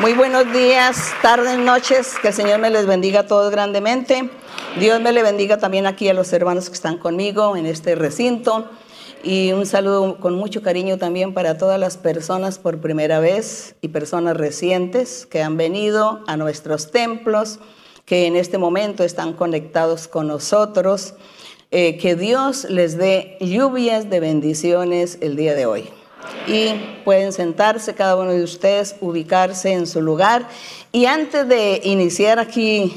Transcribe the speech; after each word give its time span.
Muy 0.00 0.14
buenos 0.14 0.50
días, 0.50 1.12
tardes, 1.20 1.58
noches. 1.58 2.14
Que 2.22 2.28
el 2.28 2.34
Señor 2.34 2.58
me 2.58 2.70
les 2.70 2.86
bendiga 2.86 3.20
a 3.20 3.26
todos 3.26 3.50
grandemente. 3.50 4.30
Dios 4.78 4.98
me 4.98 5.12
le 5.12 5.22
bendiga 5.22 5.58
también 5.58 5.86
aquí 5.86 6.08
a 6.08 6.14
los 6.14 6.32
hermanos 6.32 6.70
que 6.70 6.74
están 6.74 6.96
conmigo 6.96 7.54
en 7.54 7.66
este 7.66 7.96
recinto. 7.96 8.70
Y 9.22 9.52
un 9.52 9.66
saludo 9.66 10.16
con 10.18 10.36
mucho 10.36 10.62
cariño 10.62 10.96
también 10.96 11.34
para 11.34 11.58
todas 11.58 11.78
las 11.78 11.98
personas 11.98 12.58
por 12.58 12.80
primera 12.80 13.20
vez 13.20 13.74
y 13.82 13.88
personas 13.88 14.38
recientes 14.38 15.26
que 15.26 15.42
han 15.42 15.58
venido 15.58 16.24
a 16.26 16.38
nuestros 16.38 16.90
templos, 16.90 17.58
que 18.06 18.26
en 18.26 18.36
este 18.36 18.56
momento 18.56 19.04
están 19.04 19.34
conectados 19.34 20.08
con 20.08 20.28
nosotros. 20.28 21.12
Eh, 21.72 21.98
que 21.98 22.16
Dios 22.16 22.64
les 22.70 22.96
dé 22.96 23.36
lluvias 23.40 24.08
de 24.08 24.20
bendiciones 24.20 25.18
el 25.20 25.36
día 25.36 25.54
de 25.54 25.66
hoy 25.66 25.99
y 26.46 26.74
pueden 27.04 27.32
sentarse 27.32 27.94
cada 27.94 28.16
uno 28.16 28.32
de 28.32 28.42
ustedes, 28.42 28.96
ubicarse 29.00 29.72
en 29.72 29.86
su 29.86 30.00
lugar. 30.00 30.48
Y 30.92 31.06
antes 31.06 31.46
de 31.48 31.80
iniciar 31.84 32.38
aquí 32.38 32.94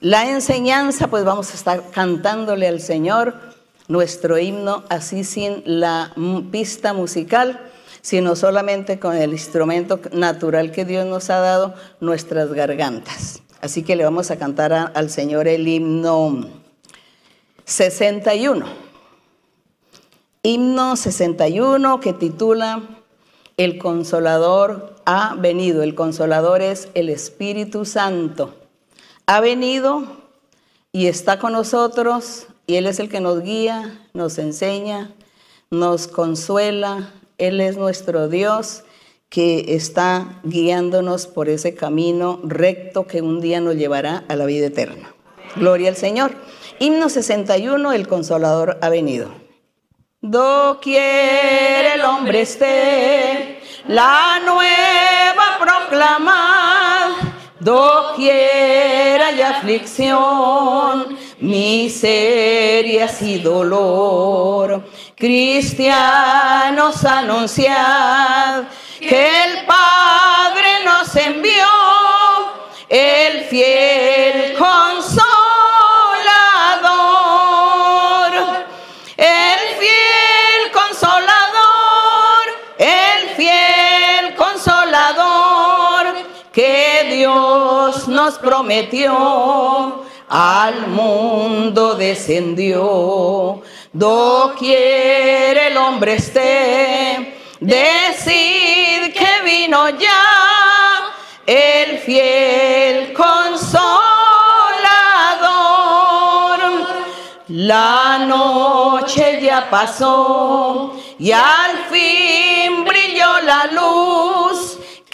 la 0.00 0.30
enseñanza, 0.30 1.08
pues 1.08 1.24
vamos 1.24 1.50
a 1.50 1.54
estar 1.54 1.90
cantándole 1.90 2.68
al 2.68 2.80
Señor 2.80 3.34
nuestro 3.88 4.38
himno, 4.38 4.84
así 4.88 5.24
sin 5.24 5.62
la 5.64 6.12
pista 6.50 6.92
musical, 6.92 7.60
sino 8.02 8.36
solamente 8.36 8.98
con 8.98 9.16
el 9.16 9.32
instrumento 9.32 10.00
natural 10.12 10.70
que 10.70 10.84
Dios 10.84 11.06
nos 11.06 11.30
ha 11.30 11.38
dado, 11.38 11.74
nuestras 12.00 12.52
gargantas. 12.52 13.42
Así 13.60 13.82
que 13.82 13.96
le 13.96 14.04
vamos 14.04 14.30
a 14.30 14.36
cantar 14.36 14.72
al 14.72 15.10
Señor 15.10 15.48
el 15.48 15.66
himno 15.66 16.46
61. 17.64 18.85
Himno 20.46 20.94
61 20.94 21.98
que 21.98 22.12
titula 22.12 22.80
El 23.56 23.78
Consolador 23.78 24.94
ha 25.04 25.34
venido. 25.34 25.82
El 25.82 25.96
Consolador 25.96 26.62
es 26.62 26.86
el 26.94 27.08
Espíritu 27.08 27.84
Santo. 27.84 28.54
Ha 29.26 29.40
venido 29.40 30.04
y 30.92 31.08
está 31.08 31.40
con 31.40 31.52
nosotros 31.52 32.46
y 32.64 32.76
Él 32.76 32.86
es 32.86 33.00
el 33.00 33.08
que 33.08 33.18
nos 33.18 33.42
guía, 33.42 34.06
nos 34.14 34.38
enseña, 34.38 35.10
nos 35.72 36.06
consuela. 36.06 37.12
Él 37.38 37.60
es 37.60 37.76
nuestro 37.76 38.28
Dios 38.28 38.84
que 39.28 39.74
está 39.74 40.40
guiándonos 40.44 41.26
por 41.26 41.48
ese 41.48 41.74
camino 41.74 42.38
recto 42.44 43.08
que 43.08 43.20
un 43.20 43.40
día 43.40 43.60
nos 43.60 43.74
llevará 43.74 44.22
a 44.28 44.36
la 44.36 44.46
vida 44.46 44.66
eterna. 44.66 45.12
Gloria 45.56 45.88
al 45.88 45.96
Señor. 45.96 46.36
Himno 46.78 47.08
61, 47.08 47.92
el 47.92 48.06
Consolador 48.06 48.78
ha 48.80 48.88
venido. 48.90 49.45
Doquier 50.28 51.84
el 51.94 52.00
hombre 52.04 52.40
esté, 52.40 53.62
la 53.86 54.40
nueva 54.44 55.56
proclamad, 55.60 57.10
doquier 57.60 59.22
hay 59.22 59.40
aflicción, 59.40 61.16
miserias 61.38 63.22
y 63.22 63.38
dolor. 63.38 64.82
Cristianos 65.14 67.04
anunciad 67.04 68.64
que 68.98 69.44
el 69.44 69.64
Padre 69.64 70.84
nos 70.84 71.14
envió, 71.14 71.68
el 72.88 73.44
fiel 73.44 74.54
consuelo 74.58 74.95
prometió, 88.38 90.04
al 90.28 90.88
mundo 90.88 91.94
descendió. 91.94 93.62
Doquier 93.92 95.56
el 95.56 95.76
hombre 95.76 96.14
esté, 96.14 97.40
decid 97.60 99.12
que 99.14 99.42
vino 99.44 99.88
ya 99.90 101.12
el 101.46 101.98
fiel 101.98 103.12
consolador. 103.12 103.96
La 107.48 108.18
noche 108.26 109.40
ya 109.40 109.70
pasó 109.70 110.92
y 111.18 111.30
al 111.32 111.78
fin 111.90 112.84
brilló 112.84 113.40
la 113.42 113.66
luz 113.72 114.05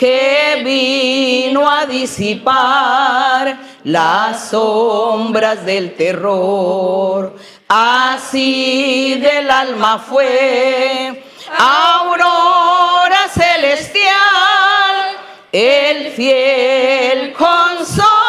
que 0.02 0.62
vino 0.64 1.70
a 1.70 1.86
disipar 1.86 3.56
las 3.84 4.48
sombras 4.48 5.64
del 5.64 5.94
terror. 5.94 7.36
Así 7.68 9.14
del 9.20 9.48
alma 9.48 10.00
fue 10.00 11.22
aurora 11.56 13.28
celestial, 13.32 15.18
el 15.52 16.10
fiel 16.10 17.32
consuelo. 17.34 18.21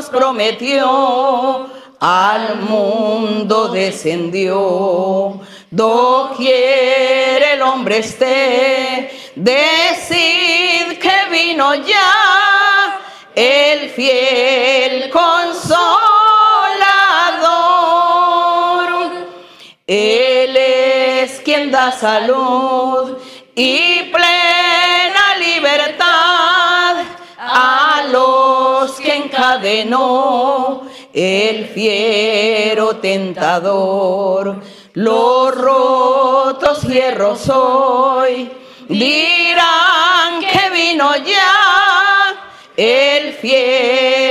Prometió, 0.00 1.68
al 2.00 2.56
mundo 2.56 3.68
descendió. 3.68 5.40
Doquier 5.70 7.42
el 7.54 7.62
hombre 7.62 7.98
esté, 7.98 9.30
decid 9.34 10.98
que 10.98 11.30
vino 11.30 11.74
ya 11.74 13.00
el 13.34 13.90
fiel 13.90 15.10
consolador. 15.10 15.82
Él 19.86 20.56
es 20.56 21.40
quien 21.40 21.70
da 21.70 21.92
salud 21.92 23.18
y 23.54 24.02
plena 24.04 24.31
encadenó 29.62 30.82
el 31.12 31.66
fiero 31.68 32.96
tentador. 32.96 34.60
Los 34.94 35.54
rotos 35.54 36.82
hierros 36.82 37.48
hoy 37.48 38.50
dirán 38.88 40.40
que 40.40 40.70
vino 40.70 41.16
ya 41.16 42.34
el 42.76 43.32
fiel 43.34 44.21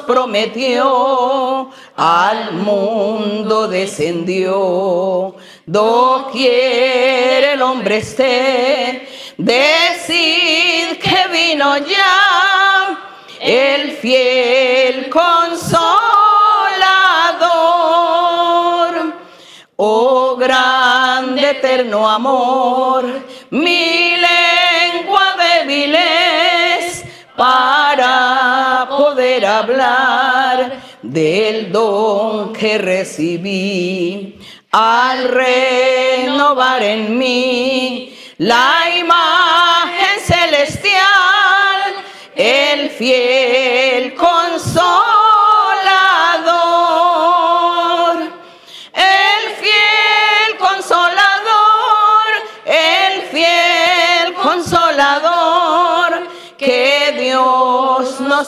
prometió, 0.00 1.70
al 1.96 2.52
mundo 2.52 3.68
descendió. 3.68 5.34
Doquier 5.66 7.44
el 7.54 7.62
hombre 7.62 7.98
esté, 7.98 9.08
decid 9.36 10.98
que 11.00 11.28
vino 11.30 11.76
ya 11.78 12.98
el 13.40 13.92
fiel 13.92 15.08
consolador. 15.10 15.92
Oh 19.76 20.36
grande 20.36 21.50
eterno 21.50 22.08
amor, 22.08 23.04
mi 23.50 24.16
lengua 24.16 25.34
débil 25.36 25.94
es 25.94 27.04
para 27.36 27.71
hablar 29.40 30.80
del 31.02 31.72
don 31.72 32.52
que 32.52 32.78
recibí. 32.78 34.38
Al 34.70 35.28
renovar 35.28 36.82
en 36.82 37.18
mí 37.18 38.16
la 38.38 38.74
imagen 38.98 40.20
celestial, 40.24 41.94
el 42.34 42.90
fiel 42.90 43.41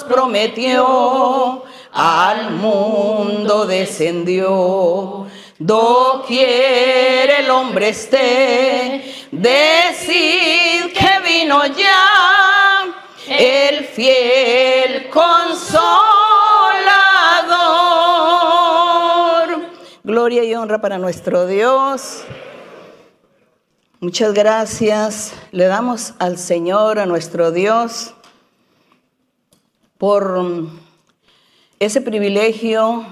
prometió, 0.09 1.65
al 1.93 2.51
mundo 2.53 3.67
descendió. 3.67 5.27
Doquier 5.59 7.31
el 7.41 7.51
hombre 7.51 7.91
esté, 7.91 9.27
decid 9.31 10.93
que 10.93 11.21
vino 11.25 11.65
ya 11.67 12.85
el 13.29 13.85
fiel 13.85 15.09
consolador. 15.11 15.85
Gloria 20.03 20.45
y 20.45 20.55
honra 20.55 20.81
para 20.81 20.99
nuestro 20.99 21.47
Dios. 21.47 22.25
Muchas 24.01 24.35
gracias. 24.35 25.33
Le 25.51 25.65
damos 25.65 26.13
al 26.19 26.37
Señor, 26.37 26.99
a 26.99 27.07
nuestro 27.07 27.53
Dios, 27.53 28.15
por 29.99 30.45
ese 31.79 32.01
privilegio 32.01 33.05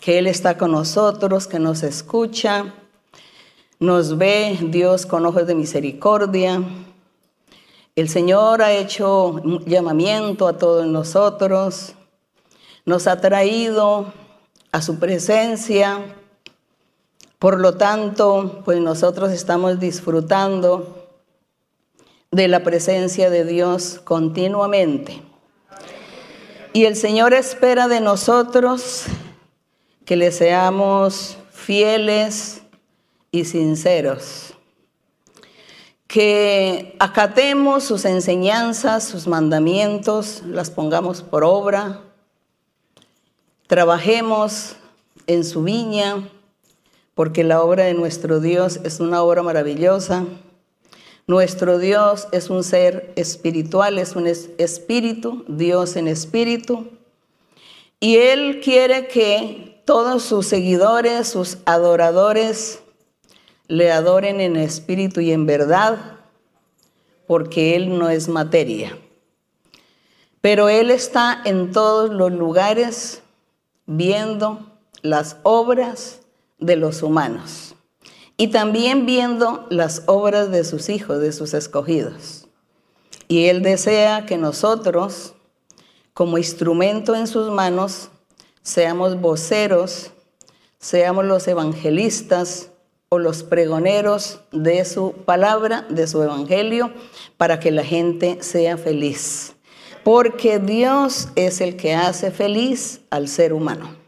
que 0.00 0.18
Él 0.18 0.26
está 0.26 0.56
con 0.56 0.72
nosotros, 0.72 1.46
que 1.46 1.58
nos 1.58 1.82
escucha, 1.82 2.74
nos 3.80 4.18
ve 4.18 4.58
Dios 4.60 5.06
con 5.06 5.26
ojos 5.26 5.46
de 5.46 5.54
misericordia. 5.54 6.62
El 7.96 8.08
Señor 8.08 8.62
ha 8.62 8.72
hecho 8.72 9.40
llamamiento 9.66 10.46
a 10.46 10.56
todos 10.56 10.86
nosotros, 10.86 11.94
nos 12.84 13.06
ha 13.06 13.20
traído 13.20 14.12
a 14.72 14.82
su 14.82 14.98
presencia. 14.98 16.14
Por 17.38 17.60
lo 17.60 17.76
tanto, 17.76 18.62
pues 18.64 18.80
nosotros 18.80 19.32
estamos 19.32 19.78
disfrutando 19.80 21.08
de 22.30 22.48
la 22.48 22.62
presencia 22.62 23.30
de 23.30 23.44
Dios 23.44 24.00
continuamente. 24.04 25.27
Y 26.72 26.84
el 26.84 26.96
Señor 26.96 27.32
espera 27.32 27.88
de 27.88 28.00
nosotros 28.00 29.04
que 30.04 30.16
le 30.16 30.32
seamos 30.32 31.38
fieles 31.50 32.62
y 33.30 33.44
sinceros, 33.44 34.54
que 36.06 36.96
acatemos 36.98 37.84
sus 37.84 38.04
enseñanzas, 38.04 39.04
sus 39.04 39.26
mandamientos, 39.26 40.42
las 40.44 40.70
pongamos 40.70 41.22
por 41.22 41.44
obra, 41.44 42.00
trabajemos 43.66 44.76
en 45.26 45.44
su 45.44 45.62
viña, 45.62 46.28
porque 47.14 47.44
la 47.44 47.62
obra 47.62 47.84
de 47.84 47.94
nuestro 47.94 48.40
Dios 48.40 48.80
es 48.84 49.00
una 49.00 49.22
obra 49.22 49.42
maravillosa. 49.42 50.24
Nuestro 51.28 51.78
Dios 51.78 52.26
es 52.32 52.48
un 52.48 52.64
ser 52.64 53.12
espiritual, 53.14 53.98
es 53.98 54.16
un 54.16 54.26
espíritu, 54.26 55.44
Dios 55.46 55.96
en 55.96 56.08
espíritu. 56.08 56.88
Y 58.00 58.16
Él 58.16 58.62
quiere 58.64 59.08
que 59.08 59.82
todos 59.84 60.22
sus 60.22 60.46
seguidores, 60.46 61.28
sus 61.28 61.58
adoradores, 61.66 62.80
le 63.66 63.92
adoren 63.92 64.40
en 64.40 64.56
espíritu 64.56 65.20
y 65.20 65.32
en 65.32 65.44
verdad, 65.44 65.98
porque 67.26 67.76
Él 67.76 67.98
no 67.98 68.08
es 68.08 68.30
materia. 68.30 68.96
Pero 70.40 70.70
Él 70.70 70.90
está 70.90 71.42
en 71.44 71.72
todos 71.72 72.08
los 72.08 72.32
lugares 72.32 73.22
viendo 73.84 74.66
las 75.02 75.36
obras 75.42 76.22
de 76.58 76.76
los 76.76 77.02
humanos 77.02 77.74
y 78.40 78.48
también 78.48 79.04
viendo 79.04 79.66
las 79.68 80.04
obras 80.06 80.50
de 80.50 80.62
sus 80.62 80.88
hijos, 80.88 81.20
de 81.20 81.32
sus 81.32 81.54
escogidos. 81.54 82.46
Y 83.26 83.46
Él 83.46 83.62
desea 83.62 84.26
que 84.26 84.38
nosotros, 84.38 85.34
como 86.14 86.38
instrumento 86.38 87.16
en 87.16 87.26
sus 87.26 87.50
manos, 87.50 88.10
seamos 88.62 89.20
voceros, 89.20 90.12
seamos 90.78 91.24
los 91.24 91.48
evangelistas 91.48 92.70
o 93.08 93.18
los 93.18 93.42
pregoneros 93.42 94.40
de 94.52 94.84
su 94.84 95.12
palabra, 95.24 95.84
de 95.90 96.06
su 96.06 96.22
evangelio, 96.22 96.92
para 97.36 97.58
que 97.58 97.72
la 97.72 97.82
gente 97.82 98.38
sea 98.40 98.78
feliz. 98.78 99.56
Porque 100.04 100.60
Dios 100.60 101.28
es 101.34 101.60
el 101.60 101.76
que 101.76 101.94
hace 101.94 102.30
feliz 102.30 103.00
al 103.10 103.26
ser 103.26 103.52
humano. 103.52 104.07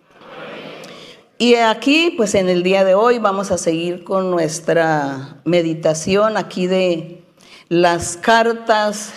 Y 1.42 1.54
aquí, 1.54 2.12
pues 2.18 2.34
en 2.34 2.50
el 2.50 2.62
día 2.62 2.84
de 2.84 2.94
hoy 2.94 3.18
vamos 3.18 3.50
a 3.50 3.56
seguir 3.56 4.04
con 4.04 4.30
nuestra 4.30 5.40
meditación 5.46 6.36
aquí 6.36 6.66
de 6.66 7.24
las 7.70 8.18
cartas 8.18 9.14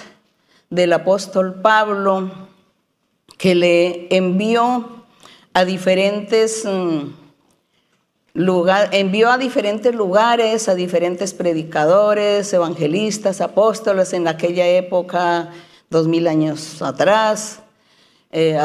del 0.70 0.94
apóstol 0.94 1.60
Pablo 1.62 2.32
que 3.38 3.56
le 3.56 4.08
envió 4.16 5.04
a 5.54 5.66
diferentes 5.66 6.64
mm, 6.64 7.10
lugares, 8.36 8.90
envió 8.94 9.30
a 9.30 9.38
diferentes 9.38 9.94
lugares, 9.94 10.70
a 10.70 10.76
diferentes 10.76 11.34
predicadores, 11.34 12.54
evangelistas, 12.54 13.42
apóstoles 13.42 14.14
en 14.14 14.30
aquella 14.30 14.66
época, 14.66 15.52
dos 15.90 16.08
mil 16.08 16.28
años 16.28 16.82
atrás, 16.82 17.63
eh, 18.34 18.60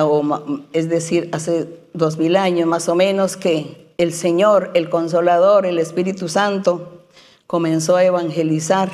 es 0.73 0.89
decir, 0.89 1.29
hace 1.33 1.69
dos 1.93 2.17
mil 2.17 2.37
años 2.37 2.67
más 2.67 2.89
o 2.89 2.95
menos, 2.95 3.37
que 3.37 3.93
el 3.99 4.15
Señor, 4.15 4.71
el 4.73 4.89
Consolador, 4.89 5.67
el 5.67 5.79
Espíritu 5.79 6.29
Santo, 6.29 7.05
comenzó 7.47 7.97
a 7.97 8.05
evangelizar 8.05 8.91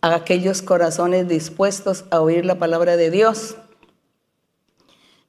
a 0.00 0.14
aquellos 0.14 0.62
corazones 0.62 1.26
dispuestos 1.26 2.04
a 2.10 2.20
oír 2.20 2.44
la 2.44 2.58
palabra 2.58 2.96
de 2.96 3.10
Dios. 3.10 3.56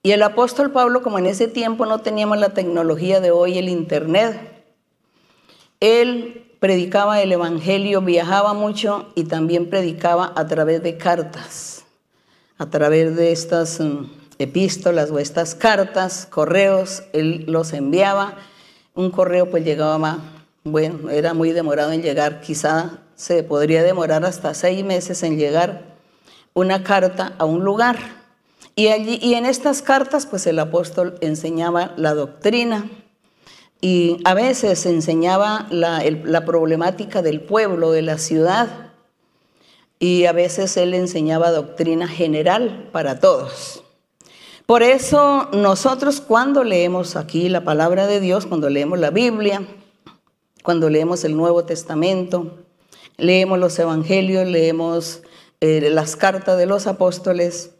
Y 0.04 0.12
el 0.12 0.22
apóstol 0.22 0.72
Pablo, 0.72 1.02
como 1.02 1.18
en 1.18 1.26
ese 1.26 1.48
tiempo 1.48 1.88
no 1.88 2.02
teníamos 2.02 2.38
la 2.38 2.54
tecnología 2.54 3.20
de 3.20 3.32
hoy, 3.32 3.58
el 3.58 3.68
Internet, 3.68 4.64
él 5.80 6.56
predicaba 6.60 7.20
el 7.22 7.32
Evangelio, 7.32 8.02
viajaba 8.02 8.54
mucho 8.54 9.12
y 9.16 9.24
también 9.24 9.72
predicaba 9.72 10.32
a 10.36 10.46
través 10.46 10.84
de 10.84 10.98
cartas, 10.98 11.86
a 12.60 12.70
través 12.70 13.16
de 13.16 13.32
estas 13.32 13.80
mm, 13.80 14.21
epístolas 14.42 15.12
o 15.12 15.20
estas 15.20 15.56
cartas, 15.56 16.28
correos, 16.30 17.04
él 17.14 17.46
los 17.48 17.74
enviaba. 17.74 18.38
Un 18.94 19.12
correo 19.12 19.50
pues 19.50 19.64
llegaba, 19.64 20.20
bueno, 20.64 21.10
era 21.10 21.34
muy 21.34 21.52
demorado 21.52 21.92
en 21.92 22.02
llegar, 22.02 22.42
quizá 22.42 23.00
se 23.16 23.44
podría 23.44 23.84
demorar 23.84 24.26
hasta 24.26 24.54
seis 24.54 24.84
meses 24.84 25.24
en 25.24 25.38
llegar 25.38 25.84
una 26.54 26.84
carta 26.84 27.34
a 27.38 27.46
un 27.46 27.64
lugar. 27.64 27.98
Y, 28.76 28.88
allí, 28.88 29.20
y 29.22 29.36
en 29.36 29.46
estas 29.46 29.82
cartas, 29.82 30.26
pues 30.26 30.48
el 30.48 30.60
apóstol 30.60 31.18
enseñaba 31.22 31.94
la 31.98 32.14
doctrina 32.14 32.90
y 33.82 34.20
a 34.24 34.34
veces 34.34 34.86
enseñaba 34.86 35.68
la, 35.72 36.04
la 36.24 36.46
problemática 36.46 37.22
del 37.22 37.42
pueblo, 37.42 37.92
de 37.92 38.04
la 38.04 38.18
ciudad, 38.18 38.92
y 40.00 40.26
a 40.26 40.32
veces 40.32 40.78
él 40.78 40.94
enseñaba 40.94 41.52
doctrina 41.52 42.08
general 42.08 42.90
para 42.92 43.20
todos. 43.20 43.81
Por 44.72 44.84
eso 44.84 45.50
nosotros 45.52 46.22
cuando 46.22 46.64
leemos 46.64 47.18
aquí 47.18 47.50
la 47.50 47.66
palabra 47.66 48.08
de 48.08 48.22
Dios, 48.22 48.46
cuando 48.46 48.70
leemos 48.70 49.00
la 49.00 49.10
Biblia, 49.10 49.68
cuando 50.64 50.90
leemos 50.90 51.26
el 51.26 51.36
Nuevo 51.36 51.66
Testamento, 51.66 52.64
leemos 53.18 53.60
los 53.60 53.78
Evangelios, 53.78 54.48
leemos 54.48 55.24
eh, 55.60 55.90
las 55.92 56.16
cartas 56.16 56.58
de 56.58 56.68
los 56.68 56.88
apóstoles, 56.88 57.72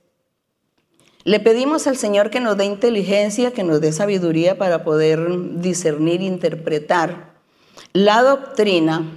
le 1.24 1.40
pedimos 1.40 1.88
al 1.88 1.96
Señor 1.96 2.30
que 2.30 2.42
nos 2.42 2.58
dé 2.58 2.66
inteligencia, 2.66 3.52
que 3.52 3.64
nos 3.64 3.80
dé 3.80 3.94
sabiduría 3.94 4.58
para 4.58 4.84
poder 4.84 5.62
discernir, 5.62 6.22
interpretar 6.22 7.36
la 7.94 8.22
doctrina, 8.22 9.10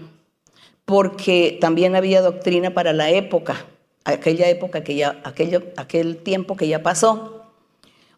porque 0.84 1.58
también 1.60 1.96
había 1.96 2.22
doctrina 2.22 2.72
para 2.72 2.92
la 2.92 3.10
época, 3.10 3.66
aquella 4.04 4.48
época 4.48 4.84
que 4.84 4.94
ya, 4.94 5.20
aquel 5.24 6.18
tiempo 6.18 6.56
que 6.56 6.68
ya 6.68 6.80
pasó. 6.80 7.33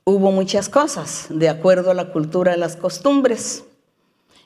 Hubo 0.08 0.30
muchas 0.30 0.68
cosas 0.68 1.26
de 1.30 1.48
acuerdo 1.48 1.90
a 1.90 1.94
la 1.94 2.12
cultura, 2.12 2.52
a 2.52 2.56
las 2.56 2.76
costumbres. 2.76 3.64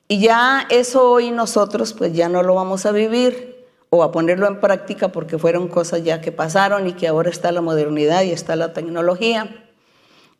Y 0.09 0.19
ya 0.19 0.67
eso 0.71 1.11
hoy 1.11 1.33
nosotros 1.33 1.93
pues 1.93 2.15
ya 2.15 2.31
no 2.31 2.43
lo 2.43 2.55
vamos 2.55 2.87
a 2.87 2.93
vivir 2.93 3.67
o 3.91 4.03
a 4.03 4.11
ponerlo 4.11 4.47
en 4.47 4.59
práctica 4.59 5.13
porque 5.13 5.37
fueron 5.37 5.69
cosas 5.69 6.03
ya 6.03 6.23
que 6.23 6.33
pasaron 6.33 6.87
y 6.87 6.95
que 6.95 7.09
ahora 7.09 7.29
está 7.29 7.53
la 7.53 7.61
modernidad 7.61 8.23
y 8.23 8.31
está 8.31 8.57
la 8.57 8.73
tecnología. 8.73 9.67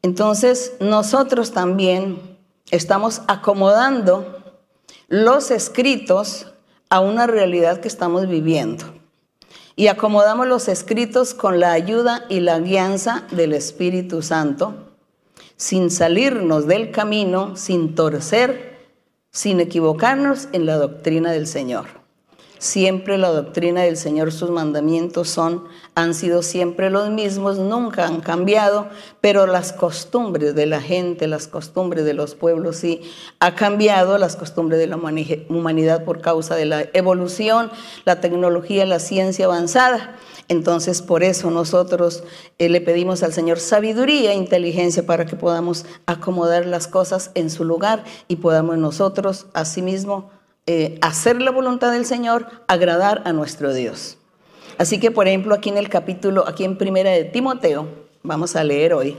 Entonces, 0.01 0.73
nosotros 0.81 1.53
también 1.53 2.39
estamos 2.71 3.21
acomodando 3.29 4.57
los 5.09 5.51
escritos 5.51 6.47
a 6.89 7.01
una 7.01 7.27
realidad 7.27 7.81
que 7.81 7.89
estamos 7.89 8.27
viviendo. 8.27 8.87
Y 9.77 9.89
acomodamos 9.89 10.47
los 10.47 10.69
escritos 10.69 11.35
con 11.35 11.61
la 11.61 11.73
ayuda 11.73 12.25
y 12.31 12.41
la 12.41 12.59
guianza 12.59 13.27
del 13.33 13.53
Espíritu 13.53 14.23
Santo, 14.23 14.90
sin 15.61 15.91
salirnos 15.91 16.67
del 16.67 16.91
camino, 16.91 17.55
sin 17.55 17.95
torcer, 17.95 18.79
sin 19.31 19.61
equivocarnos 19.61 20.49
en 20.53 20.65
la 20.65 20.77
doctrina 20.79 21.33
del 21.33 21.47
Señor. 21.47 21.85
Siempre 22.57 23.19
la 23.19 23.29
doctrina 23.29 23.83
del 23.83 23.99
Señor, 23.99 24.33
sus 24.33 24.49
mandamientos 24.49 25.29
son, 25.29 25.65
han 25.95 26.15
sido 26.15 26.43
siempre 26.43 26.89
los 26.89 27.11
mismos, 27.11 27.59
nunca 27.59 28.07
han 28.07 28.23
cambiado, 28.23 28.89
pero 29.21 29.47
las 29.47 29.75
costumbres 29.75 30.55
de 30.55 30.65
la 30.65 30.81
gente, 30.81 31.29
las 31.29 31.47
costumbres 31.47 32.07
de 32.07 32.15
los 32.15 32.35
pueblos 32.35 32.77
sí 32.77 33.03
ha 33.39 33.55
cambiado, 33.55 34.17
las 34.17 34.37
costumbres 34.37 34.81
de 34.81 34.87
la 34.87 34.97
humanidad 34.97 36.05
por 36.05 36.23
causa 36.23 36.57
de 36.57 36.65
la 36.65 36.87
evolución, 36.95 37.71
la 38.07 38.23
tecnología, 38.23 38.87
la 38.87 38.99
ciencia 38.99 39.45
avanzada. 39.45 40.17
Entonces, 40.51 41.01
por 41.01 41.23
eso 41.23 41.49
nosotros 41.53 42.25
eh, 42.59 42.69
le 42.69 42.81
pedimos 42.81 43.23
al 43.23 43.33
Señor 43.33 43.61
sabiduría 43.61 44.33
e 44.33 44.35
inteligencia 44.35 45.07
para 45.07 45.25
que 45.25 45.37
podamos 45.37 45.87
acomodar 46.07 46.67
las 46.67 46.89
cosas 46.89 47.31
en 47.37 47.51
su 47.51 47.63
lugar 47.63 48.03
y 48.27 48.35
podamos 48.35 48.77
nosotros, 48.77 49.47
asimismo, 49.55 50.29
eh, 50.67 50.99
hacer 51.03 51.41
la 51.41 51.53
voluntad 51.53 51.93
del 51.93 52.05
Señor, 52.05 52.49
agradar 52.67 53.23
a 53.27 53.33
nuestro 53.33 53.73
Dios. 53.73 54.19
Así 54.77 54.99
que, 54.99 55.13
por 55.13 55.29
ejemplo, 55.29 55.55
aquí 55.55 55.69
en 55.69 55.79
el 55.79 55.89
capítulo, 55.89 56.49
aquí 56.49 56.65
en 56.65 56.77
Primera 56.77 57.11
de 57.11 57.27
Timoteo, 57.27 57.87
vamos 58.25 58.57
a 58.57 58.65
leer 58.65 58.93
hoy. 58.93 59.17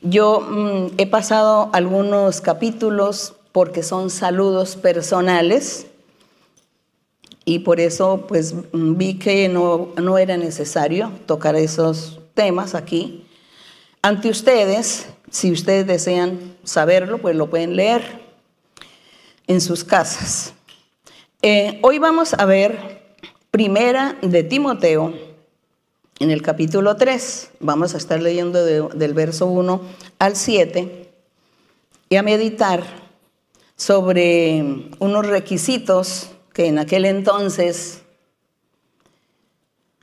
Yo 0.00 0.40
mm, 0.40 0.94
he 0.96 1.06
pasado 1.06 1.68
algunos 1.74 2.40
capítulos 2.40 3.34
porque 3.52 3.82
son 3.82 4.08
saludos 4.08 4.76
personales 4.76 5.88
y 7.48 7.60
por 7.60 7.78
eso 7.78 8.26
pues 8.28 8.54
vi 8.72 9.14
que 9.14 9.48
no, 9.48 9.92
no 9.96 10.18
era 10.18 10.36
necesario 10.36 11.12
tocar 11.26 11.54
esos 11.54 12.18
temas 12.34 12.74
aquí. 12.74 13.24
Ante 14.02 14.28
ustedes, 14.28 15.06
si 15.30 15.52
ustedes 15.52 15.86
desean 15.86 16.56
saberlo, 16.64 17.18
pues 17.18 17.36
lo 17.36 17.48
pueden 17.48 17.76
leer 17.76 18.20
en 19.46 19.60
sus 19.60 19.84
casas. 19.84 20.54
Eh, 21.40 21.78
hoy 21.82 21.98
vamos 21.98 22.34
a 22.34 22.44
ver 22.46 23.14
primera 23.52 24.18
de 24.22 24.42
Timoteo 24.42 25.14
en 26.18 26.32
el 26.32 26.42
capítulo 26.42 26.96
3. 26.96 27.50
Vamos 27.60 27.94
a 27.94 27.98
estar 27.98 28.20
leyendo 28.20 28.64
del 28.64 29.14
verso 29.14 29.46
1 29.46 29.82
al 30.18 30.34
7 30.34 31.12
y 32.08 32.16
a 32.16 32.22
meditar 32.24 32.82
sobre 33.76 34.88
unos 34.98 35.26
requisitos 35.26 36.30
que 36.56 36.68
en 36.68 36.78
aquel 36.78 37.04
entonces, 37.04 38.00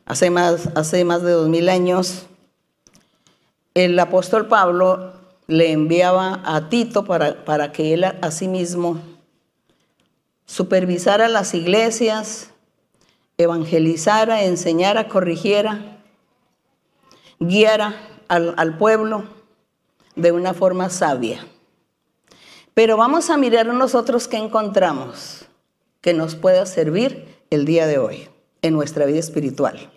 hace 0.05 0.29
más, 0.29 0.69
hace 0.75 1.03
más 1.03 1.24
de 1.24 1.31
dos 1.31 1.50
mil 1.50 1.67
años, 1.67 2.27
el 3.74 3.98
apóstol 3.98 4.48
Pablo 4.48 5.13
le 5.48 5.72
enviaba 5.72 6.43
a 6.45 6.69
Tito 6.69 7.05
para, 7.05 7.43
para 7.43 7.72
que 7.72 7.95
él 7.95 8.03
asimismo 8.03 9.01
supervisara 10.45 11.27
las 11.27 11.55
iglesias, 11.55 12.51
evangelizara, 13.39 14.43
enseñara, 14.43 15.07
corrigiera, 15.07 16.03
guiara 17.39 17.95
al, 18.27 18.53
al 18.57 18.77
pueblo 18.77 19.24
de 20.15 20.31
una 20.31 20.53
forma 20.53 20.91
sabia. 20.91 21.48
Pero 22.75 22.95
vamos 22.95 23.31
a 23.31 23.38
mirar 23.38 23.65
nosotros 23.65 24.27
qué 24.27 24.38
encontramos 24.38 25.48
que 26.03 26.13
nos 26.13 26.36
pueda 26.36 26.65
servir 26.65 27.25
el 27.50 27.63
día 27.63 27.88
de 27.88 27.98
hoy 27.98 28.27
en 28.62 28.74
nuestra 28.74 29.05
vida 29.05 29.19
espiritual. 29.19 29.89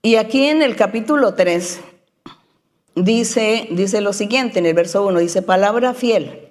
Y 0.00 0.16
aquí 0.16 0.46
en 0.46 0.62
el 0.62 0.76
capítulo 0.76 1.34
3 1.34 1.80
dice, 2.94 3.68
dice 3.70 4.00
lo 4.00 4.14
siguiente, 4.14 4.60
en 4.60 4.66
el 4.66 4.72
verso 4.72 5.06
1 5.06 5.18
dice, 5.18 5.42
palabra 5.42 5.92
fiel. 5.92 6.48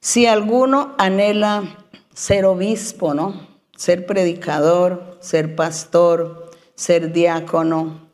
Si 0.00 0.26
alguno 0.26 0.94
anhela 0.98 1.86
ser 2.12 2.44
obispo, 2.44 3.14
¿no? 3.14 3.48
Ser 3.74 4.04
predicador, 4.04 5.16
ser 5.20 5.56
pastor, 5.56 6.50
ser 6.74 7.10
diácono, 7.14 8.10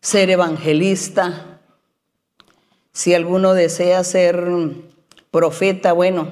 ser 0.00 0.30
evangelista, 0.30 1.60
si 2.92 3.14
alguno 3.14 3.52
desea 3.52 4.04
ser 4.04 4.48
Profeta, 5.36 5.92
bueno, 5.92 6.28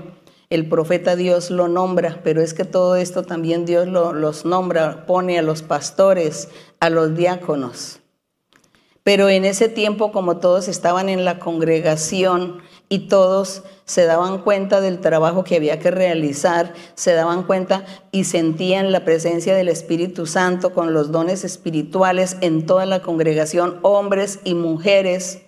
el 0.48 0.66
profeta 0.66 1.14
Dios 1.14 1.50
lo 1.50 1.68
nombra, 1.68 2.22
pero 2.24 2.40
es 2.40 2.54
que 2.54 2.64
todo 2.64 2.96
esto 2.96 3.22
también 3.22 3.66
Dios 3.66 3.86
los 3.86 4.46
nombra, 4.46 5.04
pone 5.04 5.38
a 5.38 5.42
los 5.42 5.60
pastores, 5.60 6.48
a 6.80 6.88
los 6.88 7.14
diáconos. 7.14 8.00
Pero 9.02 9.28
en 9.28 9.44
ese 9.44 9.68
tiempo, 9.68 10.10
como 10.10 10.38
todos 10.38 10.68
estaban 10.68 11.10
en 11.10 11.26
la 11.26 11.38
congregación 11.38 12.62
y 12.88 13.08
todos 13.08 13.64
se 13.84 14.06
daban 14.06 14.38
cuenta 14.38 14.80
del 14.80 15.00
trabajo 15.00 15.44
que 15.44 15.56
había 15.56 15.78
que 15.78 15.90
realizar, 15.90 16.72
se 16.94 17.12
daban 17.12 17.42
cuenta 17.42 17.84
y 18.10 18.24
sentían 18.24 18.90
la 18.90 19.04
presencia 19.04 19.54
del 19.54 19.68
Espíritu 19.68 20.24
Santo 20.24 20.72
con 20.72 20.94
los 20.94 21.12
dones 21.12 21.44
espirituales 21.44 22.38
en 22.40 22.64
toda 22.64 22.86
la 22.86 23.02
congregación, 23.02 23.80
hombres 23.82 24.40
y 24.44 24.54
mujeres, 24.54 25.43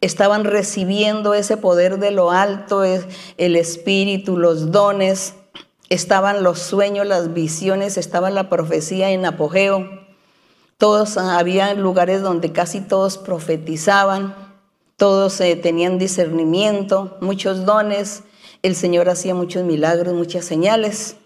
estaban 0.00 0.44
recibiendo 0.44 1.34
ese 1.34 1.56
poder 1.56 1.98
de 1.98 2.10
lo 2.10 2.30
alto, 2.30 2.84
el 2.84 3.56
espíritu, 3.56 4.36
los 4.36 4.70
dones, 4.70 5.34
estaban 5.88 6.42
los 6.42 6.58
sueños, 6.58 7.06
las 7.06 7.32
visiones, 7.32 7.96
estaba 7.96 8.30
la 8.30 8.48
profecía 8.48 9.10
en 9.10 9.24
apogeo. 9.26 9.88
Todos 10.76 11.16
había 11.16 11.74
lugares 11.74 12.22
donde 12.22 12.52
casi 12.52 12.80
todos 12.80 13.18
profetizaban, 13.18 14.34
todos 14.96 15.40
eh, 15.40 15.56
tenían 15.56 15.98
discernimiento, 15.98 17.16
muchos 17.20 17.64
dones. 17.64 18.22
El 18.62 18.76
Señor 18.76 19.08
hacía 19.08 19.34
muchos 19.34 19.64
milagros, 19.64 20.14
muchas 20.14 20.44
señales. 20.44 21.16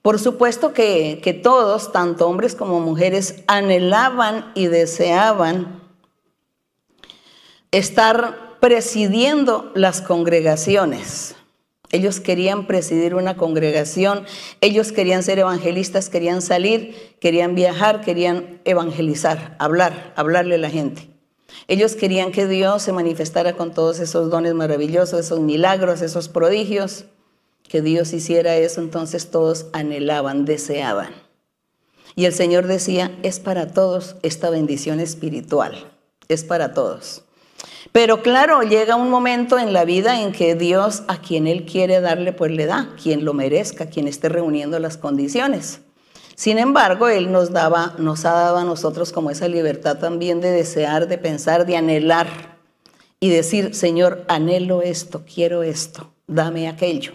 Por 0.00 0.18
supuesto 0.18 0.72
que, 0.72 1.20
que 1.22 1.32
todos, 1.32 1.92
tanto 1.92 2.28
hombres 2.28 2.56
como 2.56 2.80
mujeres, 2.80 3.44
anhelaban 3.46 4.50
y 4.54 4.66
deseaban 4.66 5.81
estar 7.72 8.58
presidiendo 8.60 9.72
las 9.74 10.02
congregaciones. 10.02 11.34
Ellos 11.90 12.20
querían 12.20 12.66
presidir 12.66 13.14
una 13.14 13.36
congregación, 13.36 14.24
ellos 14.60 14.92
querían 14.92 15.22
ser 15.22 15.38
evangelistas, 15.38 16.08
querían 16.08 16.40
salir, 16.40 17.16
querían 17.20 17.54
viajar, 17.54 18.02
querían 18.02 18.60
evangelizar, 18.64 19.56
hablar, 19.58 20.12
hablarle 20.16 20.54
a 20.54 20.58
la 20.58 20.70
gente. 20.70 21.08
Ellos 21.68 21.96
querían 21.96 22.32
que 22.32 22.46
Dios 22.46 22.82
se 22.82 22.92
manifestara 22.92 23.56
con 23.56 23.72
todos 23.74 24.00
esos 24.00 24.30
dones 24.30 24.54
maravillosos, 24.54 25.20
esos 25.20 25.40
milagros, 25.40 26.00
esos 26.02 26.28
prodigios, 26.28 27.06
que 27.68 27.82
Dios 27.82 28.12
hiciera 28.12 28.56
eso, 28.56 28.80
entonces 28.80 29.30
todos 29.30 29.66
anhelaban, 29.72 30.44
deseaban. 30.44 31.10
Y 32.16 32.26
el 32.26 32.34
Señor 32.34 32.66
decía, 32.66 33.18
es 33.22 33.40
para 33.40 33.72
todos 33.72 34.16
esta 34.22 34.50
bendición 34.50 35.00
espiritual, 35.00 35.90
es 36.28 36.44
para 36.44 36.74
todos. 36.74 37.24
Pero 37.92 38.22
claro, 38.22 38.62
llega 38.62 38.96
un 38.96 39.10
momento 39.10 39.58
en 39.58 39.72
la 39.72 39.84
vida 39.84 40.20
en 40.20 40.32
que 40.32 40.54
Dios 40.54 41.02
a 41.08 41.18
quien 41.18 41.46
Él 41.46 41.64
quiere 41.64 42.00
darle, 42.00 42.32
pues 42.32 42.50
le 42.50 42.66
da, 42.66 42.94
quien 43.00 43.24
lo 43.24 43.34
merezca, 43.34 43.86
quien 43.86 44.08
esté 44.08 44.28
reuniendo 44.28 44.78
las 44.78 44.96
condiciones. 44.96 45.80
Sin 46.34 46.58
embargo, 46.58 47.08
Él 47.08 47.30
nos 47.30 47.52
daba, 47.52 47.94
nos 47.98 48.24
ha 48.24 48.32
dado 48.32 48.56
a 48.58 48.64
nosotros 48.64 49.12
como 49.12 49.30
esa 49.30 49.48
libertad 49.48 49.98
también 49.98 50.40
de 50.40 50.50
desear, 50.50 51.06
de 51.06 51.18
pensar, 51.18 51.66
de 51.66 51.76
anhelar 51.76 52.58
y 53.20 53.28
decir, 53.28 53.74
Señor, 53.74 54.24
anhelo 54.26 54.82
esto, 54.82 55.22
quiero 55.32 55.62
esto, 55.62 56.12
dame 56.26 56.68
aquello. 56.68 57.12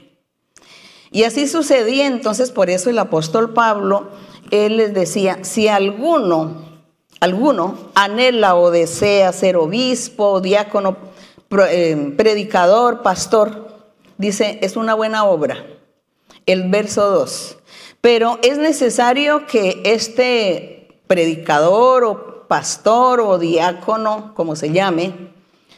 Y 1.11 1.23
así 1.23 1.47
sucedía, 1.47 2.05
entonces 2.05 2.51
por 2.51 2.69
eso 2.69 2.89
el 2.89 2.99
apóstol 2.99 3.53
Pablo, 3.53 4.11
él 4.51 4.77
les 4.77 4.93
decía, 4.93 5.39
si 5.43 5.67
alguno 5.67 6.66
alguno 7.19 7.91
anhela 7.95 8.55
o 8.55 8.71
desea 8.71 9.31
ser 9.31 9.57
obispo, 9.57 10.41
diácono, 10.41 10.97
eh, 11.69 12.13
predicador, 12.17 13.01
pastor, 13.01 13.77
dice, 14.17 14.59
es 14.61 14.75
una 14.75 14.93
buena 14.93 15.25
obra. 15.25 15.65
El 16.45 16.69
verso 16.69 17.09
2. 17.09 17.57
Pero 18.01 18.39
es 18.41 18.57
necesario 18.57 19.47
que 19.47 19.81
este 19.83 20.99
predicador 21.07 22.03
o 22.03 22.47
pastor 22.47 23.19
o 23.19 23.37
diácono, 23.37 24.33
como 24.35 24.55
se 24.55 24.71
llame, 24.71 25.13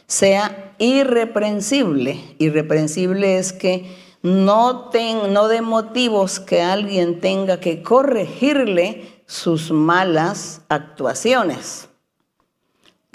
sea 0.06 0.74
irreprensible. 0.78 2.20
Irreprensible 2.38 3.38
es 3.38 3.52
que 3.52 3.96
no, 4.22 4.90
no 5.28 5.48
de 5.48 5.62
motivos 5.62 6.40
que 6.40 6.62
alguien 6.62 7.20
tenga 7.20 7.60
que 7.60 7.82
corregirle 7.82 9.19
sus 9.30 9.70
malas 9.70 10.62
actuaciones. 10.68 11.86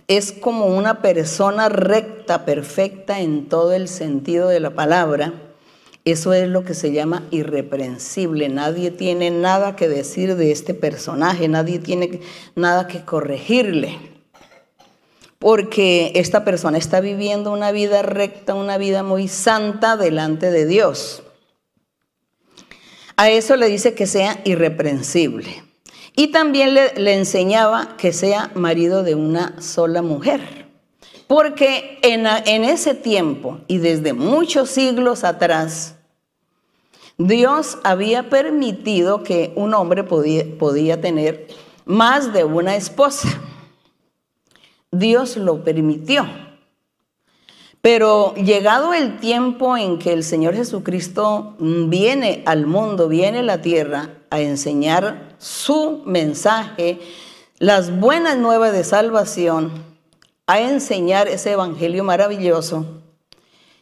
Es 0.07 0.31
como 0.31 0.67
una 0.67 1.01
persona 1.01 1.67
recta, 1.67 2.45
perfecta 2.45 3.19
en 3.19 3.49
todo 3.49 3.73
el 3.73 3.89
sentido 3.89 4.47
de 4.47 4.61
la 4.61 4.69
palabra. 4.69 5.33
Eso 6.05 6.31
es 6.31 6.47
lo 6.47 6.63
que 6.63 6.73
se 6.73 6.93
llama 6.93 7.23
irreprensible. 7.31 8.47
Nadie 8.47 8.91
tiene 8.91 9.29
nada 9.29 9.75
que 9.75 9.89
decir 9.89 10.37
de 10.37 10.53
este 10.53 10.73
personaje, 10.73 11.49
nadie 11.49 11.79
tiene 11.79 12.21
nada 12.55 12.87
que 12.87 13.03
corregirle. 13.03 13.99
Porque 15.37 16.13
esta 16.15 16.45
persona 16.45 16.77
está 16.77 17.01
viviendo 17.01 17.51
una 17.51 17.73
vida 17.73 18.03
recta, 18.03 18.53
una 18.53 18.77
vida 18.77 19.03
muy 19.03 19.27
santa 19.27 19.97
delante 19.97 20.49
de 20.49 20.65
Dios. 20.65 21.23
A 23.17 23.29
eso 23.29 23.57
le 23.57 23.67
dice 23.67 23.95
que 23.95 24.07
sea 24.07 24.39
irreprensible. 24.45 25.64
Y 26.15 26.27
también 26.27 26.73
le, 26.73 27.13
enseñaba 27.13 27.97
que 27.97 28.13
sea 28.13 28.51
marido 28.55 29.03
de 29.03 29.15
una 29.15 29.61
sola 29.61 30.01
mujer. 30.01 30.65
Porque 31.27 31.99
en, 32.03 32.25
ese 32.63 32.93
tiempo 32.93 33.59
y 33.67 33.79
desde 33.79 34.13
muchos 34.13 34.69
siglos 34.69 35.23
atrás, 35.23 35.95
Dios 37.17 37.79
había 37.83 38.29
permitido 38.29 39.23
que 39.23 39.51
un 39.55 39.73
hombre 39.73 40.03
podía, 40.03 40.45
podía 40.57 41.01
tener 41.01 41.47
más 41.85 42.31
de 42.31 42.43
una 42.43 42.75
esposa. 42.75 43.27
Dios 44.91 45.35
lo 45.35 45.63
permitió. 45.63 46.25
Pero 47.81 48.33
llegado 48.35 48.93
el 48.93 49.19
tiempo 49.19 49.77
en 49.77 49.99
que 49.99 50.13
el 50.13 50.23
Señor 50.23 50.55
Jesucristo 50.55 51.55
viene 51.59 52.41
al 52.45 52.65
mundo, 52.65 53.07
viene 53.07 53.39
a 53.39 53.43
la 53.43 53.61
tierra 53.61 54.09
a 54.29 54.39
enseñar 54.39 55.24
su 55.37 56.03
mensaje, 56.05 56.99
las 57.59 57.99
buenas 57.99 58.37
nuevas 58.37 58.73
de 58.73 58.83
salvación, 58.83 59.71
a 60.47 60.59
enseñar 60.59 61.27
ese 61.27 61.51
evangelio 61.53 62.03
maravilloso, 62.03 62.85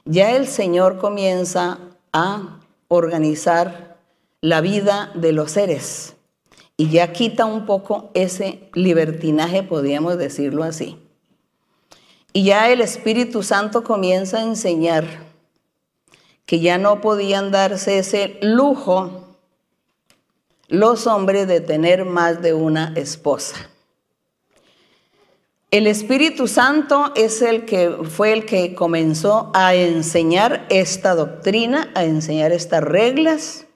ya 0.06 0.32
el 0.32 0.48
Señor 0.48 0.98
comienza 0.98 1.80
a 2.12 2.60
organizar 2.88 3.98
la 4.42 4.62
vida 4.62 5.12
de 5.16 5.32
los 5.32 5.52
seres 5.52 6.16
y 6.76 6.90
ya 6.90 7.14
quita 7.14 7.46
un 7.46 7.66
poco 7.66 8.12
ese 8.14 8.70
libertinaje, 8.74 9.64
podríamos 9.64 10.18
decirlo 10.18 10.64
así. 10.64 10.98
Y 12.34 12.46
ya 12.46 12.72
el 12.72 12.82
Espíritu 12.82 13.44
Santo 13.44 13.84
comienza 13.84 14.40
a 14.40 14.44
enseñar 14.44 15.06
que 16.46 16.60
ya 16.60 16.78
no 16.78 17.00
podían 17.00 17.52
darse 17.52 18.00
ese 18.00 18.40
lujo 18.42 19.23
los 20.74 21.06
hombres 21.06 21.48
de 21.48 21.62
tener 21.62 22.04
más 22.04 22.42
de 22.42 22.56
una 22.56 22.94
esposa. 22.96 23.70
El 25.70 25.86
Espíritu 25.86 26.48
Santo 26.48 27.12
es 27.16 27.44
el 27.44 27.66
que 27.66 27.92
fue 27.92 28.34
el 28.34 28.48
que 28.48 28.74
comenzó 28.74 29.52
a 29.54 29.76
enseñar 29.76 30.66
esta 30.72 31.14
doctrina, 31.14 31.92
a 31.94 32.06
enseñar 32.06 32.52
estas 32.52 32.84
reglas. 32.84 33.68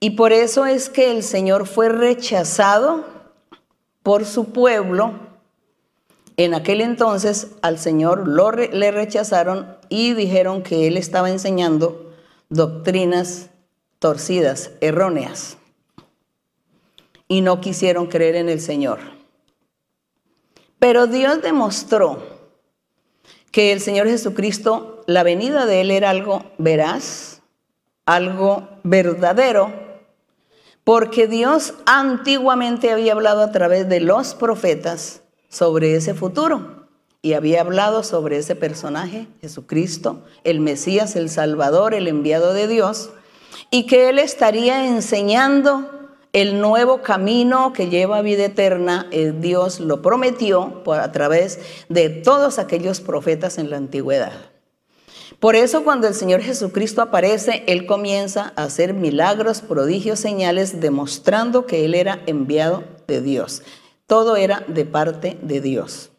Y 0.00 0.10
por 0.10 0.32
eso 0.32 0.66
es 0.66 0.90
que 0.90 1.12
el 1.12 1.22
Señor 1.22 1.68
fue 1.68 1.88
rechazado 1.88 3.04
por 4.02 4.24
su 4.24 4.46
pueblo 4.46 5.12
en 6.36 6.54
aquel 6.54 6.80
entonces 6.80 7.52
al 7.62 7.78
Señor 7.78 8.26
lo 8.26 8.50
le 8.50 8.90
rechazaron 8.90 9.76
y 9.88 10.14
dijeron 10.14 10.64
que 10.64 10.88
él 10.88 10.96
estaba 10.96 11.30
enseñando 11.30 12.12
doctrinas 12.48 13.50
torcidas, 14.00 14.72
erróneas. 14.80 15.58
Y 17.32 17.40
no 17.40 17.62
quisieron 17.62 18.08
creer 18.08 18.36
en 18.36 18.50
el 18.50 18.60
Señor. 18.60 18.98
Pero 20.78 21.06
Dios 21.06 21.40
demostró 21.40 22.22
que 23.50 23.72
el 23.72 23.80
Señor 23.80 24.06
Jesucristo, 24.06 25.02
la 25.06 25.22
venida 25.22 25.64
de 25.64 25.80
Él 25.80 25.90
era 25.90 26.10
algo 26.10 26.44
veraz, 26.58 27.40
algo 28.04 28.68
verdadero, 28.82 29.72
porque 30.84 31.26
Dios 31.26 31.72
antiguamente 31.86 32.90
había 32.90 33.14
hablado 33.14 33.40
a 33.40 33.50
través 33.50 33.88
de 33.88 34.00
los 34.00 34.34
profetas 34.34 35.22
sobre 35.48 35.96
ese 35.96 36.12
futuro 36.12 36.86
y 37.22 37.32
había 37.32 37.62
hablado 37.62 38.02
sobre 38.02 38.36
ese 38.36 38.56
personaje, 38.56 39.26
Jesucristo, 39.40 40.22
el 40.44 40.60
Mesías, 40.60 41.16
el 41.16 41.30
Salvador, 41.30 41.94
el 41.94 42.08
enviado 42.08 42.52
de 42.52 42.68
Dios, 42.68 43.08
y 43.70 43.86
que 43.86 44.10
Él 44.10 44.18
estaría 44.18 44.86
enseñando 44.86 46.01
el 46.32 46.60
nuevo 46.60 47.02
camino 47.02 47.72
que 47.72 47.88
lleva 47.88 48.18
a 48.18 48.22
vida 48.22 48.46
eterna. 48.46 49.06
Eh, 49.10 49.32
Dios 49.38 49.80
lo 49.80 50.00
prometió 50.00 50.82
por, 50.82 51.00
a 51.00 51.12
través 51.12 51.58
de 51.88 52.08
todos 52.08 52.58
aquellos 52.58 53.00
profetas 53.00 53.58
en 53.58 53.70
la 53.70 53.76
antigüedad. 53.76 54.32
Por 55.40 55.56
eso 55.56 55.82
cuando 55.82 56.06
el 56.06 56.14
Señor 56.14 56.40
Jesucristo 56.40 57.02
aparece, 57.02 57.64
Él 57.66 57.84
comienza 57.84 58.52
a 58.54 58.62
hacer 58.62 58.94
milagros, 58.94 59.60
prodigios, 59.60 60.20
señales, 60.20 60.80
demostrando 60.80 61.66
que 61.66 61.84
Él 61.84 61.96
era 61.96 62.20
enviado 62.26 62.84
de 63.08 63.20
Dios. 63.20 63.62
Todo 64.06 64.36
era 64.36 64.62
de 64.68 64.84
parte 64.84 65.38
de 65.42 65.60
Dios. 65.60 66.11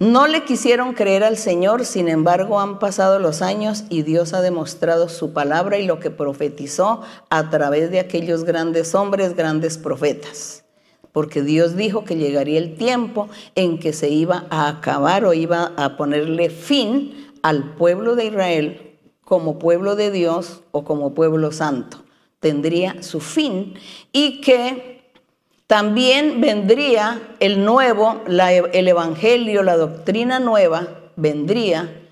No 0.00 0.28
le 0.28 0.44
quisieron 0.44 0.94
creer 0.94 1.24
al 1.24 1.36
Señor, 1.36 1.84
sin 1.84 2.06
embargo 2.06 2.60
han 2.60 2.78
pasado 2.78 3.18
los 3.18 3.42
años 3.42 3.82
y 3.88 4.02
Dios 4.02 4.32
ha 4.32 4.40
demostrado 4.40 5.08
su 5.08 5.32
palabra 5.32 5.78
y 5.78 5.86
lo 5.86 5.98
que 5.98 6.12
profetizó 6.12 7.02
a 7.30 7.50
través 7.50 7.90
de 7.90 7.98
aquellos 7.98 8.44
grandes 8.44 8.94
hombres, 8.94 9.34
grandes 9.34 9.76
profetas. 9.76 10.64
Porque 11.10 11.42
Dios 11.42 11.74
dijo 11.74 12.04
que 12.04 12.14
llegaría 12.14 12.58
el 12.60 12.76
tiempo 12.76 13.28
en 13.56 13.80
que 13.80 13.92
se 13.92 14.08
iba 14.08 14.46
a 14.50 14.68
acabar 14.68 15.24
o 15.24 15.34
iba 15.34 15.72
a 15.76 15.96
ponerle 15.96 16.48
fin 16.48 17.32
al 17.42 17.74
pueblo 17.74 18.14
de 18.14 18.26
Israel 18.26 18.98
como 19.24 19.58
pueblo 19.58 19.96
de 19.96 20.12
Dios 20.12 20.62
o 20.70 20.84
como 20.84 21.12
pueblo 21.12 21.50
santo. 21.50 22.04
Tendría 22.38 23.02
su 23.02 23.18
fin 23.18 23.74
y 24.12 24.40
que 24.42 24.97
también 25.68 26.40
vendría 26.40 27.20
el 27.40 27.62
nuevo, 27.62 28.22
el 28.26 28.88
evangelio, 28.88 29.62
la 29.62 29.76
doctrina 29.76 30.40
nueva, 30.40 30.88
vendría. 31.16 32.04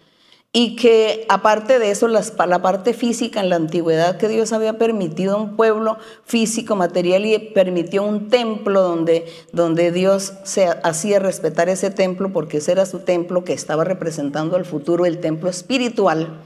Y 0.53 0.77
que 0.77 1.25
aparte 1.31 1.79
de 1.79 1.90
eso, 1.90 2.07
la 2.07 2.62
parte 2.62 2.92
física 2.92 3.40
en 3.40 3.49
la 3.49 3.57
antigüedad, 3.57 4.19
que 4.19 4.29
Dios 4.29 4.53
había 4.53 4.77
permitido 4.77 5.38
un 5.38 5.57
pueblo 5.57 5.97
físico, 6.27 6.77
material, 6.77 7.25
y 7.25 7.38
permitió 7.38 8.03
un 8.03 8.29
templo 8.29 8.83
donde, 8.83 9.27
donde 9.53 9.90
Dios 9.90 10.35
se 10.45 10.66
hacía 10.66 11.19
respetar 11.19 11.71
ese 11.71 11.90
templo, 11.90 12.35
porque 12.35 12.59
ese 12.59 12.73
era 12.73 12.85
su 12.85 13.01
templo 13.01 13.42
que 13.42 13.55
estaba 13.55 13.85
representando 13.85 14.57
al 14.57 14.66
futuro, 14.66 15.07
el 15.07 15.19
templo 15.19 15.49
espiritual 15.49 16.42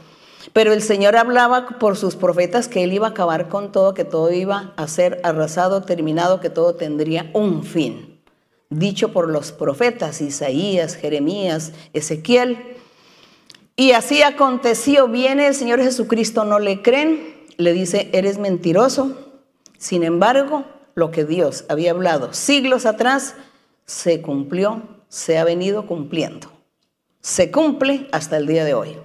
pero 0.53 0.72
el 0.72 0.83
Señor 0.83 1.16
hablaba 1.16 1.79
por 1.79 1.96
sus 1.96 2.16
profetas 2.16 2.68
que 2.68 2.83
Él 2.83 2.92
iba 2.92 3.09
a 3.09 3.11
acabar 3.11 3.48
con 3.48 3.72
todo, 3.72 3.94
que 3.94 4.05
todo 4.05 4.33
iba 4.33 4.72
a 4.76 4.88
ser 4.88 5.20
arrasado, 5.22 5.83
terminado, 5.83 6.40
que 6.40 6.50
todo 6.50 6.74
tendría 6.74 7.31
un 7.35 7.62
fin. 7.62 8.20
Dicho 8.70 9.12
por 9.12 9.29
los 9.29 9.53
profetas 9.53 10.20
Isaías, 10.20 10.94
Jeremías, 10.94 11.72
Ezequiel. 11.92 12.76
Y 13.76 13.92
así 13.92 14.22
aconteció, 14.22 15.09
viene 15.09 15.46
el 15.46 15.55
Señor 15.55 15.81
Jesucristo, 15.81 16.44
no 16.44 16.59
le 16.59 16.83
creen, 16.83 17.46
le 17.57 17.72
dice, 17.72 18.11
eres 18.12 18.38
mentiroso. 18.38 19.33
Sin 19.79 20.05
embargo, 20.05 20.64
lo 20.94 21.11
que 21.11 21.24
Dios 21.24 21.64
había 21.68 21.92
hablado 21.92 22.33
siglos 22.33 22.87
atrás 22.87 23.35
se 23.87 24.20
cumplió, 24.20 24.83
se 25.09 25.38
ha 25.38 25.44
venido 25.44 25.87
cumpliendo. 25.87 26.50
Se 27.20 27.50
cumple 27.50 28.09
hasta 28.12 28.37
el 28.37 28.46
día 28.46 28.64
de 28.64 28.74
hoy 28.74 28.96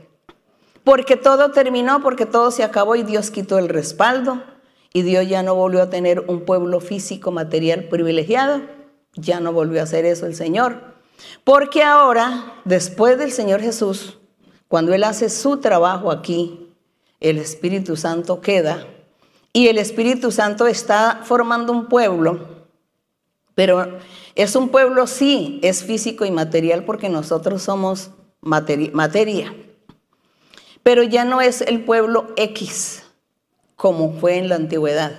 porque 0.85 1.17
todo 1.17 1.49
terminó, 1.51 1.99
porque 2.01 2.27
todo 2.27 2.51
se 2.51 2.63
acabó 2.63 2.95
y 2.95 3.01
Dios 3.01 3.31
quitó 3.31 3.57
el 3.57 3.69
respaldo 3.69 4.43
y 4.93 5.01
Dios 5.01 5.27
ya 5.27 5.41
no 5.41 5.55
volvió 5.55 5.81
a 5.81 5.89
tener 5.89 6.21
un 6.27 6.45
pueblo 6.45 6.79
físico, 6.79 7.31
material 7.31 7.85
privilegiado, 7.89 8.61
ya 9.15 9.39
no 9.39 9.51
volvió 9.51 9.81
a 9.81 9.83
hacer 9.83 10.05
eso 10.05 10.27
el 10.27 10.35
Señor. 10.35 10.93
Porque 11.43 11.81
ahora, 11.81 12.53
después 12.65 13.17
del 13.17 13.31
Señor 13.31 13.61
Jesús, 13.61 14.19
cuando 14.67 14.93
Él 14.93 15.03
hace 15.03 15.29
su 15.29 15.57
trabajo 15.57 16.11
aquí, 16.11 16.69
el 17.19 17.39
Espíritu 17.39 17.97
Santo 17.97 18.39
queda 18.39 18.85
y 19.53 19.69
el 19.69 19.79
Espíritu 19.79 20.31
Santo 20.31 20.67
está 20.67 21.21
formando 21.23 21.73
un 21.73 21.87
pueblo, 21.87 22.67
pero 23.55 23.97
es 24.35 24.55
un 24.55 24.69
pueblo 24.69 25.07
sí, 25.07 25.59
es 25.63 25.83
físico 25.83 26.25
y 26.25 26.31
material 26.31 26.85
porque 26.85 27.09
nosotros 27.09 27.63
somos 27.63 28.11
materia 28.41 29.64
pero 30.85 31.01
ya 31.01 31.25
no 31.25 31.41
es 31.41 31.61
el 31.61 31.83
pueblo 31.83 32.27
X 32.37 33.01
como 33.75 34.13
fue 34.13 34.37
en 34.37 34.49
la 34.49 34.55
antigüedad. 34.55 35.13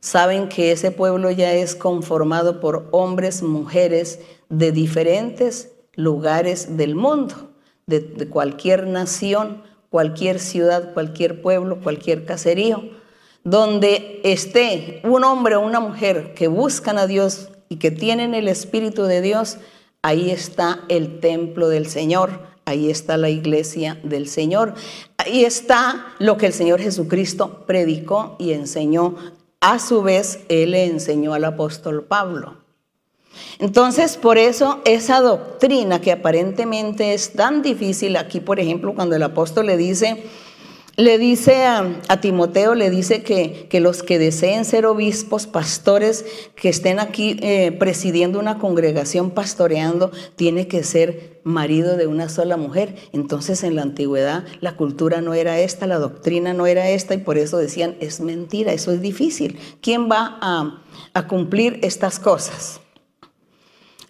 Saben 0.00 0.48
que 0.48 0.72
ese 0.72 0.90
pueblo 0.90 1.30
ya 1.30 1.52
es 1.52 1.74
conformado 1.74 2.60
por 2.60 2.88
hombres, 2.92 3.42
mujeres 3.42 4.20
de 4.48 4.72
diferentes 4.72 5.70
lugares 5.96 6.78
del 6.78 6.94
mundo, 6.94 7.50
de, 7.86 8.26
cualquier 8.30 8.86
nación, 8.86 9.62
cualquier 9.90 10.40
ciudad, 10.40 10.94
cualquier 10.94 11.42
pueblo, 11.42 11.80
cualquier 11.82 12.24
caserío, 12.24 12.82
donde 13.44 14.22
esté 14.24 15.02
un 15.04 15.24
hombre 15.24 15.56
o 15.56 15.60
una 15.60 15.80
mujer 15.80 16.32
que 16.32 16.48
buscan 16.48 16.96
a 16.96 17.06
Dios 17.06 17.50
y 17.68 17.76
que 17.76 17.90
tienen 17.90 18.34
el 18.34 18.48
Espíritu 18.48 19.02
de 19.02 19.20
Dios, 19.20 19.58
ahí 20.00 20.30
está 20.30 20.84
el 20.88 21.20
templo 21.20 21.68
del 21.68 21.86
Señor, 21.86 22.55
Ahí 22.68 22.90
está 22.90 23.16
la 23.16 23.30
iglesia 23.30 23.96
del 24.02 24.28
Señor. 24.28 24.74
Ahí 25.18 25.44
está 25.44 26.06
lo 26.18 26.36
que 26.36 26.46
el 26.46 26.52
Señor 26.52 26.80
Jesucristo 26.80 27.64
predicó 27.64 28.34
y 28.40 28.52
enseñó. 28.52 29.14
A 29.60 29.78
su 29.78 30.02
vez, 30.02 30.40
Él 30.48 30.72
le 30.72 30.84
enseñó 30.84 31.32
al 31.32 31.44
apóstol 31.44 32.04
Pablo. 32.04 32.56
Entonces, 33.60 34.16
por 34.16 34.36
eso 34.36 34.80
esa 34.84 35.20
doctrina 35.20 36.00
que 36.00 36.10
aparentemente 36.10 37.14
es 37.14 37.34
tan 37.34 37.62
difícil, 37.62 38.16
aquí 38.16 38.40
por 38.40 38.58
ejemplo, 38.58 38.96
cuando 38.96 39.14
el 39.14 39.22
apóstol 39.22 39.66
le 39.66 39.76
dice 39.76 40.24
le 40.96 41.18
dice 41.18 41.64
a, 41.66 42.20
Timoteo, 42.22 42.74
le 42.74 42.88
dice 42.88 43.22
que, 43.22 43.68
los 43.80 44.02
que 44.02 44.18
deseen 44.18 44.64
ser 44.64 44.86
obispos, 44.86 45.46
pastores, 45.46 46.24
que 46.54 46.70
estén 46.70 46.98
aquí 46.98 47.36
eh, 47.42 47.72
presidiendo 47.72 48.38
una 48.38 48.58
congregación, 48.58 49.30
pastoreando, 49.30 50.10
tiene 50.36 50.68
que 50.68 50.82
ser 50.82 51.40
marido 51.44 51.98
de 51.98 52.06
una 52.06 52.30
sola 52.30 52.56
mujer. 52.56 52.96
Entonces 53.12 53.62
en 53.62 53.76
la 53.76 53.82
antigüedad 53.82 54.44
la 54.60 54.76
cultura 54.76 55.20
no 55.20 55.34
era 55.34 55.58
esta, 55.60 55.86
la 55.86 55.98
doctrina 55.98 56.54
no 56.54 56.66
era 56.66 56.88
esta 56.88 57.14
y 57.14 57.18
por 57.18 57.36
eso 57.36 57.58
decían, 57.58 57.96
es 58.00 58.20
mentira, 58.20 58.72
eso 58.72 58.90
es 58.90 59.02
difícil. 59.02 59.58
¿Quién 59.82 60.10
va 60.10 60.38
a, 60.40 60.82
a 61.12 61.26
cumplir 61.28 61.78
estas 61.82 62.18
cosas? 62.18 62.80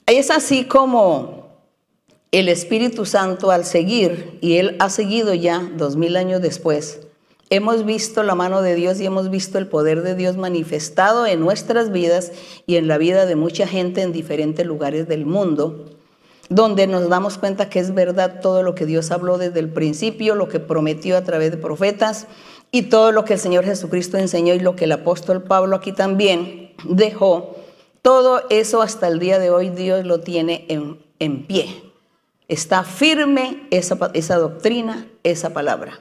Es 0.06 0.30
así 0.30 0.66
como 0.66 1.45
el 2.38 2.48
Espíritu 2.50 3.06
Santo 3.06 3.50
al 3.50 3.64
seguir, 3.64 4.38
y 4.42 4.58
Él 4.58 4.76
ha 4.78 4.90
seguido 4.90 5.32
ya 5.32 5.70
dos 5.76 5.96
mil 5.96 6.16
años 6.16 6.42
después, 6.42 7.00
hemos 7.48 7.86
visto 7.86 8.22
la 8.22 8.34
mano 8.34 8.60
de 8.60 8.74
Dios 8.74 9.00
y 9.00 9.06
hemos 9.06 9.30
visto 9.30 9.56
el 9.56 9.68
poder 9.68 10.02
de 10.02 10.14
Dios 10.14 10.36
manifestado 10.36 11.26
en 11.26 11.40
nuestras 11.40 11.90
vidas 11.92 12.32
y 12.66 12.76
en 12.76 12.88
la 12.88 12.98
vida 12.98 13.24
de 13.24 13.36
mucha 13.36 13.66
gente 13.66 14.02
en 14.02 14.12
diferentes 14.12 14.66
lugares 14.66 15.08
del 15.08 15.24
mundo, 15.24 15.86
donde 16.50 16.86
nos 16.86 17.08
damos 17.08 17.38
cuenta 17.38 17.70
que 17.70 17.78
es 17.78 17.94
verdad 17.94 18.40
todo 18.42 18.62
lo 18.62 18.74
que 18.74 18.84
Dios 18.84 19.10
habló 19.12 19.38
desde 19.38 19.60
el 19.60 19.70
principio, 19.70 20.34
lo 20.34 20.48
que 20.48 20.60
prometió 20.60 21.16
a 21.16 21.24
través 21.24 21.52
de 21.52 21.56
profetas 21.56 22.26
y 22.70 22.82
todo 22.82 23.12
lo 23.12 23.24
que 23.24 23.32
el 23.32 23.38
Señor 23.38 23.64
Jesucristo 23.64 24.18
enseñó 24.18 24.52
y 24.52 24.60
lo 24.60 24.76
que 24.76 24.84
el 24.84 24.92
apóstol 24.92 25.42
Pablo 25.42 25.76
aquí 25.76 25.92
también 25.92 26.74
dejó. 26.84 27.56
Todo 28.02 28.42
eso 28.50 28.82
hasta 28.82 29.08
el 29.08 29.18
día 29.18 29.38
de 29.38 29.50
hoy 29.50 29.70
Dios 29.70 30.04
lo 30.04 30.20
tiene 30.20 30.66
en, 30.68 31.46
pie. 31.46 31.85
Está 32.48 32.84
firme 32.84 33.66
esa, 33.70 33.98
esa 34.14 34.36
doctrina, 34.36 35.06
esa 35.22 35.50
palabra. 35.52 36.00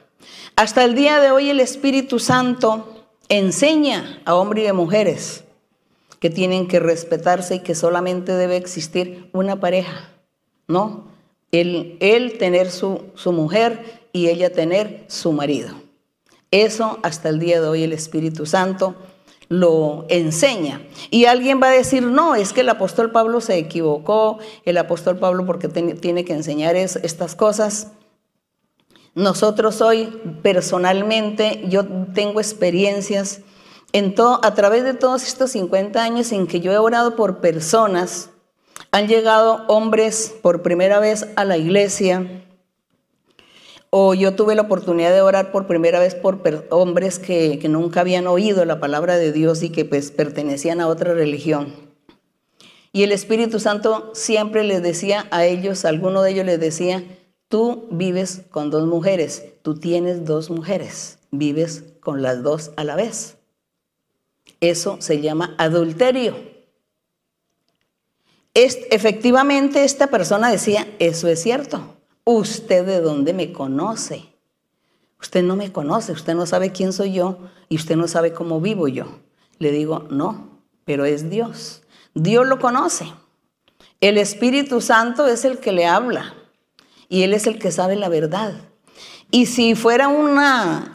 Hasta 0.54 0.84
el 0.84 0.94
día 0.94 1.20
de 1.20 1.30
hoy 1.30 1.50
el 1.50 1.60
Espíritu 1.60 2.18
Santo 2.18 3.06
enseña 3.28 4.20
a 4.24 4.34
hombres 4.34 4.64
y 4.64 4.68
a 4.68 4.74
mujeres 4.74 5.44
que 6.20 6.30
tienen 6.30 6.68
que 6.68 6.80
respetarse 6.80 7.56
y 7.56 7.60
que 7.60 7.74
solamente 7.74 8.32
debe 8.32 8.56
existir 8.56 9.28
una 9.32 9.60
pareja, 9.60 10.10
¿no? 10.66 11.08
Él, 11.52 12.36
tener 12.38 12.70
su, 12.70 13.04
su 13.14 13.32
mujer 13.32 14.08
y 14.12 14.28
ella 14.28 14.52
tener 14.52 15.04
su 15.08 15.32
marido. 15.32 15.74
Eso 16.50 16.98
hasta 17.02 17.28
el 17.28 17.38
día 17.38 17.60
de 17.60 17.68
hoy 17.68 17.82
el 17.82 17.92
Espíritu 17.92 18.46
Santo 18.46 18.94
lo 19.48 20.06
enseña. 20.08 20.80
Y 21.10 21.26
alguien 21.26 21.60
va 21.62 21.68
a 21.68 21.72
decir, 21.72 22.02
no, 22.02 22.34
es 22.34 22.52
que 22.52 22.62
el 22.62 22.68
apóstol 22.68 23.12
Pablo 23.12 23.40
se 23.40 23.56
equivocó, 23.56 24.38
el 24.64 24.78
apóstol 24.78 25.18
Pablo 25.18 25.46
porque 25.46 25.68
tiene 25.68 26.24
que 26.24 26.32
enseñar 26.32 26.76
estas 26.76 27.34
cosas. 27.34 27.92
Nosotros 29.14 29.80
hoy, 29.80 30.06
personalmente, 30.42 31.64
yo 31.68 31.86
tengo 32.12 32.40
experiencias 32.40 33.40
en 33.92 34.14
todo, 34.14 34.40
a 34.44 34.54
través 34.54 34.84
de 34.84 34.92
todos 34.92 35.22
estos 35.22 35.52
50 35.52 36.02
años 36.02 36.32
en 36.32 36.46
que 36.46 36.60
yo 36.60 36.72
he 36.72 36.78
orado 36.78 37.16
por 37.16 37.40
personas, 37.40 38.30
han 38.90 39.08
llegado 39.08 39.64
hombres 39.68 40.34
por 40.42 40.62
primera 40.62 41.00
vez 41.00 41.28
a 41.36 41.44
la 41.44 41.56
iglesia, 41.56 42.44
o 43.98 44.12
yo 44.12 44.34
tuve 44.34 44.54
la 44.54 44.60
oportunidad 44.60 45.10
de 45.10 45.22
orar 45.22 45.50
por 45.50 45.66
primera 45.66 45.98
vez 45.98 46.14
por 46.14 46.42
hombres 46.68 47.18
que, 47.18 47.58
nunca 47.70 48.00
habían 48.00 48.26
oído 48.26 48.62
la 48.66 48.78
palabra 48.78 49.16
de 49.16 49.32
Dios 49.32 49.62
y 49.62 49.70
que 49.70 49.86
pues 49.86 50.10
pertenecían 50.10 50.82
a 50.82 50.86
otra 50.86 51.14
religión. 51.14 51.72
Y 52.92 53.04
el 53.04 53.12
Espíritu 53.12 53.58
Santo 53.58 54.10
siempre 54.12 54.64
les 54.64 54.82
decía 54.82 55.26
a 55.30 55.46
ellos, 55.46 55.86
alguno 55.86 56.20
de 56.20 56.32
ellos 56.32 56.44
les 56.44 56.60
decía, 56.60 57.04
tú 57.48 57.88
vives 57.90 58.42
con 58.50 58.68
dos 58.68 58.86
mujeres, 58.86 59.46
tú 59.62 59.76
tienes 59.76 60.26
dos 60.26 60.50
mujeres, 60.50 61.18
vives 61.30 61.84
con 62.00 62.20
las 62.20 62.42
dos 62.42 62.72
a 62.76 62.84
la 62.84 62.96
vez. 62.96 63.38
Eso 64.60 64.98
se 65.00 65.22
llama 65.22 65.54
adulterio. 65.56 66.36
efectivamente, 68.52 69.84
esta 69.84 70.08
persona 70.08 70.50
decía, 70.50 70.86
eso 70.98 71.28
es 71.28 71.42
cierto. 71.42 71.95
¿Usted 72.28 72.84
de 72.84 73.00
dónde 73.00 73.32
me 73.32 73.52
conoce? 73.52 74.24
Usted 75.20 75.44
no 75.44 75.54
me 75.54 75.70
conoce, 75.70 76.10
usted 76.10 76.34
no 76.34 76.44
sabe 76.44 76.72
quién 76.72 76.92
soy 76.92 77.12
yo 77.12 77.38
y 77.68 77.76
usted 77.76 77.94
no 77.94 78.08
sabe 78.08 78.32
cómo 78.32 78.60
vivo 78.60 78.88
yo. 78.88 79.04
Le 79.60 79.70
digo, 79.70 80.08
no, 80.10 80.60
pero 80.84 81.04
es 81.04 81.30
Dios. 81.30 81.84
Dios 82.14 82.44
lo 82.44 82.58
conoce. 82.58 83.06
El 84.00 84.18
Espíritu 84.18 84.80
Santo 84.80 85.28
es 85.28 85.44
el 85.44 85.58
que 85.58 85.70
le 85.70 85.86
habla 85.86 86.34
y 87.08 87.22
Él 87.22 87.32
es 87.32 87.46
el 87.46 87.60
que 87.60 87.70
sabe 87.70 87.94
la 87.94 88.08
verdad. 88.08 88.54
Y 89.30 89.46
si 89.46 89.76
fuera 89.76 90.08
un 90.08 90.36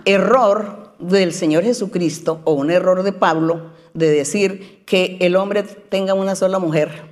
error 0.04 0.98
del 1.00 1.32
Señor 1.32 1.63
Jesucristo 1.63 2.41
o 2.44 2.52
un 2.56 2.72
error 2.72 3.04
de 3.04 3.13
Pablo 3.13 3.72
de 3.94 4.10
decir 4.10 4.84
que 4.86 5.15
el 5.22 5.38
hombre 5.38 5.63
tenga 5.63 6.13
una 6.13 6.36
sola 6.36 6.60
mujer, 6.60 7.11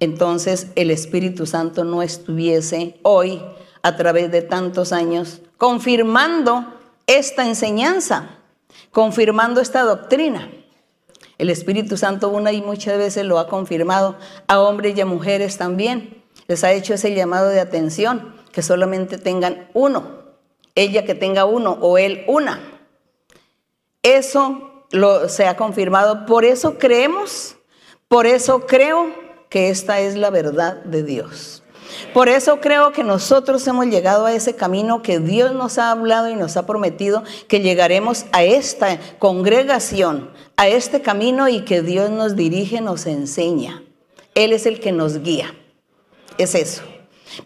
entonces 0.00 0.68
el 0.74 0.90
Espíritu 0.90 1.46
Santo 1.46 1.84
no 1.84 2.02
estuviese 2.02 2.98
hoy, 3.02 3.42
a 3.82 3.96
través 3.96 4.30
de 4.30 4.42
tantos 4.42 4.92
años, 4.92 5.40
confirmando 5.56 6.66
esta 7.06 7.46
enseñanza, 7.46 8.38
confirmando 8.90 9.60
esta 9.60 9.82
doctrina. 9.82 10.50
El 11.38 11.48
Espíritu 11.48 11.96
Santo 11.96 12.28
una 12.28 12.52
y 12.52 12.60
muchas 12.60 12.98
veces 12.98 13.24
lo 13.24 13.38
ha 13.38 13.48
confirmado 13.48 14.16
a 14.46 14.60
hombres 14.60 14.96
y 14.96 15.00
a 15.00 15.06
mujeres 15.06 15.56
también. 15.56 16.22
Les 16.46 16.64
ha 16.64 16.72
hecho 16.72 16.94
ese 16.94 17.14
llamado 17.14 17.48
de 17.48 17.60
atención, 17.60 18.34
que 18.52 18.62
solamente 18.62 19.16
tengan 19.16 19.68
uno, 19.72 20.20
ella 20.74 21.04
que 21.04 21.14
tenga 21.14 21.44
uno 21.44 21.78
o 21.80 21.96
él 21.96 22.24
una. 22.26 22.60
Eso 24.02 24.84
lo, 24.90 25.28
se 25.28 25.46
ha 25.46 25.56
confirmado, 25.56 26.26
por 26.26 26.44
eso 26.44 26.78
creemos, 26.78 27.56
por 28.08 28.26
eso 28.26 28.66
creo 28.66 29.29
que 29.50 29.68
esta 29.68 30.00
es 30.00 30.16
la 30.16 30.30
verdad 30.30 30.76
de 30.84 31.02
Dios. 31.02 31.62
Por 32.14 32.28
eso 32.28 32.60
creo 32.60 32.92
que 32.92 33.04
nosotros 33.04 33.66
hemos 33.66 33.86
llegado 33.86 34.24
a 34.26 34.32
ese 34.32 34.54
camino 34.54 35.02
que 35.02 35.18
Dios 35.18 35.52
nos 35.52 35.76
ha 35.76 35.90
hablado 35.90 36.30
y 36.30 36.36
nos 36.36 36.56
ha 36.56 36.64
prometido 36.64 37.24
que 37.48 37.60
llegaremos 37.60 38.26
a 38.32 38.44
esta 38.44 38.98
congregación, 39.18 40.30
a 40.56 40.68
este 40.68 41.02
camino 41.02 41.48
y 41.48 41.64
que 41.64 41.82
Dios 41.82 42.08
nos 42.10 42.36
dirige, 42.36 42.80
nos 42.80 43.06
enseña. 43.06 43.82
Él 44.36 44.52
es 44.52 44.66
el 44.66 44.78
que 44.78 44.92
nos 44.92 45.20
guía. 45.20 45.54
Es 46.38 46.54
eso. 46.54 46.82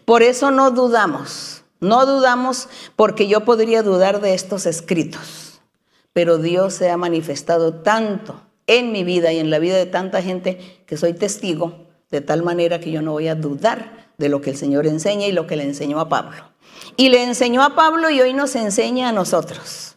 Por 0.05 0.21
eso 0.21 0.51
no 0.51 0.71
dudamos, 0.71 1.63
no 1.79 2.05
dudamos 2.05 2.69
porque 2.95 3.27
yo 3.27 3.45
podría 3.45 3.81
dudar 3.81 4.21
de 4.21 4.35
estos 4.35 4.67
escritos, 4.67 5.61
pero 6.13 6.37
Dios 6.37 6.75
se 6.75 6.89
ha 6.89 6.97
manifestado 6.97 7.73
tanto 7.73 8.41
en 8.67 8.91
mi 8.91 9.03
vida 9.03 9.31
y 9.31 9.39
en 9.39 9.49
la 9.49 9.59
vida 9.59 9.75
de 9.75 9.85
tanta 9.85 10.21
gente 10.21 10.83
que 10.85 10.97
soy 10.97 11.13
testigo 11.13 11.84
de 12.11 12.21
tal 12.21 12.43
manera 12.43 12.79
que 12.79 12.91
yo 12.91 13.01
no 13.01 13.13
voy 13.13 13.27
a 13.27 13.35
dudar 13.35 14.11
de 14.17 14.29
lo 14.29 14.41
que 14.41 14.51
el 14.51 14.57
Señor 14.57 14.87
enseña 14.87 15.27
y 15.27 15.31
lo 15.31 15.47
que 15.47 15.55
le 15.55 15.63
enseñó 15.63 15.99
a 15.99 16.09
Pablo. 16.09 16.55
Y 16.97 17.09
le 17.09 17.23
enseñó 17.23 17.63
a 17.63 17.75
Pablo 17.75 18.09
y 18.09 18.21
hoy 18.21 18.33
nos 18.33 18.55
enseña 18.55 19.09
a 19.09 19.11
nosotros. 19.11 19.95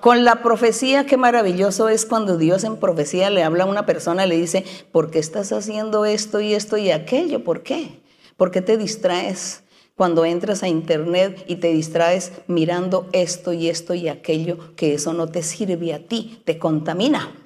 Con 0.00 0.24
la 0.24 0.42
profecía, 0.42 1.06
qué 1.06 1.16
maravilloso 1.16 1.88
es 1.88 2.04
cuando 2.04 2.36
Dios 2.36 2.64
en 2.64 2.76
profecía 2.76 3.30
le 3.30 3.42
habla 3.42 3.64
a 3.64 3.66
una 3.66 3.86
persona 3.86 4.26
le 4.26 4.36
dice, 4.36 4.64
¿por 4.92 5.10
qué 5.10 5.18
estás 5.18 5.52
haciendo 5.52 6.04
esto 6.04 6.40
y 6.40 6.54
esto 6.54 6.76
y 6.76 6.90
aquello? 6.90 7.42
¿Por 7.42 7.62
qué? 7.62 8.00
¿Por 8.36 8.50
qué 8.50 8.60
te 8.60 8.76
distraes 8.76 9.64
cuando 9.96 10.26
entras 10.26 10.62
a 10.62 10.68
internet 10.68 11.44
y 11.48 11.56
te 11.56 11.72
distraes 11.72 12.32
mirando 12.46 13.08
esto 13.12 13.54
y 13.54 13.68
esto 13.68 13.94
y 13.94 14.08
aquello, 14.08 14.76
que 14.76 14.94
eso 14.94 15.14
no 15.14 15.28
te 15.28 15.42
sirve 15.42 15.94
a 15.94 16.06
ti, 16.06 16.42
te 16.44 16.58
contamina? 16.58 17.45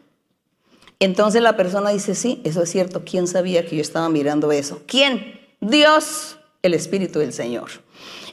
Entonces 1.00 1.40
la 1.40 1.56
persona 1.56 1.90
dice, 1.90 2.14
sí, 2.14 2.42
eso 2.44 2.62
es 2.62 2.70
cierto. 2.70 3.02
¿Quién 3.04 3.26
sabía 3.26 3.66
que 3.66 3.76
yo 3.76 3.82
estaba 3.82 4.08
mirando 4.10 4.52
eso? 4.52 4.82
¿Quién? 4.86 5.40
Dios, 5.60 6.36
el 6.62 6.74
Espíritu 6.74 7.18
del 7.18 7.32
Señor. 7.32 7.70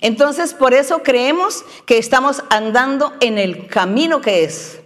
Entonces 0.02 0.54
por 0.54 0.74
eso 0.74 1.02
creemos 1.02 1.64
que 1.86 1.98
estamos 1.98 2.44
andando 2.50 3.14
en 3.22 3.38
el 3.38 3.68
camino 3.68 4.20
que 4.20 4.44
es, 4.44 4.82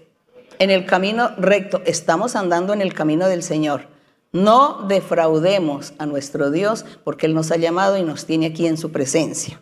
en 0.60 0.70
el 0.70 0.86
camino 0.86 1.32
recto. 1.38 1.82
Estamos 1.86 2.36
andando 2.36 2.72
en 2.72 2.82
el 2.82 2.94
camino 2.94 3.28
del 3.28 3.42
Señor. 3.42 3.88
No 4.32 4.86
defraudemos 4.88 5.94
a 5.98 6.06
nuestro 6.06 6.52
Dios 6.52 6.86
porque 7.04 7.26
Él 7.26 7.34
nos 7.34 7.52
ha 7.52 7.58
llamado 7.58 7.98
y 7.98 8.04
nos 8.04 8.26
tiene 8.26 8.46
aquí 8.46 8.68
en 8.68 8.78
su 8.78 8.92
presencia. 8.92 9.60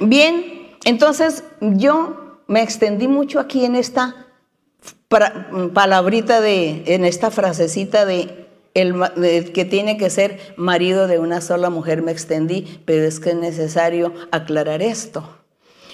Bien, 0.00 0.76
entonces 0.84 1.44
yo 1.60 2.40
me 2.48 2.62
extendí 2.62 3.06
mucho 3.08 3.38
aquí 3.38 3.64
en 3.64 3.76
esta 3.76 4.25
palabrita 5.08 6.40
de, 6.40 6.82
en 6.86 7.04
esta 7.04 7.30
frasecita 7.30 8.04
de, 8.04 8.46
el, 8.74 9.52
que 9.52 9.64
tiene 9.64 9.96
que 9.96 10.10
ser 10.10 10.54
marido 10.56 11.06
de 11.06 11.18
una 11.18 11.40
sola 11.40 11.70
mujer, 11.70 12.02
me 12.02 12.12
extendí, 12.12 12.80
pero 12.84 13.04
es 13.04 13.20
que 13.20 13.30
es 13.30 13.36
necesario 13.36 14.12
aclarar 14.30 14.82
esto, 14.82 15.28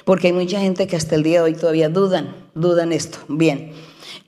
porque 0.05 0.29
hay 0.29 0.33
mucha 0.33 0.61
gente 0.61 0.87
que 0.87 0.97
hasta 0.97 1.15
el 1.15 1.23
día 1.23 1.39
de 1.39 1.45
hoy 1.45 1.55
todavía 1.55 1.89
dudan, 1.89 2.35
dudan 2.55 2.93
esto. 2.93 3.19
Bien, 3.29 3.73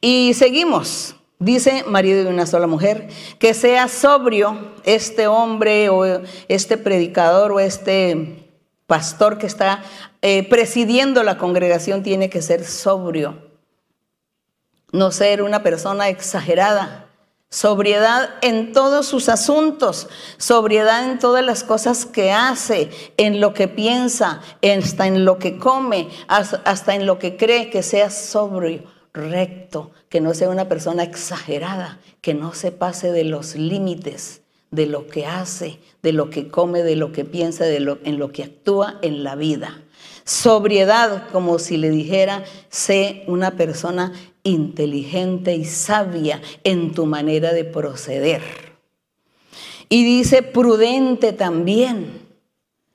y 0.01 0.33
seguimos. 0.35 1.17
Dice 1.41 1.85
marido 1.89 2.23
de 2.23 2.31
una 2.31 2.47
sola 2.47 2.69
mujer, 2.69 3.09
que 3.41 3.55
sea 3.55 3.89
sobrio 3.89 4.73
este 4.85 5.27
hombre 5.27 5.89
o 5.89 6.23
este 6.49 6.79
predicador 6.79 7.51
o 7.53 7.61
este 7.61 8.51
pastor 8.87 9.37
que 9.37 9.47
está 9.47 9.83
eh, 10.23 10.49
presidiendo 10.49 11.23
la 11.23 11.37
congregación 11.37 12.03
tiene 12.03 12.31
que 12.31 12.41
ser 12.41 12.65
sobrio, 12.65 13.44
no 14.95 15.11
ser 15.11 15.43
una 15.43 15.65
persona 15.65 16.09
exagerada. 16.09 17.09
Sobriedad 17.51 18.31
en 18.43 18.73
todos 18.73 19.07
sus 19.07 19.29
asuntos, 19.29 20.09
sobriedad 20.39 21.11
en 21.11 21.19
todas 21.19 21.45
las 21.45 21.65
cosas 21.65 22.07
que 22.07 22.31
hace, 22.31 22.91
en 23.17 23.41
lo 23.41 23.55
que 23.55 23.67
piensa, 23.67 24.41
hasta 24.63 25.07
en 25.09 25.25
lo 25.25 25.39
que 25.39 25.59
come, 25.59 26.09
hasta 26.29 26.95
en 26.95 27.07
lo 27.07 27.19
que 27.19 27.37
cree, 27.37 27.71
que 27.71 27.83
sea 27.83 28.09
sobrio, 28.09 28.85
recto, 29.13 29.91
que 30.09 30.21
no 30.21 30.33
sea 30.33 30.49
una 30.49 30.69
persona 30.69 31.03
exagerada, 31.03 31.99
que 32.21 32.35
no 32.35 32.55
se 32.55 32.71
pase 32.71 33.11
de 33.11 33.25
los 33.25 33.57
límites 33.57 34.43
de 34.71 34.87
lo 34.87 35.09
que 35.09 35.27
hace, 35.27 35.81
de 36.03 36.13
lo 36.13 36.31
que 36.31 36.49
come, 36.49 36.85
de 36.85 36.95
lo 36.95 37.11
que 37.11 37.25
piensa, 37.25 37.65
de 37.65 37.81
lo, 37.81 37.99
en 38.05 38.19
lo 38.19 38.31
que 38.31 38.45
actúa 38.45 38.99
en 39.03 39.25
la 39.25 39.35
vida. 39.35 39.81
Sobriedad, 40.25 41.29
como 41.33 41.59
si 41.59 41.77
le 41.79 41.91
dijera, 41.91 42.45
sé 42.71 43.25
una 43.27 43.53
persona 43.53 44.13
inteligente 44.45 45.55
y 45.57 45.65
sabia 45.65 46.41
en 46.63 46.93
tu 46.93 47.07
manera 47.07 47.53
de 47.53 47.65
proceder. 47.65 48.43
Y 49.89 50.05
dice 50.05 50.43
prudente 50.43 51.33
también. 51.33 52.23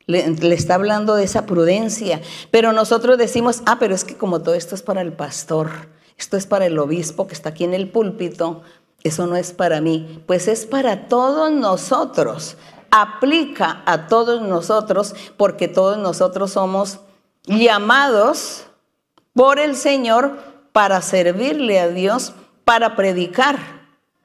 Le, 0.05 0.25
está 0.53 0.75
hablando 0.75 1.15
de 1.15 1.23
esa 1.25 1.45
prudencia. 1.45 2.21
Pero 2.49 2.71
nosotros 2.71 3.17
decimos, 3.17 3.62
ah, 3.65 3.77
pero 3.79 3.93
es 3.93 4.03
que 4.03 4.15
como 4.15 4.41
todo 4.41 4.55
esto 4.55 4.73
es 4.73 4.81
para 4.81 5.01
el 5.01 5.13
pastor, 5.13 5.69
esto 6.17 6.35
es 6.35 6.47
para 6.47 6.65
el 6.65 6.79
obispo 6.79 7.27
que 7.27 7.33
está 7.33 7.49
aquí 7.49 7.63
en 7.63 7.73
el 7.75 7.89
púlpito, 7.89 8.63
eso 9.03 9.27
no 9.27 9.35
es 9.35 9.53
para 9.53 9.81
mí. 9.81 10.23
Pues 10.25 10.47
es 10.47 10.65
para 10.65 11.07
todos 11.07 11.51
nosotros. 11.51 12.57
Aplica 12.91 13.83
a 13.85 14.07
todos 14.07 14.41
nosotros 14.41 15.13
porque 15.38 15.67
todos 15.67 15.99
nosotros 15.99 16.51
somos 16.51 16.99
llamados 17.45 18.65
por 19.33 19.59
el 19.59 19.75
Señor 19.75 20.48
para 20.71 21.01
servirle 21.01 21.79
a 21.79 21.89
Dios, 21.89 22.34
para 22.65 22.95
predicar, 22.95 23.58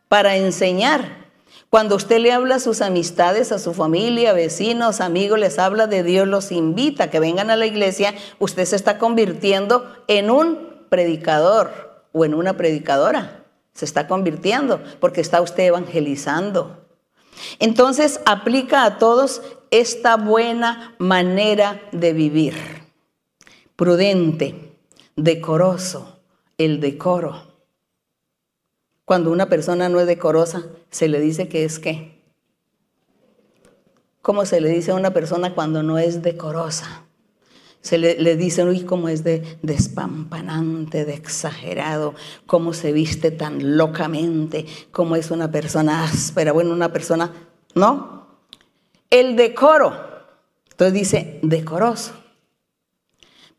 para 0.09 0.37
enseñar. 0.37 1.25
Cuando 1.71 1.97
usted 1.97 2.19
le 2.19 2.31
habla 2.31 2.57
a 2.57 2.61
sus 2.61 2.81
amistades, 2.81 3.51
a 3.51 3.59
su 3.59 3.75
familia, 3.75 4.33
vecinos, 4.33 5.01
amigos, 5.01 5.41
les 5.41 5.59
habla 5.59 5.87
de 5.87 6.05
Dios, 6.05 6.29
los 6.29 6.53
invita 6.53 7.05
a 7.05 7.11
que 7.11 7.19
vengan 7.19 7.51
a 7.51 7.57
la 7.57 7.67
iglesia, 7.67 8.15
usted 8.39 8.65
se 8.65 8.77
está 8.77 8.99
convirtiendo 8.99 9.93
en 10.07 10.31
un 10.31 10.87
predicador 10.89 12.07
o 12.13 12.25
en 12.25 12.35
una 12.35 12.57
predicadora. 12.57 13.45
Se 13.73 13.85
está 13.85 14.07
convirtiendo 14.07 14.81
porque 15.01 15.21
está 15.21 15.41
usted 15.41 15.65
evangelizando. 15.65 16.87
Entonces 17.59 18.21
aplica 18.25 18.85
a 18.85 18.99
todos 18.99 19.43
esta 19.73 20.17
buena 20.17 20.95
manera 20.99 21.83
de 21.91 22.13
vivir. 22.13 22.55
Prudente, 23.75 24.77
decoroso, 25.17 26.14
el 26.59 26.81
decoro. 26.81 27.55
Cuando 29.05 29.31
una 29.31 29.49
persona 29.49 29.89
no 29.89 30.01
es 30.01 30.07
decorosa, 30.07 30.65
se 30.91 31.09
le 31.09 31.21
dice 31.21 31.49
que 31.49 31.65
es 31.65 31.79
qué. 31.79 32.23
¿Cómo 34.23 34.47
se 34.47 34.61
le 34.61 34.71
dice 34.71 34.93
a 34.93 34.95
una 34.95 35.13
persona 35.13 35.55
cuando 35.55 35.83
no 35.83 35.99
es 35.99 36.23
decorosa? 36.23 37.03
Se 37.83 37.99
le, 37.99 38.19
le 38.19 38.37
dicen, 38.37 38.69
uy, 38.69 38.85
cómo 38.85 39.11
es 39.11 39.23
de 39.23 39.59
despampanante, 39.61 41.05
de 41.05 41.13
exagerado, 41.13 42.15
cómo 42.47 42.73
se 42.73 42.93
viste 42.93 43.31
tan 43.31 43.77
locamente, 43.77 44.65
cómo 44.91 45.17
es 45.17 45.31
una 45.31 45.51
persona 45.51 46.05
áspera, 46.05 46.53
bueno, 46.53 46.73
una 46.73 46.91
persona, 46.91 47.31
¿no? 47.75 48.39
El 49.11 49.37
decoro, 49.37 49.93
entonces 50.71 50.95
dice 50.95 51.41
decoroso. 51.43 52.15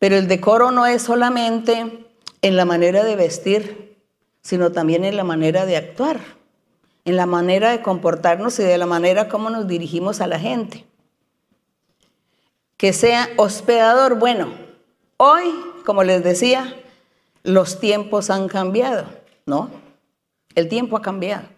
Pero 0.00 0.16
el 0.16 0.26
decoro 0.26 0.72
no 0.72 0.86
es 0.86 1.02
solamente 1.02 2.05
en 2.46 2.56
la 2.56 2.64
manera 2.64 3.02
de 3.02 3.16
vestir, 3.16 3.96
sino 4.40 4.70
también 4.70 5.04
en 5.04 5.16
la 5.16 5.24
manera 5.24 5.66
de 5.66 5.76
actuar, 5.76 6.20
en 7.04 7.16
la 7.16 7.26
manera 7.26 7.72
de 7.72 7.82
comportarnos 7.82 8.60
y 8.60 8.62
de 8.62 8.78
la 8.78 8.86
manera 8.86 9.28
como 9.28 9.50
nos 9.50 9.66
dirigimos 9.66 10.20
a 10.20 10.28
la 10.28 10.38
gente. 10.38 10.84
Que 12.76 12.92
sea 12.92 13.28
hospedador, 13.36 14.20
bueno, 14.20 14.52
hoy, 15.16 15.44
como 15.84 16.04
les 16.04 16.22
decía, 16.22 16.76
los 17.42 17.80
tiempos 17.80 18.30
han 18.30 18.46
cambiado, 18.46 19.06
¿no? 19.44 19.70
El 20.54 20.68
tiempo 20.68 20.96
ha 20.96 21.02
cambiado. 21.02 21.48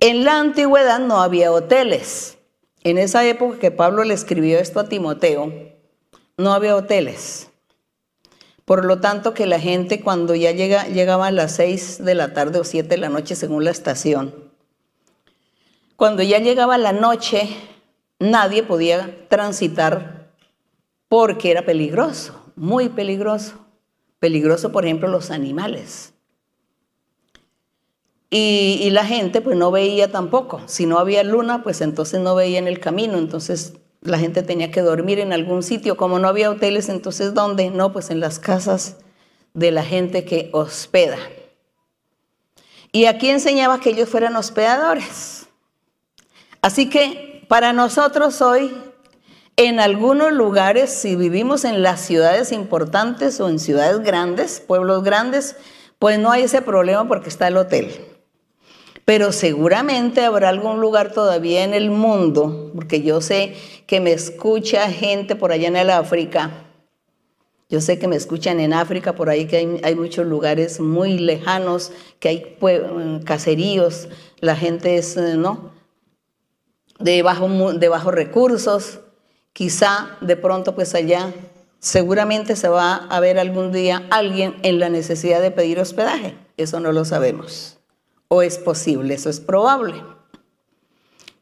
En 0.00 0.24
la 0.24 0.40
antigüedad 0.40 0.98
no 0.98 1.22
había 1.22 1.52
hoteles. 1.52 2.38
En 2.82 2.98
esa 2.98 3.24
época 3.24 3.60
que 3.60 3.70
Pablo 3.70 4.02
le 4.02 4.14
escribió 4.14 4.58
esto 4.58 4.80
a 4.80 4.88
Timoteo, 4.88 5.52
no 6.36 6.52
había 6.52 6.74
hoteles. 6.74 7.51
Por 8.64 8.84
lo 8.84 9.00
tanto, 9.00 9.34
que 9.34 9.46
la 9.46 9.58
gente 9.58 10.00
cuando 10.00 10.34
ya 10.34 10.52
llega, 10.52 10.86
llegaba 10.86 11.26
a 11.26 11.32
las 11.32 11.56
seis 11.56 12.02
de 12.04 12.14
la 12.14 12.32
tarde 12.32 12.60
o 12.60 12.64
siete 12.64 12.90
de 12.90 12.98
la 12.98 13.08
noche 13.08 13.34
según 13.34 13.64
la 13.64 13.70
estación, 13.70 14.34
cuando 15.96 16.22
ya 16.22 16.38
llegaba 16.38 16.78
la 16.78 16.92
noche, 16.92 17.48
nadie 18.18 18.62
podía 18.62 19.28
transitar 19.28 20.32
porque 21.08 21.50
era 21.50 21.64
peligroso, 21.64 22.52
muy 22.56 22.88
peligroso. 22.88 23.62
Peligroso, 24.18 24.70
por 24.70 24.84
ejemplo, 24.84 25.08
los 25.08 25.32
animales. 25.32 26.14
Y, 28.30 28.88
la 28.90 29.04
gente 29.04 29.40
pues 29.40 29.56
no 29.56 29.70
veía 29.70 30.10
tampoco. 30.10 30.62
Si 30.66 30.86
no 30.86 30.98
había 30.98 31.24
luna, 31.24 31.62
pues 31.62 31.80
entonces 31.80 32.20
no 32.20 32.34
veía 32.34 32.60
en 32.60 32.68
el 32.68 32.78
camino. 32.78 33.18
Entonces 33.18 33.74
la 34.02 34.18
gente 34.18 34.42
tenía 34.42 34.70
que 34.70 34.82
dormir 34.82 35.18
en 35.18 35.32
algún 35.32 35.62
sitio. 35.62 35.96
Como 35.96 36.18
no 36.18 36.28
había 36.28 36.50
hoteles, 36.50 36.88
entonces 36.88 37.34
¿dónde? 37.34 37.70
No, 37.70 37.92
pues 37.92 38.10
en 38.10 38.20
las 38.20 38.38
casas 38.38 38.96
de 39.54 39.70
la 39.70 39.84
gente 39.84 40.24
que 40.24 40.50
hospeda. 40.52 41.18
Y 42.90 43.06
aquí 43.06 43.30
enseñaba 43.30 43.80
que 43.80 43.90
ellos 43.90 44.08
fueran 44.08 44.36
hospedadores. 44.36 45.46
Así 46.60 46.90
que 46.90 47.44
para 47.48 47.72
nosotros 47.72 48.42
hoy, 48.42 48.76
en 49.56 49.80
algunos 49.80 50.32
lugares, 50.32 50.92
si 50.92 51.16
vivimos 51.16 51.64
en 51.64 51.82
las 51.82 52.00
ciudades 52.00 52.52
importantes 52.52 53.40
o 53.40 53.48
en 53.48 53.58
ciudades 53.58 54.00
grandes, 54.00 54.60
pueblos 54.60 55.02
grandes, 55.02 55.56
pues 55.98 56.18
no 56.18 56.30
hay 56.30 56.42
ese 56.42 56.62
problema 56.62 57.06
porque 57.08 57.28
está 57.28 57.48
el 57.48 57.56
hotel. 57.56 58.11
Pero 59.04 59.32
seguramente 59.32 60.24
habrá 60.24 60.48
algún 60.48 60.80
lugar 60.80 61.12
todavía 61.12 61.64
en 61.64 61.74
el 61.74 61.90
mundo, 61.90 62.70
porque 62.74 63.02
yo 63.02 63.20
sé 63.20 63.54
que 63.86 64.00
me 64.00 64.12
escucha 64.12 64.88
gente 64.90 65.34
por 65.34 65.50
allá 65.50 65.68
en 65.68 65.76
el 65.76 65.90
África. 65.90 66.66
Yo 67.68 67.80
sé 67.80 67.98
que 67.98 68.06
me 68.06 68.16
escuchan 68.16 68.60
en 68.60 68.72
África, 68.72 69.14
por 69.14 69.28
ahí 69.28 69.46
que 69.46 69.80
hay, 69.82 69.94
muchos 69.96 70.26
lugares 70.26 70.78
muy 70.78 71.18
lejanos, 71.18 71.90
que 72.20 72.28
hay 72.28 72.58
caseríos, 73.24 74.08
la 74.40 74.54
gente 74.54 74.96
es, 74.98 75.16
eh, 75.16 75.36
¿no? 75.36 75.72
De, 76.98 77.22
bajo, 77.22 77.72
de 77.72 77.88
bajos 77.88 78.14
recursos. 78.14 79.00
Quizá 79.52 80.16
de 80.20 80.36
pronto 80.36 80.74
pues 80.74 80.94
allá 80.94 81.32
seguramente 81.78 82.56
se 82.56 82.68
va 82.68 82.94
a 82.94 83.20
ver 83.20 83.38
algún 83.38 83.72
día 83.72 84.06
alguien 84.10 84.54
en 84.62 84.78
la 84.78 84.88
necesidad 84.88 85.42
de 85.42 85.50
pedir 85.50 85.80
hospedaje. 85.80 86.36
Eso 86.56 86.78
no 86.78 86.92
lo 86.92 87.04
sabemos 87.04 87.81
o 88.34 88.40
es 88.40 88.56
posible, 88.56 89.12
eso 89.12 89.28
es 89.28 89.40
probable. 89.40 90.02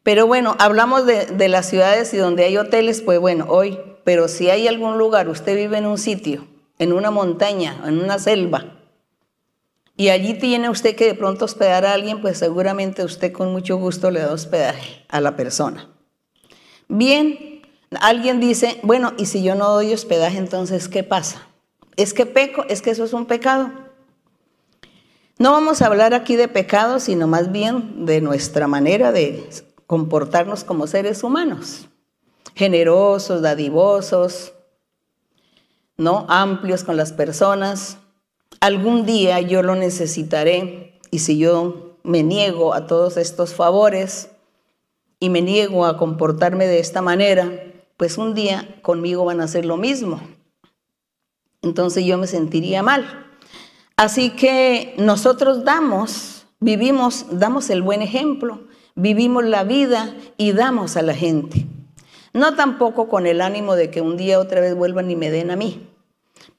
Pero 0.03 0.26
bueno, 0.26 0.57
hablamos 0.59 1.07
de, 1.07 1.48
las 1.48 1.66
ciudades 1.66 2.12
y 2.12 2.16
donde 2.16 2.42
hay 2.42 2.57
hoteles, 2.57 3.00
pues 3.00 3.20
bueno, 3.20 3.46
hoy, 3.48 3.79
pero 4.03 4.26
si 4.26 4.50
hay 4.50 4.66
algún 4.66 4.98
lugar, 4.98 5.29
usted 5.29 5.55
vive 5.55 5.79
en 5.79 5.87
un 5.87 5.98
sitio, 5.98 6.48
en 6.81 6.92
una 6.92 7.12
montaña, 7.12 7.81
en 7.87 8.00
una 8.00 8.18
selva, 8.18 8.76
y 9.96 10.09
allí 10.09 10.35
tiene 10.35 10.68
usted 10.68 10.96
que 10.96 11.07
de 11.07 11.14
pronto 11.14 11.44
hospedar 11.44 11.87
a 11.87 11.92
alguien, 11.92 12.20
pues 12.20 12.38
seguramente 12.38 13.05
usted 13.05 13.31
con 13.31 13.53
mucho 13.53 13.76
gusto 13.76 14.11
le 14.11 14.18
da 14.18 14.33
hospedaje 14.33 15.05
a 15.09 15.20
la 15.20 15.37
persona. 15.37 15.88
Bien, 16.88 17.62
alguien 18.00 18.40
dice, 18.40 18.81
bueno, 18.83 19.12
y 19.16 19.26
si 19.26 19.44
yo 19.44 19.55
no 19.55 19.68
doy 19.68 19.94
hospedaje, 19.94 20.38
entonces, 20.38 20.88
¿qué 20.88 21.05
pasa? 21.05 21.46
¿Es 21.94 22.14
que 22.14 22.26
peco? 22.26 22.64
¿Es 22.68 22.83
que 22.83 22.90
eso 22.90 23.05
es 23.05 23.12
un 23.12 23.26
pecado? 23.26 23.89
No 25.40 25.53
vamos 25.53 25.81
a 25.81 25.87
hablar 25.87 26.12
aquí 26.12 26.37
de 26.37 26.48
pecado, 26.48 27.00
sino 27.00 27.26
más 27.26 27.50
bien 27.50 28.05
de 28.05 28.20
nuestra 28.20 28.66
manera 28.66 29.11
de 29.11 29.48
comportarnos 29.87 30.64
como 30.64 30.87
seres 30.87 31.24
humanos, 31.24 31.88
generosos, 32.55 33.40
dadivosos, 33.40 34.53
¿no? 35.96 36.26
amplios 36.29 36.85
con 36.85 36.98
las 36.98 37.14
personas. 37.14 37.96
Algún 38.61 39.07
día 39.07 39.40
yo 39.40 39.62
lo 39.62 39.76
necesitaré 39.76 41.00
y 41.11 41.20
si 41.20 41.38
yo 41.38 41.96
me 42.03 42.22
niego 42.22 42.74
a 42.74 42.87
todos 42.87 43.16
estos 43.16 43.55
favores 43.55 44.29
y 45.20 45.31
me 45.31 45.40
niego 45.40 45.87
a 45.87 45.96
comportarme 45.96 46.66
de 46.66 46.81
esta 46.81 47.00
manera, 47.00 47.50
pues 47.96 48.18
un 48.18 48.35
día 48.35 48.79
conmigo 48.83 49.24
van 49.24 49.40
a 49.40 49.44
hacer 49.44 49.64
lo 49.64 49.79
mismo. 49.79 50.20
Entonces 51.62 52.05
yo 52.05 52.18
me 52.18 52.26
sentiría 52.26 52.83
mal. 52.83 53.29
Así 54.00 54.30
que 54.30 54.94
nosotros 54.96 55.62
damos, 55.62 56.46
vivimos, 56.58 57.26
damos 57.32 57.68
el 57.68 57.82
buen 57.82 58.00
ejemplo, 58.00 58.62
vivimos 58.94 59.44
la 59.44 59.62
vida 59.62 60.16
y 60.38 60.52
damos 60.52 60.96
a 60.96 61.02
la 61.02 61.12
gente. 61.12 61.66
No 62.32 62.56
tampoco 62.56 63.10
con 63.10 63.26
el 63.26 63.42
ánimo 63.42 63.76
de 63.76 63.90
que 63.90 64.00
un 64.00 64.16
día 64.16 64.38
otra 64.38 64.62
vez 64.62 64.74
vuelvan 64.74 65.10
y 65.10 65.16
me 65.16 65.30
den 65.30 65.50
a 65.50 65.56
mí, 65.56 65.86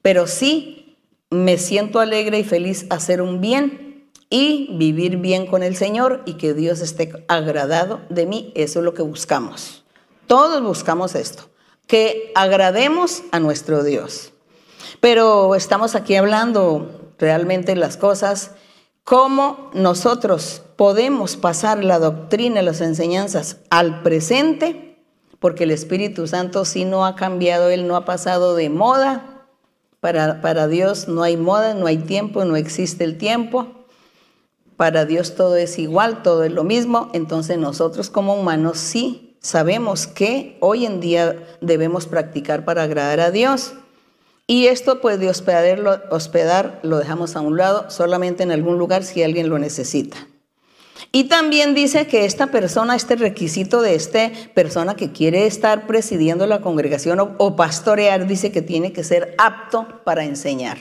pero 0.02 0.28
sí 0.28 0.96
me 1.30 1.58
siento 1.58 1.98
alegre 1.98 2.38
y 2.38 2.44
feliz 2.44 2.86
hacer 2.90 3.20
un 3.20 3.40
bien 3.40 4.08
y 4.30 4.76
vivir 4.78 5.16
bien 5.16 5.48
con 5.48 5.64
el 5.64 5.74
Señor 5.74 6.22
y 6.24 6.34
que 6.34 6.54
Dios 6.54 6.80
esté 6.80 7.24
agradado 7.26 8.02
de 8.08 8.24
mí. 8.24 8.52
Eso 8.54 8.78
es 8.78 8.84
lo 8.84 8.94
que 8.94 9.02
buscamos. 9.02 9.82
Todos 10.28 10.62
buscamos 10.62 11.16
esto, 11.16 11.50
que 11.88 12.30
agrademos 12.36 13.24
a 13.32 13.40
nuestro 13.40 13.82
Dios. 13.82 14.32
Pero 15.00 15.56
estamos 15.56 15.96
aquí 15.96 16.14
hablando 16.14 17.01
realmente 17.22 17.76
las 17.76 17.96
cosas, 17.96 18.50
cómo 19.04 19.70
nosotros 19.74 20.62
podemos 20.76 21.36
pasar 21.36 21.84
la 21.84 22.00
doctrina, 22.00 22.62
las 22.62 22.80
enseñanzas 22.80 23.58
al 23.70 24.02
presente, 24.02 24.98
porque 25.38 25.62
el 25.64 25.70
Espíritu 25.70 26.26
Santo 26.26 26.64
sí 26.64 26.84
no 26.84 27.06
ha 27.06 27.14
cambiado, 27.14 27.70
Él 27.70 27.86
no 27.86 27.94
ha 27.94 28.04
pasado 28.04 28.56
de 28.56 28.70
moda. 28.70 29.46
Para, 30.00 30.40
para 30.40 30.66
Dios 30.66 31.06
no 31.06 31.22
hay 31.22 31.36
moda, 31.36 31.74
no 31.74 31.86
hay 31.86 31.98
tiempo, 31.98 32.44
no 32.44 32.56
existe 32.56 33.04
el 33.04 33.18
tiempo. 33.18 33.68
Para 34.76 35.04
Dios 35.04 35.36
todo 35.36 35.54
es 35.54 35.78
igual, 35.78 36.24
todo 36.24 36.42
es 36.42 36.50
lo 36.50 36.64
mismo. 36.64 37.08
Entonces 37.12 37.56
nosotros 37.56 38.10
como 38.10 38.34
humanos 38.34 38.78
sí 38.78 39.36
sabemos 39.40 40.08
que 40.08 40.56
hoy 40.58 40.86
en 40.86 40.98
día 40.98 41.36
debemos 41.60 42.06
practicar 42.06 42.64
para 42.64 42.82
agradar 42.82 43.20
a 43.20 43.30
Dios. 43.30 43.74
Y 44.52 44.66
esto 44.66 45.00
pues 45.00 45.18
de 45.18 45.30
hospedar, 45.30 46.08
hospedar 46.10 46.78
lo 46.82 46.98
dejamos 46.98 47.36
a 47.36 47.40
un 47.40 47.56
lado, 47.56 47.88
solamente 47.88 48.42
en 48.42 48.52
algún 48.52 48.76
lugar 48.76 49.02
si 49.02 49.22
alguien 49.22 49.48
lo 49.48 49.58
necesita. 49.58 50.28
Y 51.10 51.24
también 51.24 51.74
dice 51.74 52.06
que 52.06 52.26
esta 52.26 52.48
persona, 52.48 52.94
este 52.94 53.16
requisito 53.16 53.80
de 53.80 53.94
esta 53.94 54.30
persona 54.52 54.94
que 54.94 55.10
quiere 55.10 55.46
estar 55.46 55.86
presidiendo 55.86 56.46
la 56.46 56.60
congregación 56.60 57.18
o, 57.20 57.34
o, 57.38 57.56
pastorear, 57.56 58.26
dice 58.26 58.52
que 58.52 58.60
tiene 58.60 58.92
que 58.92 59.04
ser 59.04 59.34
apto 59.38 60.02
para 60.04 60.22
enseñar. 60.24 60.76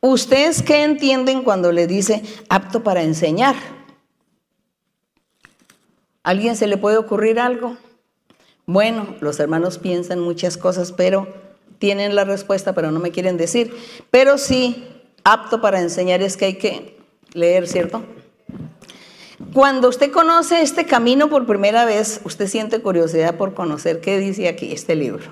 ¿Ustedes 0.00 0.60
qué 0.60 0.82
entienden 0.82 1.44
cuando 1.44 1.70
le 1.70 1.86
dice 1.86 2.24
apto 2.48 2.82
para 2.82 3.04
enseñar? 3.04 3.54
¿Alguien 6.24 6.56
se 6.56 6.66
le 6.66 6.76
puede 6.76 6.96
ocurrir 6.96 7.38
algo? 7.38 7.76
Bueno, 8.66 9.14
los 9.20 9.38
hermanos 9.38 9.78
piensan 9.78 10.18
muchas 10.18 10.56
cosas, 10.56 10.90
pero 10.90 11.51
tienen 11.82 12.14
la 12.14 12.22
respuesta, 12.22 12.76
pero 12.76 12.92
no 12.92 13.00
me 13.00 13.10
quieren 13.10 13.36
decir. 13.36 13.74
Pero 14.12 14.38
sí, 14.38 14.86
apto 15.24 15.60
para 15.60 15.80
enseñar 15.80 16.22
es 16.22 16.36
que 16.36 16.44
hay 16.44 16.54
que 16.54 16.96
leer, 17.32 17.66
¿cierto? 17.66 18.04
Cuando 19.52 19.88
usted 19.88 20.12
conoce 20.12 20.62
este 20.62 20.86
camino 20.86 21.28
por 21.28 21.44
primera 21.44 21.84
vez, 21.84 22.20
usted 22.22 22.46
siente 22.46 22.78
curiosidad 22.78 23.36
por 23.36 23.54
conocer 23.54 24.00
qué 24.00 24.20
dice 24.20 24.46
aquí 24.46 24.70
este 24.70 24.94
libro. 24.94 25.24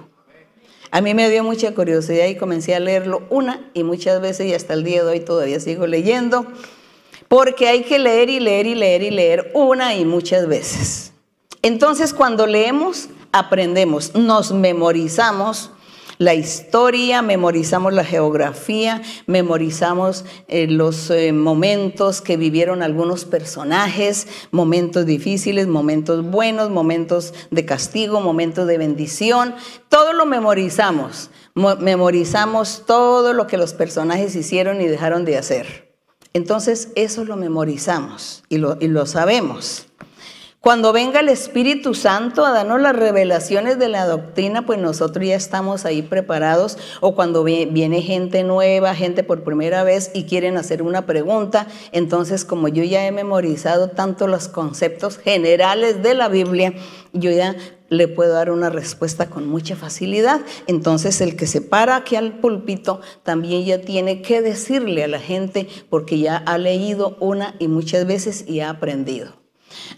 A 0.91 1.01
mí 1.01 1.15
me 1.15 1.31
dio 1.31 1.45
mucha 1.45 1.73
curiosidad 1.73 2.27
y 2.27 2.35
comencé 2.35 2.75
a 2.75 2.81
leerlo 2.81 3.23
una 3.31 3.71
y 3.73 3.85
muchas 3.85 4.21
veces 4.21 4.49
y 4.49 4.55
hasta 4.55 4.75
el 4.75 4.83
día 4.83 5.05
de 5.05 5.11
hoy 5.11 5.21
todavía 5.21 5.61
sigo 5.61 5.87
leyendo, 5.87 6.47
porque 7.29 7.69
hay 7.69 7.85
que 7.85 8.01
leer 8.01 8.29
y 8.29 8.41
leer 8.41 8.67
y 8.67 8.75
leer 8.75 9.03
y 9.05 9.11
leer 9.13 9.53
una 9.55 9.95
y 9.95 10.05
muchas 10.05 10.49
veces. 10.49 11.13
Entonces 11.63 12.13
cuando 12.13 12.49
leemos, 12.49 13.09
aprendemos, 13.31 14.17
nos 14.17 14.51
memorizamos 14.51 15.71
la 16.21 16.35
historia, 16.35 17.23
memorizamos 17.23 17.95
la 17.95 18.05
geografía, 18.05 19.01
memorizamos 19.27 20.27
eh, 20.49 20.67
los 20.67 21.11
eh, 21.11 21.33
momentos 21.33 22.21
que 22.21 22.37
vivieron 22.37 22.83
algunos 22.83 23.25
personajes, 23.25 24.27
momentos 24.51 25.07
difíciles, 25.07 25.67
momentos 25.67 26.31
buenos, 26.31 26.69
momentos 26.69 27.33
de 27.51 27.65
castigo, 27.65 28.21
momentos 28.21 28.67
de 28.67 28.77
bendición. 28.77 29.55
Todo 29.89 30.13
lo 30.13 30.27
memorizamos. 30.27 31.31
memorizamos 31.55 32.85
todo 32.85 33.33
lo 33.33 33.47
que 33.47 33.57
los 33.57 33.73
personajes 33.73 34.37
hicieron 34.37 34.83
y 34.83 34.89
dejaron 34.89 35.25
de 35.25 35.39
hacer. 35.39 35.91
Entonces 36.35 36.91
eso 36.97 37.25
lo 37.25 37.37
memorizamos 37.37 38.45
y 38.51 38.59
lo, 38.59 38.77
y 38.79 38.89
lo 38.89 39.07
sabemos. 39.07 39.89
Cuando 40.62 40.92
venga 40.92 41.20
el 41.20 41.31
Espíritu 41.31 41.94
Santo 41.94 42.44
a 42.44 42.53
darnos 42.53 42.83
las 42.83 42.94
revelaciones 42.94 43.79
de 43.79 43.88
la 43.88 44.05
doctrina, 44.05 44.66
pues 44.66 44.79
nosotros 44.79 45.27
ya 45.27 45.35
estamos 45.35 45.87
ahí 45.87 46.03
preparados. 46.03 46.77
O 47.01 47.14
cuando 47.14 47.42
viene 47.44 48.03
gente 48.03 48.42
nueva, 48.42 48.94
gente 48.94 49.23
por 49.23 49.42
primera 49.42 49.85
vez 49.85 50.11
y 50.12 50.25
quieren 50.25 50.59
hacer 50.59 50.83
una 50.83 51.07
pregunta, 51.07 51.66
entonces 51.92 52.44
como 52.44 52.68
yo 52.68 52.85
ya 52.85 53.07
he 53.07 53.11
memorizado 53.11 53.88
tanto 53.88 54.27
los 54.27 54.49
conceptos 54.49 55.16
generales 55.16 56.03
de 56.03 56.12
la 56.12 56.29
Biblia, 56.29 56.75
yo 57.14 57.31
ya 57.31 57.57
le 57.88 58.07
puedo 58.07 58.35
dar 58.35 58.51
una 58.51 58.68
respuesta 58.68 59.31
con 59.31 59.49
mucha 59.49 59.77
facilidad. 59.77 60.42
Entonces 60.66 61.23
el 61.23 61.37
que 61.37 61.46
se 61.46 61.62
para 61.62 61.96
aquí 61.96 62.16
al 62.16 62.38
púlpito 62.38 63.01
también 63.23 63.64
ya 63.64 63.81
tiene 63.81 64.20
que 64.20 64.42
decirle 64.42 65.05
a 65.05 65.09
la 65.09 65.20
gente 65.20 65.68
porque 65.88 66.18
ya 66.18 66.37
ha 66.37 66.59
leído 66.59 67.16
una 67.18 67.55
y 67.59 67.68
muchas 67.68 68.07
veces 68.07 68.44
y 68.46 68.61
ha 68.61 68.68
aprendido. 68.68 69.39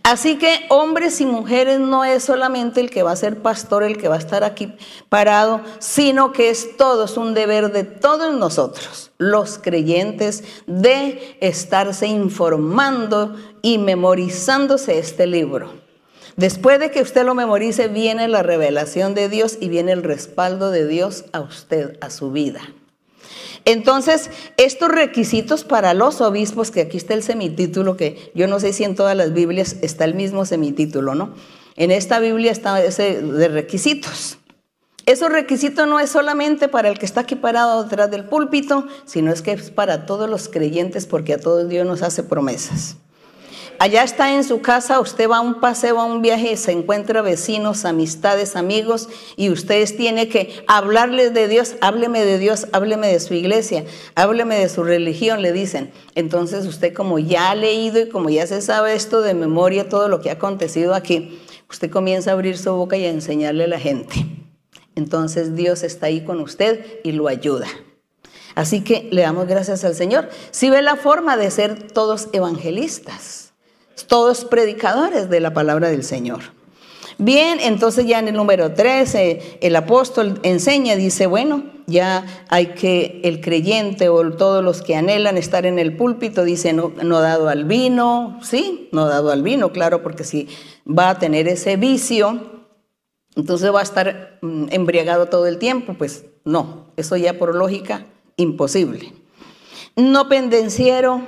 Así 0.02 0.36
que 0.36 0.66
hombres 0.68 1.20
y 1.20 1.26
mujeres 1.26 1.80
no 1.80 2.04
es 2.04 2.24
solamente 2.24 2.80
el 2.80 2.90
que 2.90 3.02
va 3.02 3.12
a 3.12 3.16
ser 3.16 3.40
pastor, 3.40 3.82
el 3.82 3.96
que 3.96 4.08
va 4.08 4.16
a 4.16 4.18
estar 4.18 4.44
aquí 4.44 4.74
parado, 5.08 5.60
sino 5.78 6.32
que 6.32 6.50
es 6.50 6.76
todo, 6.76 7.04
es 7.04 7.16
un 7.16 7.34
deber 7.34 7.72
de 7.72 7.84
todos 7.84 8.34
nosotros, 8.34 9.12
los 9.18 9.58
creyentes, 9.58 10.44
de 10.66 11.36
estarse 11.40 12.06
informando 12.06 13.36
y 13.62 13.78
memorizándose 13.78 14.98
este 14.98 15.26
libro. 15.26 15.72
Después 16.36 16.80
de 16.80 16.90
que 16.90 17.02
usted 17.02 17.24
lo 17.24 17.34
memorice, 17.34 17.88
viene 17.88 18.26
la 18.26 18.42
revelación 18.42 19.14
de 19.14 19.28
Dios 19.28 19.58
y 19.60 19.68
viene 19.68 19.92
el 19.92 20.02
respaldo 20.02 20.70
de 20.70 20.86
Dios 20.86 21.24
a 21.32 21.40
usted, 21.40 21.98
a 22.00 22.10
su 22.10 22.32
vida. 22.32 22.60
Entonces, 23.64 24.30
estos 24.56 24.88
requisitos 24.88 25.64
para 25.64 25.94
los 25.94 26.20
obispos, 26.20 26.70
que 26.70 26.82
aquí 26.82 26.96
está 26.96 27.14
el 27.14 27.22
semitítulo, 27.22 27.96
que 27.96 28.32
yo 28.34 28.46
no 28.48 28.60
sé 28.60 28.72
si 28.72 28.84
en 28.84 28.94
todas 28.94 29.16
las 29.16 29.32
Biblias 29.32 29.76
está 29.82 30.04
el 30.04 30.14
mismo 30.14 30.44
semitítulo, 30.44 31.14
¿no? 31.14 31.34
En 31.76 31.90
esta 31.90 32.18
Biblia 32.18 32.52
está 32.52 32.82
ese 32.82 33.22
de 33.22 33.48
requisitos. 33.48 34.38
Esos 35.04 35.30
requisitos 35.30 35.88
no 35.88 35.98
es 35.98 36.10
solamente 36.10 36.68
para 36.68 36.88
el 36.88 36.98
que 36.98 37.06
está 37.06 37.22
aquí 37.22 37.34
parado 37.34 37.82
detrás 37.82 38.10
del 38.10 38.24
púlpito, 38.24 38.86
sino 39.04 39.32
es 39.32 39.42
que 39.42 39.52
es 39.52 39.70
para 39.70 40.06
todos 40.06 40.30
los 40.30 40.48
creyentes, 40.48 41.06
porque 41.06 41.34
a 41.34 41.40
todos 41.40 41.68
Dios 41.68 41.86
nos 41.86 42.02
hace 42.02 42.22
promesas. 42.22 42.96
Allá 43.82 44.04
está 44.04 44.32
en 44.32 44.44
su 44.44 44.60
casa, 44.60 45.00
usted 45.00 45.28
va 45.28 45.38
a 45.38 45.40
un 45.40 45.58
paseo, 45.58 46.00
a 46.00 46.04
un 46.04 46.22
viaje, 46.22 46.56
se 46.56 46.70
encuentra 46.70 47.20
vecinos, 47.20 47.84
amistades, 47.84 48.54
amigos, 48.54 49.08
y 49.34 49.50
ustedes 49.50 49.96
tienen 49.96 50.28
que 50.28 50.62
hablarles 50.68 51.34
de 51.34 51.48
Dios, 51.48 51.74
hábleme 51.80 52.24
de 52.24 52.38
Dios, 52.38 52.68
hábleme 52.70 53.08
de 53.08 53.18
su 53.18 53.34
iglesia, 53.34 53.84
hábleme 54.14 54.56
de 54.56 54.68
su 54.68 54.84
religión, 54.84 55.42
le 55.42 55.50
dicen. 55.50 55.90
Entonces 56.14 56.64
usted 56.64 56.94
como 56.94 57.18
ya 57.18 57.50
ha 57.50 57.56
leído 57.56 57.98
y 57.98 58.08
como 58.08 58.30
ya 58.30 58.46
se 58.46 58.62
sabe 58.62 58.94
esto 58.94 59.20
de 59.20 59.34
memoria, 59.34 59.88
todo 59.88 60.06
lo 60.06 60.20
que 60.20 60.30
ha 60.30 60.34
acontecido 60.34 60.94
aquí, 60.94 61.42
usted 61.68 61.90
comienza 61.90 62.30
a 62.30 62.34
abrir 62.34 62.58
su 62.58 62.72
boca 62.72 62.96
y 62.96 63.04
a 63.04 63.10
enseñarle 63.10 63.64
a 63.64 63.66
la 63.66 63.80
gente. 63.80 64.14
Entonces 64.94 65.56
Dios 65.56 65.82
está 65.82 66.06
ahí 66.06 66.24
con 66.24 66.38
usted 66.38 67.00
y 67.02 67.10
lo 67.10 67.26
ayuda. 67.26 67.66
Así 68.54 68.84
que 68.84 69.08
le 69.10 69.22
damos 69.22 69.48
gracias 69.48 69.84
al 69.84 69.96
Señor. 69.96 70.28
Si 70.52 70.70
ve 70.70 70.82
la 70.82 70.94
forma 70.94 71.36
de 71.36 71.50
ser 71.50 71.88
todos 71.90 72.28
evangelistas 72.32 73.41
todos 74.06 74.44
predicadores 74.44 75.28
de 75.30 75.40
la 75.40 75.52
palabra 75.52 75.88
del 75.88 76.04
Señor. 76.04 76.40
Bien, 77.18 77.58
entonces 77.60 78.06
ya 78.06 78.18
en 78.18 78.28
el 78.28 78.34
número 78.34 78.72
13 78.72 79.58
el 79.60 79.76
apóstol 79.76 80.40
enseña, 80.42 80.96
dice, 80.96 81.26
bueno, 81.26 81.64
ya 81.86 82.24
hay 82.48 82.68
que 82.68 83.20
el 83.24 83.40
creyente 83.40 84.08
o 84.08 84.32
todos 84.32 84.64
los 84.64 84.82
que 84.82 84.96
anhelan 84.96 85.36
estar 85.36 85.66
en 85.66 85.78
el 85.78 85.96
púlpito, 85.96 86.44
dice, 86.44 86.72
no, 86.72 86.92
no 87.02 87.20
dado 87.20 87.48
al 87.48 87.64
vino, 87.64 88.38
sí, 88.42 88.88
no 88.92 89.06
dado 89.06 89.30
al 89.30 89.42
vino, 89.42 89.72
claro, 89.72 90.02
porque 90.02 90.24
si 90.24 90.48
va 90.86 91.10
a 91.10 91.18
tener 91.18 91.48
ese 91.48 91.76
vicio, 91.76 92.40
entonces 93.36 93.72
va 93.72 93.80
a 93.80 93.84
estar 93.84 94.38
mm, 94.42 94.66
embriagado 94.70 95.26
todo 95.26 95.46
el 95.46 95.58
tiempo, 95.58 95.94
pues 95.94 96.24
no, 96.44 96.86
eso 96.96 97.16
ya 97.16 97.38
por 97.38 97.54
lógica, 97.54 98.06
imposible. 98.36 99.12
No 99.96 100.28
pendenciero, 100.28 101.20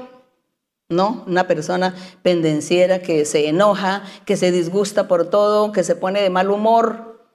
¿no? 0.89 1.25
Una 1.27 1.47
persona 1.47 1.95
pendenciera 2.23 3.01
que 3.01 3.25
se 3.25 3.49
enoja, 3.49 4.03
que 4.25 4.37
se 4.37 4.53
disgusta 4.53 5.09
por 5.09 5.31
todo, 5.31 5.73
que 5.73 5.85
se 5.85 5.97
pone 5.97 6.21
de 6.21 6.31
mal 6.31 6.51
humor, 6.51 7.27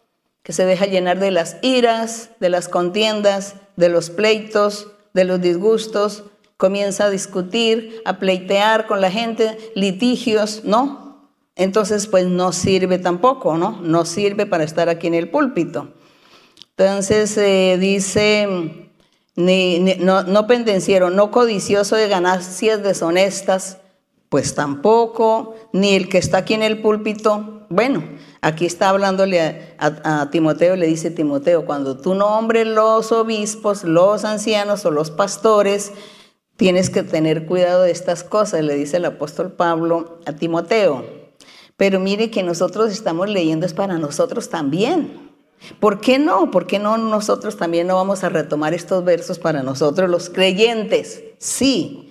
que 0.43 0.53
se 0.53 0.65
deja 0.65 0.85
llenar 0.85 1.19
de 1.19 1.31
las 1.31 1.57
iras, 1.61 2.31
de 2.39 2.49
las 2.49 2.67
contiendas, 2.69 3.55
de 3.75 3.89
los 3.89 4.09
pleitos, 4.09 4.87
de 5.13 5.23
los 5.23 5.41
disgustos, 5.41 6.23
comienza 6.57 7.05
a 7.05 7.09
discutir, 7.09 8.01
a 8.05 8.19
pleitear 8.19 8.85
con 8.85 9.01
la 9.01 9.11
gente, 9.11 9.57
litigios, 9.75 10.63
¿no? 10.63 11.29
Entonces, 11.55 12.07
pues 12.07 12.25
no 12.25 12.51
sirve 12.51 12.99
tampoco, 12.99 13.57
¿no? 13.57 13.79
No 13.81 14.05
sirve 14.05 14.45
para 14.45 14.63
estar 14.63 14.89
aquí 14.89 15.07
en 15.07 15.13
el 15.13 15.29
púlpito. 15.29 15.93
Entonces, 16.77 17.37
eh, 17.37 17.77
dice 17.79 18.88
ni, 19.39 19.79
no, 19.99 20.23
no 20.23 20.47
pendenciero, 20.47 21.09
no 21.09 21.31
codicioso 21.31 21.95
de 21.95 22.09
ganancias 22.09 22.83
deshonestas, 22.83 23.77
pues 24.27 24.53
tampoco, 24.53 25.55
ni 25.71 25.95
el 25.95 26.09
que 26.09 26.17
está 26.17 26.39
aquí 26.39 26.55
en 26.55 26.61
el 26.61 26.81
púlpito, 26.81 27.65
bueno, 27.69 28.03
aquí 28.41 28.65
está 28.65 28.89
hablándole 28.89 29.75
a, 29.79 30.21
a, 30.21 30.29
Timoteo, 30.29 30.75
le 30.75 30.87
dice 30.87 31.09
Timoteo, 31.09 31.65
cuando 31.65 31.97
tú 31.97 32.15
nombres 32.15 32.67
los 32.67 33.13
obispos, 33.13 33.85
los 33.85 34.25
ancianos 34.25 34.85
o 34.85 34.91
los 34.91 35.09
pastores, 35.09 35.93
tienes 36.57 36.89
que 36.89 37.03
tener 37.03 37.45
cuidado 37.45 37.83
de 37.83 37.91
estas 37.91 38.25
cosas, 38.25 38.65
le 38.65 38.75
dice 38.75 38.97
el 38.97 39.05
apóstol 39.05 39.53
Pablo 39.53 40.19
a 40.25 40.33
Timoteo. 40.33 41.05
Pero 41.77 42.01
mire 42.01 42.29
que 42.29 42.43
nosotros 42.43 42.91
estamos 42.91 43.29
leyendo 43.29 43.65
es 43.65 43.73
para 43.73 43.97
nosotros 43.97 44.49
también. 44.49 45.28
¿Por 45.79 45.99
qué 45.99 46.19
no? 46.19 46.51
¿Por 46.51 46.67
qué 46.67 46.79
no 46.79 46.97
nosotros 46.97 47.57
también 47.57 47.87
no 47.87 47.95
vamos 47.95 48.23
a 48.23 48.29
retomar 48.29 48.73
estos 48.73 49.03
versos 49.03 49.39
para 49.39 49.63
nosotros 49.63 50.09
los 50.09 50.29
creyentes? 50.29 51.23
Sí, 51.37 52.05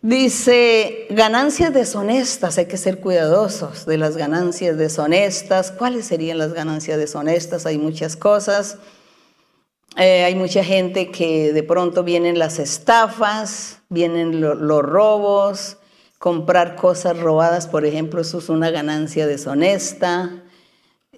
Dice, 0.00 1.08
ganancias 1.10 1.74
deshonestas, 1.74 2.56
hay 2.56 2.66
que 2.66 2.76
ser 2.76 3.00
cuidadosos 3.00 3.84
de 3.84 3.98
las 3.98 4.16
ganancias 4.16 4.78
deshonestas. 4.78 5.72
¿Cuáles 5.72 6.06
serían 6.06 6.38
las 6.38 6.52
ganancias 6.52 6.98
deshonestas? 6.98 7.66
Hay 7.66 7.78
muchas 7.78 8.14
cosas. 8.14 8.78
Eh, 9.96 10.22
hay 10.22 10.36
mucha 10.36 10.62
gente 10.62 11.10
que 11.10 11.52
de 11.52 11.62
pronto 11.64 12.04
vienen 12.04 12.38
las 12.38 12.60
estafas, 12.60 13.80
vienen 13.88 14.40
los 14.40 14.82
robos, 14.82 15.78
comprar 16.20 16.76
cosas 16.76 17.18
robadas, 17.18 17.66
por 17.66 17.84
ejemplo, 17.84 18.20
eso 18.20 18.38
es 18.38 18.48
una 18.48 18.70
ganancia 18.70 19.26
deshonesta 19.26 20.44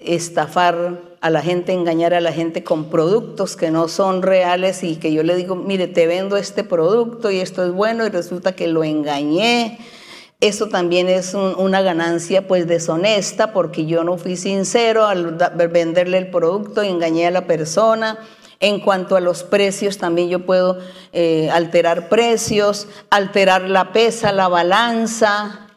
estafar 0.01 1.09
a 1.21 1.29
la 1.29 1.43
gente, 1.43 1.73
engañar 1.73 2.14
a 2.14 2.21
la 2.21 2.33
gente 2.33 2.64
con 2.64 2.87
productos 2.87 3.57
que 3.57 3.71
no 3.71 3.89
son 3.89 4.23
reales 4.23 4.83
y 4.83 4.97
que 4.97 5.12
yo 5.12 5.23
le 5.23 5.37
digo, 5.37 5.55
mire, 5.55 5.87
te 5.87 6.07
vendo 6.07 6.37
este 6.37 6.64
producto 6.64 7.31
y 7.31 7.41
esto 7.41 7.64
es 7.64 7.73
bueno 7.73 8.07
y 8.07 8.09
resulta 8.09 8.53
que 8.53 8.66
lo 8.68 8.85
engañé. 8.85 9.79
Eso 10.41 10.68
también 10.68 11.11
es 11.11 11.35
una 11.35 11.83
ganancia 11.83 12.49
pues 12.49 12.66
deshonesta 12.66 13.53
porque 13.53 13.85
yo 13.85 14.05
no 14.05 14.16
fui 14.16 14.39
sincero 14.39 15.07
al 15.07 15.37
venderle 15.71 16.16
el 16.16 16.31
producto 16.31 16.83
y 16.83 16.89
engañé 16.89 17.27
a 17.27 17.31
la 17.31 17.47
persona. 17.47 18.18
En 18.59 18.81
cuanto 18.81 19.16
a 19.16 19.21
los 19.21 19.43
precios, 19.43 19.99
también 19.99 20.29
yo 20.29 20.45
puedo 20.45 20.79
eh, 21.12 21.51
alterar 21.51 22.09
precios, 22.11 22.89
alterar 23.09 23.62
la 23.62 23.93
pesa, 23.93 24.33
la 24.33 24.49
balanza, 24.49 25.70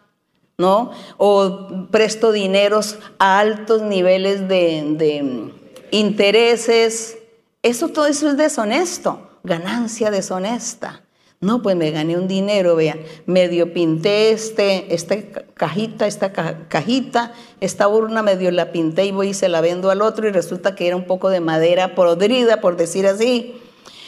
¿no? 0.57 0.91
O 1.17 1.87
presto 1.89 2.31
dineros 2.31 2.97
a 3.19 3.39
altos 3.39 3.81
niveles 3.81 4.47
de, 4.47 5.51
intereses. 5.91 7.17
Eso 7.61 7.89
todo 7.89 8.07
eso 8.07 8.29
es 8.29 8.37
deshonesto, 8.37 9.29
ganancia 9.43 10.11
deshonesta. 10.11 11.01
No, 11.39 11.61
pues 11.61 11.75
me 11.75 11.91
gané 11.91 12.17
un 12.17 12.29
dinero, 12.29 12.77
vean, 12.77 12.99
medio 13.25 13.73
pinté 13.73 14.31
este, 14.31 14.93
esta 14.93 15.17
cajita, 15.53 16.07
esta 16.07 16.31
cajita, 16.31 17.33
esta 17.59 17.89
urna 17.89 18.23
medio 18.23 18.49
la 18.51 18.71
pinté 18.71 19.05
y 19.07 19.11
voy 19.11 19.29
y 19.29 19.33
se 19.33 19.49
la 19.49 19.59
vendo 19.59 19.89
al 19.89 20.01
otro 20.01 20.25
y 20.25 20.31
resulta 20.31 20.73
que 20.73 20.87
era 20.87 20.95
un 20.95 21.03
poco 21.03 21.29
de 21.29 21.41
madera 21.41 21.95
podrida, 21.95 22.61
por 22.61 22.77
decir 22.77 23.05
así, 23.07 23.61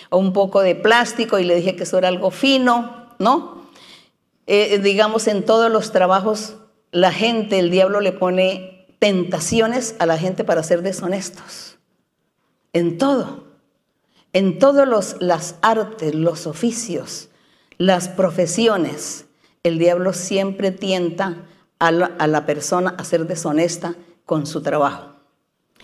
o 0.09 0.17
un 0.17 0.31
poco 0.31 0.61
de 0.61 0.75
plástico 0.75 1.37
y 1.37 1.43
le 1.43 1.55
dije 1.55 1.75
que 1.75 1.83
eso 1.83 1.97
era 1.97 2.07
algo 2.07 2.31
fino, 2.31 3.07
¿no? 3.19 3.64
Eh, 4.47 4.79
digamos, 4.79 5.27
en 5.27 5.43
todos 5.43 5.71
los 5.71 5.91
trabajos, 5.91 6.55
la 6.91 7.11
gente, 7.11 7.59
el 7.59 7.71
diablo 7.71 8.01
le 8.01 8.11
pone 8.11 8.87
tentaciones 8.99 9.95
a 9.99 10.05
la 10.05 10.17
gente 10.17 10.43
para 10.43 10.63
ser 10.63 10.81
deshonestos. 10.81 11.77
En 12.73 12.97
todo. 12.97 13.45
En 14.33 14.59
todas 14.59 15.17
las 15.19 15.55
artes, 15.61 16.13
los 16.13 16.45
oficios, 16.45 17.29
las 17.77 18.09
profesiones, 18.09 19.25
el 19.63 19.79
diablo 19.79 20.13
siempre 20.13 20.71
tienta 20.71 21.47
a 21.79 21.91
la 21.91 22.45
persona 22.45 22.95
a 22.97 23.03
ser 23.03 23.27
deshonesta 23.27 23.95
con 24.25 24.45
su 24.45 24.61
trabajo. 24.61 25.15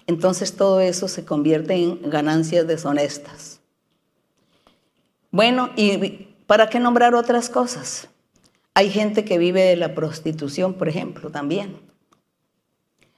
Entonces 0.07 0.55
todo 0.55 0.80
eso 0.80 1.07
se 1.07 1.26
convierte 1.26 1.76
en 1.76 2.09
ganancias 2.09 2.68
deshonestas. 2.68 3.62
Bueno, 5.32 5.70
¿y 5.78 6.36
para 6.47 6.70
qué 6.70 6.80
nombrar 6.80 7.16
otras 7.16 7.49
cosas? 7.49 8.09
Hay 8.74 8.89
gente 8.89 9.26
que 9.26 9.38
vive 9.38 9.63
de 9.63 9.76
la 9.76 9.93
prostitución, 9.93 10.76
por 10.76 10.88
ejemplo, 10.88 11.30
también. 11.30 11.78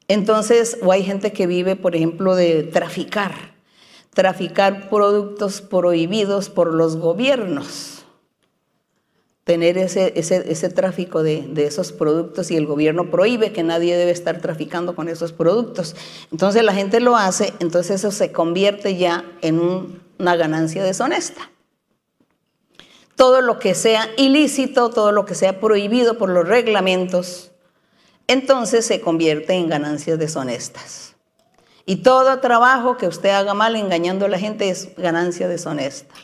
Entonces, 0.08 0.78
o 0.82 0.92
hay 0.92 1.04
gente 1.04 1.32
que 1.32 1.48
vive, 1.48 1.76
por 1.76 1.96
ejemplo, 1.96 2.36
de 2.36 2.64
traficar, 2.64 3.34
traficar 4.14 4.90
productos 4.90 5.62
prohibidos 5.62 6.50
por 6.50 6.74
los 6.74 6.98
gobiernos, 6.98 8.04
tener 9.44 9.78
ese, 9.78 10.14
ese, 10.16 10.70
tráfico 10.70 11.22
de, 11.22 11.48
de, 11.48 11.66
esos 11.66 11.92
productos 11.92 12.50
y 12.50 12.58
el 12.58 12.66
gobierno 12.66 13.12
prohíbe 13.12 13.52
que 13.52 13.62
nadie 13.62 13.96
debe 13.96 14.12
estar 14.12 14.42
traficando 14.42 14.96
con 14.96 15.08
esos 15.08 15.34
productos. 15.34 15.96
Entonces 16.32 16.64
la 16.64 16.74
gente 16.74 17.00
lo 17.00 17.16
hace, 17.16 17.54
entonces 17.60 17.98
eso 17.98 18.12
se 18.12 18.32
convierte 18.32 18.98
ya 18.98 19.26
en 19.42 19.60
una 20.18 20.36
ganancia 20.36 20.84
deshonesta 20.84 21.53
todo 23.16 23.42
lo 23.42 23.60
que 23.60 23.76
sea 23.76 24.10
ilícito, 24.18 24.90
todo 24.90 25.12
lo 25.12 25.26
que 25.26 25.36
sea 25.36 25.60
prohibido 25.60 26.18
por 26.18 26.30
los 26.30 26.48
reglamentos, 26.48 27.52
entonces 28.28 28.86
se 28.86 29.02
convierte 29.02 29.54
en 29.54 29.70
ganancias 29.70 30.18
deshonestas. 30.18 31.16
Y 31.86 31.98
todo 31.98 32.40
trabajo 32.40 32.98
que 32.98 33.08
usted 33.08 33.30
haga 33.30 33.54
mal 33.54 33.76
engañando 33.76 34.26
a 34.26 34.30
la 34.30 34.40
gente 34.40 34.70
es 34.70 34.96
ganancia 34.96 35.48
deshonesta. 35.48 36.16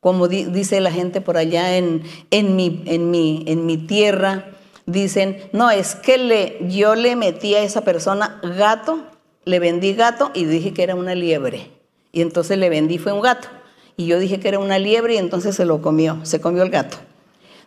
Como 0.00 0.26
dice 0.26 0.80
la 0.80 0.90
gente 0.90 1.20
por 1.20 1.36
allá 1.36 1.76
en, 1.76 2.02
en, 2.32 2.56
mi, 2.56 2.82
en, 2.86 3.10
mi, 3.12 3.44
en 3.46 3.64
mi 3.66 3.76
tierra, 3.76 4.50
dicen, 4.84 5.48
no, 5.52 5.70
es 5.70 5.94
que 5.94 6.18
le, 6.18 6.58
yo 6.68 6.96
le 6.96 7.14
metí 7.14 7.54
a 7.54 7.62
esa 7.62 7.82
persona 7.82 8.40
gato, 8.42 9.04
le 9.44 9.60
vendí 9.60 9.94
gato 9.94 10.32
y 10.34 10.44
dije 10.44 10.74
que 10.74 10.82
era 10.82 10.96
una 10.96 11.14
liebre. 11.14 11.70
Y 12.10 12.20
entonces 12.20 12.58
le 12.58 12.68
vendí 12.68 12.98
fue 12.98 13.12
un 13.12 13.20
gato 13.20 13.48
y 13.96 14.06
yo 14.06 14.18
dije 14.18 14.40
que 14.40 14.48
era 14.48 14.58
una 14.58 14.78
liebre 14.78 15.14
y 15.14 15.18
entonces 15.18 15.56
se 15.56 15.64
lo 15.64 15.82
comió, 15.82 16.24
se 16.24 16.40
comió 16.40 16.62
el 16.62 16.70
gato. 16.70 16.98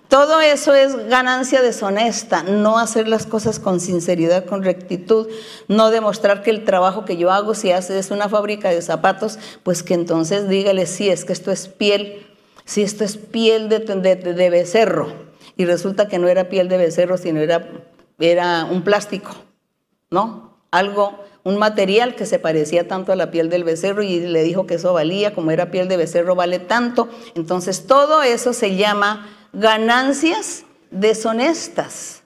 Todo 0.07 0.39
eso 0.39 0.73
es 0.75 0.95
ganancia 1.09 1.61
deshonesta, 1.61 2.43
no 2.43 2.77
hacer 2.77 3.07
las 3.07 3.25
cosas 3.25 3.59
con 3.59 3.79
sinceridad, 3.79 4.45
con 4.45 4.63
rectitud, 4.63 5.27
no 5.67 5.89
demostrar 5.89 6.43
que 6.43 6.51
el 6.51 6.63
trabajo 6.63 7.05
que 7.05 7.17
yo 7.17 7.31
hago, 7.31 7.55
si 7.55 7.71
hace 7.71 7.97
es 7.97 8.11
una 8.11 8.29
fábrica 8.29 8.69
de 8.69 8.81
zapatos, 8.83 9.39
pues 9.63 9.81
que 9.81 9.95
entonces 9.95 10.47
dígale, 10.47 10.85
sí, 10.85 11.09
es 11.09 11.25
que 11.25 11.33
esto 11.33 11.51
es 11.51 11.67
piel, 11.67 12.27
si 12.65 12.83
esto 12.83 13.03
es 13.03 13.17
piel 13.17 13.67
de, 13.67 13.79
de, 13.79 14.49
becerro, 14.51 15.07
y 15.57 15.65
resulta 15.65 16.07
que 16.07 16.19
no 16.19 16.27
era 16.27 16.49
piel 16.49 16.69
de 16.69 16.77
becerro, 16.77 17.17
sino 17.17 17.39
era, 17.39 17.67
era 18.19 18.65
un 18.65 18.83
plástico, 18.83 19.31
¿no? 20.11 20.55
Algo 20.69 21.19
un 21.45 21.57
material 21.57 22.15
que 22.15 22.25
se 22.25 22.39
parecía 22.39 22.87
tanto 22.87 23.13
a 23.13 23.15
la 23.15 23.29
piel 23.29 23.49
del 23.49 23.63
becerro 23.63 24.01
y 24.01 24.19
le 24.19 24.43
dijo 24.43 24.65
que 24.65 24.73
eso 24.73 24.93
valía, 24.93 25.33
como 25.33 25.51
era 25.51 25.69
piel 25.69 25.87
de 25.87 25.95
becerro 25.95 26.35
vale 26.35 26.57
tanto. 26.57 27.07
Entonces 27.35 27.85
todo 27.85 28.23
eso 28.23 28.51
se 28.51 28.75
llama 28.75 29.29
ganancias 29.53 30.65
deshonestas. 30.91 32.23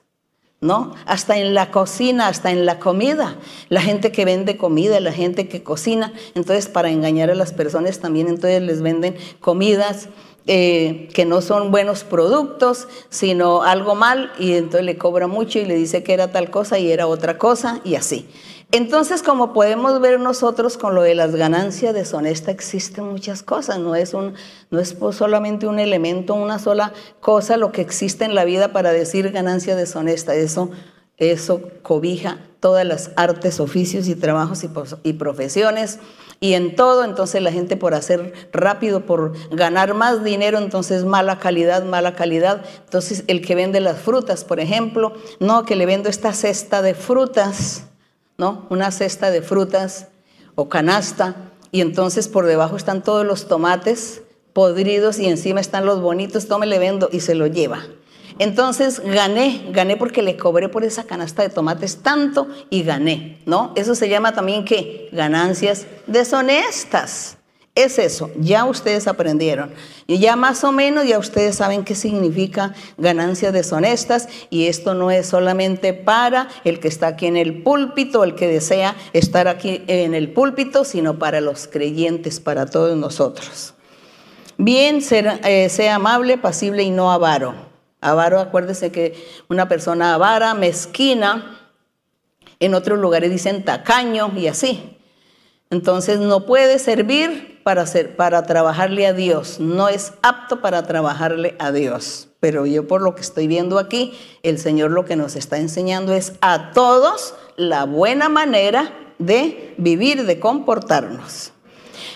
¿No? 0.62 0.94
Hasta 1.06 1.38
en 1.38 1.54
la 1.54 1.70
cocina, 1.70 2.28
hasta 2.28 2.50
en 2.50 2.66
la 2.66 2.78
comida. 2.78 3.36
La 3.70 3.80
gente 3.80 4.12
que 4.12 4.26
vende 4.26 4.58
comida, 4.58 5.00
la 5.00 5.12
gente 5.12 5.48
que 5.48 5.62
cocina, 5.62 6.12
entonces 6.34 6.68
para 6.68 6.90
engañar 6.90 7.30
a 7.30 7.34
las 7.34 7.54
personas 7.54 7.98
también 7.98 8.28
entonces 8.28 8.60
les 8.60 8.82
venden 8.82 9.16
comidas 9.40 10.10
eh, 10.46 11.08
que 11.14 11.24
no 11.24 11.40
son 11.40 11.70
buenos 11.70 12.04
productos, 12.04 12.88
sino 13.08 13.62
algo 13.62 13.94
mal 13.94 14.32
y 14.38 14.52
entonces 14.52 14.84
le 14.84 14.98
cobra 14.98 15.28
mucho 15.28 15.58
y 15.58 15.64
le 15.64 15.76
dice 15.76 16.02
que 16.02 16.12
era 16.12 16.30
tal 16.30 16.50
cosa 16.50 16.78
y 16.78 16.92
era 16.92 17.06
otra 17.06 17.38
cosa 17.38 17.80
y 17.84 17.94
así. 17.94 18.28
Entonces, 18.72 19.24
como 19.24 19.52
podemos 19.52 20.00
ver 20.00 20.20
nosotros 20.20 20.78
con 20.78 20.94
lo 20.94 21.02
de 21.02 21.16
las 21.16 21.34
ganancias 21.34 21.92
deshonestas, 21.92 22.54
existen 22.54 23.04
muchas 23.04 23.42
cosas, 23.42 23.80
no 23.80 23.96
es, 23.96 24.14
un, 24.14 24.34
no 24.70 24.78
es 24.78 24.96
solamente 25.10 25.66
un 25.66 25.80
elemento, 25.80 26.34
una 26.34 26.60
sola 26.60 26.92
cosa 27.20 27.56
lo 27.56 27.72
que 27.72 27.80
existe 27.80 28.24
en 28.24 28.36
la 28.36 28.44
vida 28.44 28.72
para 28.72 28.92
decir 28.92 29.32
ganancia 29.32 29.74
deshonesta, 29.74 30.36
eso, 30.36 30.70
eso 31.16 31.62
cobija 31.82 32.38
todas 32.60 32.86
las 32.86 33.10
artes, 33.16 33.58
oficios 33.58 34.06
y 34.06 34.14
trabajos 34.14 34.62
y, 34.62 34.70
y 35.02 35.14
profesiones. 35.14 35.98
Y 36.38 36.54
en 36.54 36.76
todo, 36.76 37.04
entonces 37.04 37.42
la 37.42 37.52
gente 37.52 37.76
por 37.76 37.92
hacer 37.92 38.32
rápido, 38.52 39.04
por 39.04 39.32
ganar 39.50 39.94
más 39.94 40.22
dinero, 40.22 40.58
entonces 40.58 41.04
mala 41.04 41.40
calidad, 41.40 41.84
mala 41.84 42.14
calidad. 42.14 42.62
Entonces 42.84 43.24
el 43.26 43.44
que 43.44 43.56
vende 43.56 43.80
las 43.80 43.98
frutas, 43.98 44.44
por 44.44 44.60
ejemplo, 44.60 45.12
no, 45.40 45.64
que 45.64 45.74
le 45.74 45.86
vendo 45.86 46.08
esta 46.08 46.32
cesta 46.32 46.82
de 46.82 46.94
frutas 46.94 47.89
¿no? 48.40 48.66
Una 48.70 48.90
cesta 48.90 49.30
de 49.30 49.42
frutas 49.42 50.08
o 50.54 50.68
canasta 50.70 51.36
y 51.70 51.82
entonces 51.82 52.26
por 52.26 52.46
debajo 52.46 52.76
están 52.76 53.04
todos 53.04 53.24
los 53.24 53.46
tomates 53.46 54.22
podridos 54.54 55.18
y 55.18 55.26
encima 55.26 55.60
están 55.60 55.84
los 55.84 56.00
bonitos, 56.00 56.48
tome 56.48 56.66
le 56.66 56.78
vendo 56.78 57.10
y 57.12 57.20
se 57.20 57.34
lo 57.36 57.46
lleva. 57.46 57.82
Entonces 58.38 59.00
gané, 59.04 59.68
gané 59.72 59.98
porque 59.98 60.22
le 60.22 60.38
cobré 60.38 60.70
por 60.70 60.84
esa 60.84 61.04
canasta 61.04 61.42
de 61.42 61.50
tomates 61.50 61.98
tanto 61.98 62.48
y 62.70 62.82
gané, 62.82 63.42
¿no? 63.44 63.72
Eso 63.76 63.94
se 63.94 64.08
llama 64.08 64.32
también 64.32 64.64
¿qué? 64.64 65.10
Ganancias 65.12 65.86
deshonestas. 66.06 67.36
Es 67.82 67.98
eso, 67.98 68.30
ya 68.36 68.64
ustedes 68.64 69.06
aprendieron. 69.06 69.72
Y 70.06 70.18
ya 70.18 70.36
más 70.36 70.64
o 70.64 70.72
menos 70.72 71.06
ya 71.06 71.18
ustedes 71.18 71.56
saben 71.56 71.84
qué 71.84 71.94
significa 71.94 72.74
ganancias 72.98 73.52
deshonestas 73.52 74.28
y 74.50 74.66
esto 74.66 74.94
no 74.94 75.10
es 75.10 75.26
solamente 75.26 75.94
para 75.94 76.48
el 76.64 76.80
que 76.80 76.88
está 76.88 77.08
aquí 77.08 77.26
en 77.26 77.36
el 77.36 77.62
púlpito, 77.62 78.24
el 78.24 78.34
que 78.34 78.48
desea 78.48 78.96
estar 79.12 79.48
aquí 79.48 79.82
en 79.86 80.14
el 80.14 80.32
púlpito, 80.32 80.84
sino 80.84 81.18
para 81.18 81.40
los 81.40 81.66
creyentes, 81.66 82.40
para 82.40 82.66
todos 82.66 82.96
nosotros. 82.96 83.74
Bien, 84.58 85.00
eh, 85.10 85.68
sea 85.70 85.94
amable, 85.94 86.36
pasible 86.36 86.82
y 86.82 86.90
no 86.90 87.10
avaro. 87.10 87.54
Avaro, 88.00 88.40
acuérdese 88.40 88.92
que 88.92 89.14
una 89.48 89.68
persona 89.68 90.14
avara, 90.14 90.54
mezquina, 90.54 91.58
en 92.58 92.74
otros 92.74 92.98
lugares 92.98 93.30
dicen 93.30 93.64
tacaño 93.64 94.30
y 94.36 94.46
así. 94.46 94.98
Entonces 95.70 96.18
no 96.18 96.44
puede 96.46 96.78
servir 96.78 97.49
para, 97.62 97.86
ser, 97.86 98.16
para 98.16 98.42
trabajarle 98.44 99.06
a 99.06 99.12
Dios, 99.12 99.60
no 99.60 99.88
es 99.88 100.12
apto 100.22 100.60
para 100.60 100.82
trabajarle 100.84 101.56
a 101.58 101.72
Dios. 101.72 102.28
Pero 102.40 102.66
yo 102.66 102.86
por 102.86 103.02
lo 103.02 103.14
que 103.14 103.20
estoy 103.20 103.46
viendo 103.46 103.78
aquí, 103.78 104.18
el 104.42 104.58
Señor 104.58 104.90
lo 104.90 105.04
que 105.04 105.16
nos 105.16 105.36
está 105.36 105.58
enseñando 105.58 106.12
es 106.14 106.32
a 106.40 106.72
todos 106.72 107.34
la 107.56 107.84
buena 107.84 108.28
manera 108.28 108.92
de 109.18 109.74
vivir, 109.76 110.24
de 110.24 110.40
comportarnos. 110.40 111.52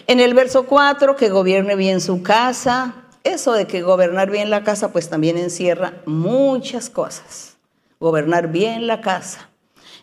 En 0.07 0.21
el 0.21 0.35
verso 0.35 0.65
4, 0.65 1.17
que 1.17 1.29
gobierne 1.29 1.77
bien 1.77 2.01
su 2.01 2.23
casa. 2.23 2.95
Eso 3.23 3.53
de 3.53 3.67
que 3.67 3.83
gobernar 3.83 4.31
bien 4.31 4.51
la 4.51 4.65
casa, 4.65 4.93
pues 4.93 5.09
también 5.09 5.39
encierra 5.39 5.95
muchas 6.07 6.91
cosas. 6.91 7.57
Gobernar 7.99 8.49
bien 8.49 8.87
la 8.87 9.01
casa 9.01 9.49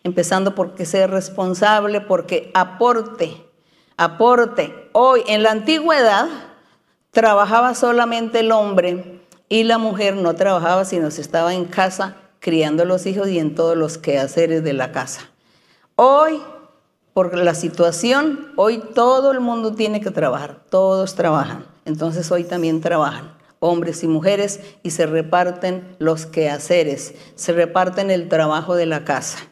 empezando 0.04 0.56
porque 0.56 0.86
sea 0.86 1.08
responsable, 1.08 2.02
porque 2.02 2.52
aporte, 2.54 3.46
aporte. 4.04 4.90
Hoy, 4.94 5.22
en 5.28 5.44
la 5.44 5.52
antigüedad, 5.52 6.28
trabajaba 7.12 7.76
solamente 7.76 8.40
el 8.40 8.52
hombre 8.52 9.22
y 9.48 9.64
la 9.64 9.78
mujer 9.78 10.16
no 10.16 10.34
trabajaba, 10.36 10.86
sino 10.86 11.12
se 11.12 11.22
estaba 11.22 11.54
en 11.54 11.66
casa 11.66 12.16
criando 12.40 12.86
los 12.86 13.06
hijos 13.06 13.28
y 13.28 13.38
en 13.38 13.54
todos 13.54 13.78
los 13.78 13.98
quehaceres 13.98 14.64
de 14.64 14.74
la 14.74 14.92
casa. 14.92 15.30
Hoy, 15.96 16.42
por 17.14 17.38
la 17.38 17.54
situación, 17.54 18.52
hoy 18.56 18.82
todo 18.96 19.32
el 19.32 19.40
mundo 19.40 19.76
tiene 19.76 20.02
que 20.02 20.12
trabajar, 20.12 20.62
todos 20.70 21.16
trabajan. 21.16 21.66
Entonces 21.86 22.32
hoy 22.32 22.44
también 22.44 22.82
trabajan 22.82 23.42
hombres 23.64 24.04
y 24.04 24.08
mujeres, 24.08 24.60
y 24.82 24.90
se 24.90 25.06
reparten 25.06 25.96
los 26.00 26.26
quehaceres, 26.26 27.14
se 27.36 27.54
reparten 27.54 28.10
el 28.10 28.28
trabajo 28.28 28.76
de 28.76 28.88
la 28.88 29.06
casa. 29.06 29.51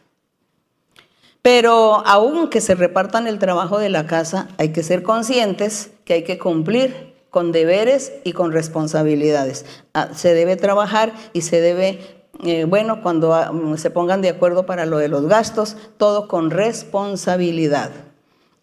Pero 1.42 2.06
aunque 2.06 2.62
se 2.62 2.76
repartan 2.76 3.28
el 3.28 3.40
trabajo 3.40 3.80
de 3.80 3.90
la 3.90 4.06
casa, 4.06 4.50
hay 4.58 4.70
que 4.70 4.84
ser 4.84 5.04
conscientes 5.04 5.92
que 6.04 6.14
hay 6.14 6.24
que 6.24 6.38
cumplir 6.38 7.14
con 7.30 7.52
deberes 7.52 8.14
y 8.24 8.34
con 8.34 8.52
responsabilidades. 8.52 9.66
Ah, 9.94 10.10
se 10.14 10.34
debe 10.34 10.56
trabajar 10.58 11.14
y 11.34 11.42
se 11.42 11.62
debe, 11.62 12.00
eh, 12.44 12.66
bueno, 12.66 13.02
cuando 13.02 13.34
ah, 13.34 13.52
se 13.78 13.90
pongan 13.90 14.22
de 14.22 14.30
acuerdo 14.30 14.66
para 14.66 14.86
lo 14.86 14.98
de 14.98 15.08
los 15.08 15.28
gastos, 15.28 15.78
todo 15.98 16.28
con 16.28 16.52
responsabilidad. 16.52 17.92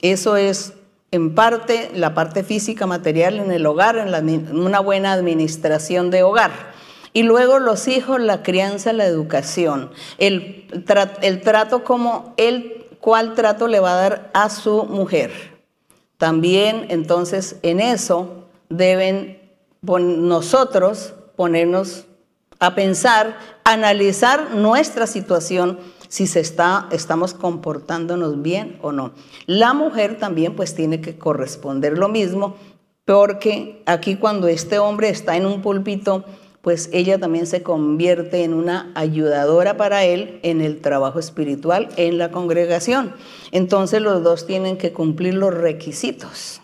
Eso 0.00 0.36
es 0.36 0.74
en 1.12 1.34
parte 1.34 1.90
la 1.94 2.14
parte 2.14 2.42
física, 2.42 2.86
material 2.86 3.38
en 3.38 3.52
el 3.52 3.64
hogar, 3.64 3.96
en 3.96 4.56
una 4.58 4.80
buena 4.80 5.12
administración 5.12 6.10
de 6.10 6.22
hogar. 6.24 6.75
Y 7.16 7.22
luego 7.22 7.58
los 7.58 7.88
hijos, 7.88 8.20
la 8.20 8.42
crianza, 8.42 8.92
la 8.92 9.06
educación, 9.06 9.90
el, 10.18 10.66
el 11.22 11.40
trato 11.40 11.82
como 11.82 12.34
él, 12.36 12.88
cuál 13.00 13.32
trato 13.32 13.68
le 13.68 13.80
va 13.80 13.92
a 13.92 14.02
dar 14.02 14.30
a 14.34 14.50
su 14.50 14.84
mujer. 14.84 15.32
También 16.18 16.88
entonces 16.90 17.56
en 17.62 17.80
eso 17.80 18.44
deben 18.68 19.40
nosotros 19.80 21.14
ponernos 21.36 22.04
a 22.58 22.74
pensar, 22.74 23.38
analizar 23.64 24.50
nuestra 24.54 25.06
situación, 25.06 25.78
si 26.08 26.26
se 26.26 26.40
está, 26.40 26.86
estamos 26.92 27.32
comportándonos 27.32 28.42
bien 28.42 28.78
o 28.82 28.92
no. 28.92 29.12
La 29.46 29.72
mujer 29.72 30.18
también 30.18 30.54
pues 30.54 30.74
tiene 30.74 31.00
que 31.00 31.16
corresponder 31.16 31.96
lo 31.96 32.10
mismo, 32.10 32.56
porque 33.06 33.82
aquí 33.86 34.16
cuando 34.16 34.48
este 34.48 34.78
hombre 34.78 35.08
está 35.08 35.38
en 35.38 35.46
un 35.46 35.62
púlpito, 35.62 36.22
pues 36.66 36.88
ella 36.92 37.16
también 37.20 37.46
se 37.46 37.62
convierte 37.62 38.42
en 38.42 38.52
una 38.52 38.90
ayudadora 38.96 39.76
para 39.76 40.02
él 40.02 40.40
en 40.42 40.60
el 40.60 40.80
trabajo 40.80 41.20
espiritual 41.20 41.90
en 41.96 42.18
la 42.18 42.32
congregación. 42.32 43.14
Entonces 43.52 44.02
los 44.02 44.24
dos 44.24 44.48
tienen 44.48 44.76
que 44.76 44.92
cumplir 44.92 45.34
los 45.34 45.54
requisitos. 45.54 46.60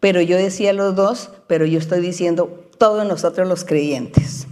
Pero 0.00 0.22
yo 0.22 0.38
decía 0.38 0.72
los 0.72 0.96
dos, 0.96 1.28
pero 1.48 1.66
yo 1.66 1.78
estoy 1.78 2.00
diciendo 2.00 2.64
todos 2.78 3.04
nosotros 3.04 3.46
los 3.46 3.66
creyentes. 3.66 4.46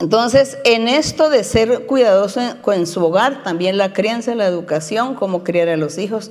Entonces, 0.00 0.58
en 0.64 0.86
esto 0.86 1.30
de 1.30 1.42
ser 1.42 1.86
cuidadoso 1.86 2.42
en, 2.70 2.86
su 2.86 3.02
hogar, 3.02 3.42
también 3.42 3.78
la 3.78 3.94
crianza, 3.94 4.34
la 4.34 4.48
educación, 4.48 5.14
cómo 5.14 5.44
criar 5.44 5.70
a 5.70 5.78
los 5.78 5.96
hijos, 5.96 6.30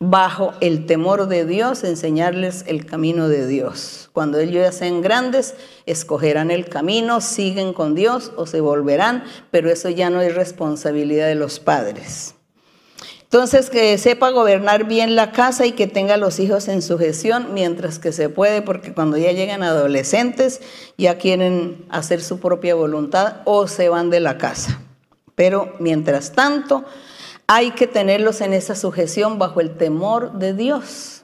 bajo 0.00 0.52
el 0.60 0.86
temor 0.86 1.26
de 1.26 1.44
Dios, 1.44 1.82
enseñarles 1.82 2.64
el 2.66 2.86
camino 2.86 3.28
de 3.28 3.46
Dios. 3.46 4.10
Cuando 4.12 4.38
ellos 4.38 4.62
ya 4.62 4.72
sean 4.72 5.02
grandes, 5.02 5.54
escogerán 5.86 6.50
el 6.50 6.68
camino, 6.68 7.20
siguen 7.20 7.72
con 7.72 7.94
Dios 7.94 8.32
o 8.36 8.46
se 8.46 8.60
volverán, 8.60 9.24
pero 9.50 9.70
eso 9.70 9.88
ya 9.88 10.10
no 10.10 10.20
es 10.20 10.34
responsabilidad 10.34 11.26
de 11.26 11.34
los 11.34 11.58
padres. 11.58 12.34
Entonces, 13.30 13.68
que 13.68 13.98
sepa 13.98 14.30
gobernar 14.30 14.84
bien 14.84 15.14
la 15.14 15.32
casa 15.32 15.66
y 15.66 15.72
que 15.72 15.86
tenga 15.86 16.16
los 16.16 16.40
hijos 16.40 16.66
en 16.66 16.80
sujeción 16.80 17.48
mientras 17.52 17.98
que 17.98 18.10
se 18.10 18.30
puede, 18.30 18.62
porque 18.62 18.94
cuando 18.94 19.18
ya 19.18 19.32
llegan 19.32 19.62
adolescentes 19.62 20.62
ya 20.96 21.18
quieren 21.18 21.84
hacer 21.90 22.22
su 22.22 22.40
propia 22.40 22.74
voluntad 22.74 23.42
o 23.44 23.66
se 23.66 23.90
van 23.90 24.08
de 24.08 24.20
la 24.20 24.38
casa. 24.38 24.80
Pero 25.34 25.74
mientras 25.78 26.32
tanto, 26.32 26.86
hay 27.48 27.70
que 27.70 27.86
tenerlos 27.86 28.42
en 28.42 28.52
esa 28.52 28.74
sujeción 28.74 29.38
bajo 29.38 29.60
el 29.60 29.76
temor 29.76 30.32
de 30.32 30.52
Dios 30.52 31.17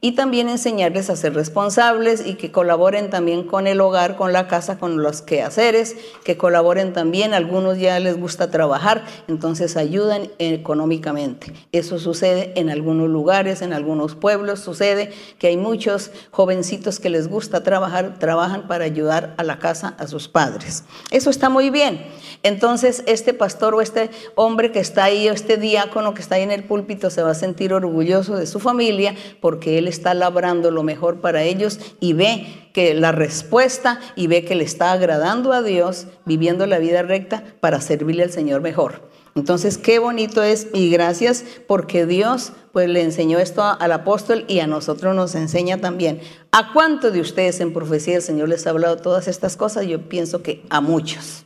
y 0.00 0.12
también 0.12 0.48
enseñarles 0.48 1.08
a 1.08 1.16
ser 1.16 1.34
responsables 1.34 2.24
y 2.26 2.34
que 2.34 2.52
colaboren 2.52 3.08
también 3.08 3.44
con 3.44 3.66
el 3.66 3.80
hogar, 3.80 4.16
con 4.16 4.32
la 4.32 4.46
casa, 4.46 4.78
con 4.78 5.02
los 5.02 5.22
quehaceres, 5.22 5.96
que 6.22 6.36
colaboren 6.36 6.92
también, 6.92 7.32
algunos 7.32 7.78
ya 7.78 7.98
les 7.98 8.18
gusta 8.18 8.50
trabajar, 8.50 9.04
entonces 9.26 9.76
ayudan 9.76 10.28
económicamente. 10.38 11.52
Eso 11.72 11.98
sucede 11.98 12.52
en 12.56 12.68
algunos 12.68 13.08
lugares, 13.08 13.62
en 13.62 13.72
algunos 13.72 14.14
pueblos, 14.14 14.60
sucede 14.60 15.12
que 15.38 15.46
hay 15.46 15.56
muchos 15.56 16.10
jovencitos 16.30 17.00
que 17.00 17.08
les 17.08 17.28
gusta 17.28 17.62
trabajar, 17.62 18.18
trabajan 18.18 18.68
para 18.68 18.84
ayudar 18.84 19.34
a 19.38 19.44
la 19.44 19.58
casa, 19.58 19.94
a 19.98 20.06
sus 20.06 20.28
padres. 20.28 20.84
Eso 21.10 21.30
está 21.30 21.48
muy 21.48 21.70
bien. 21.70 22.04
Entonces 22.42 23.02
este 23.06 23.32
pastor 23.32 23.74
o 23.74 23.80
este 23.80 24.10
hombre 24.34 24.72
que 24.72 24.80
está 24.80 25.04
ahí, 25.04 25.28
o 25.28 25.32
este 25.32 25.56
diácono 25.56 26.12
que 26.12 26.20
está 26.20 26.34
ahí 26.34 26.42
en 26.42 26.52
el 26.52 26.64
púlpito, 26.64 27.08
se 27.08 27.22
va 27.22 27.30
a 27.30 27.34
sentir 27.34 27.72
orgulloso 27.72 28.36
de 28.36 28.46
su 28.46 28.60
familia 28.60 29.14
porque 29.40 29.78
él 29.78 29.85
está 29.86 30.14
labrando 30.14 30.70
lo 30.70 30.82
mejor 30.82 31.20
para 31.20 31.42
ellos 31.42 31.78
y 32.00 32.12
ve 32.12 32.68
que 32.72 32.94
la 32.94 33.12
respuesta 33.12 34.00
y 34.16 34.26
ve 34.26 34.44
que 34.44 34.54
le 34.54 34.64
está 34.64 34.92
agradando 34.92 35.52
a 35.52 35.62
Dios 35.62 36.06
viviendo 36.24 36.66
la 36.66 36.78
vida 36.78 37.02
recta 37.02 37.44
para 37.60 37.80
servirle 37.80 38.22
al 38.22 38.30
Señor 38.30 38.60
mejor. 38.60 39.08
Entonces, 39.34 39.76
qué 39.76 39.98
bonito 39.98 40.42
es 40.42 40.68
y 40.72 40.90
gracias 40.90 41.44
porque 41.66 42.06
Dios 42.06 42.52
pues 42.72 42.88
le 42.88 43.02
enseñó 43.02 43.38
esto 43.38 43.62
al 43.62 43.92
apóstol 43.92 44.46
y 44.48 44.60
a 44.60 44.66
nosotros 44.66 45.14
nos 45.14 45.34
enseña 45.34 45.78
también. 45.78 46.20
¿A 46.52 46.72
cuántos 46.72 47.12
de 47.12 47.20
ustedes 47.20 47.60
en 47.60 47.74
profecía 47.74 48.16
el 48.16 48.22
Señor 48.22 48.48
les 48.48 48.66
ha 48.66 48.70
hablado 48.70 48.96
todas 48.96 49.28
estas 49.28 49.56
cosas? 49.56 49.86
Yo 49.86 50.08
pienso 50.08 50.42
que 50.42 50.62
a 50.70 50.80
muchos. 50.80 51.44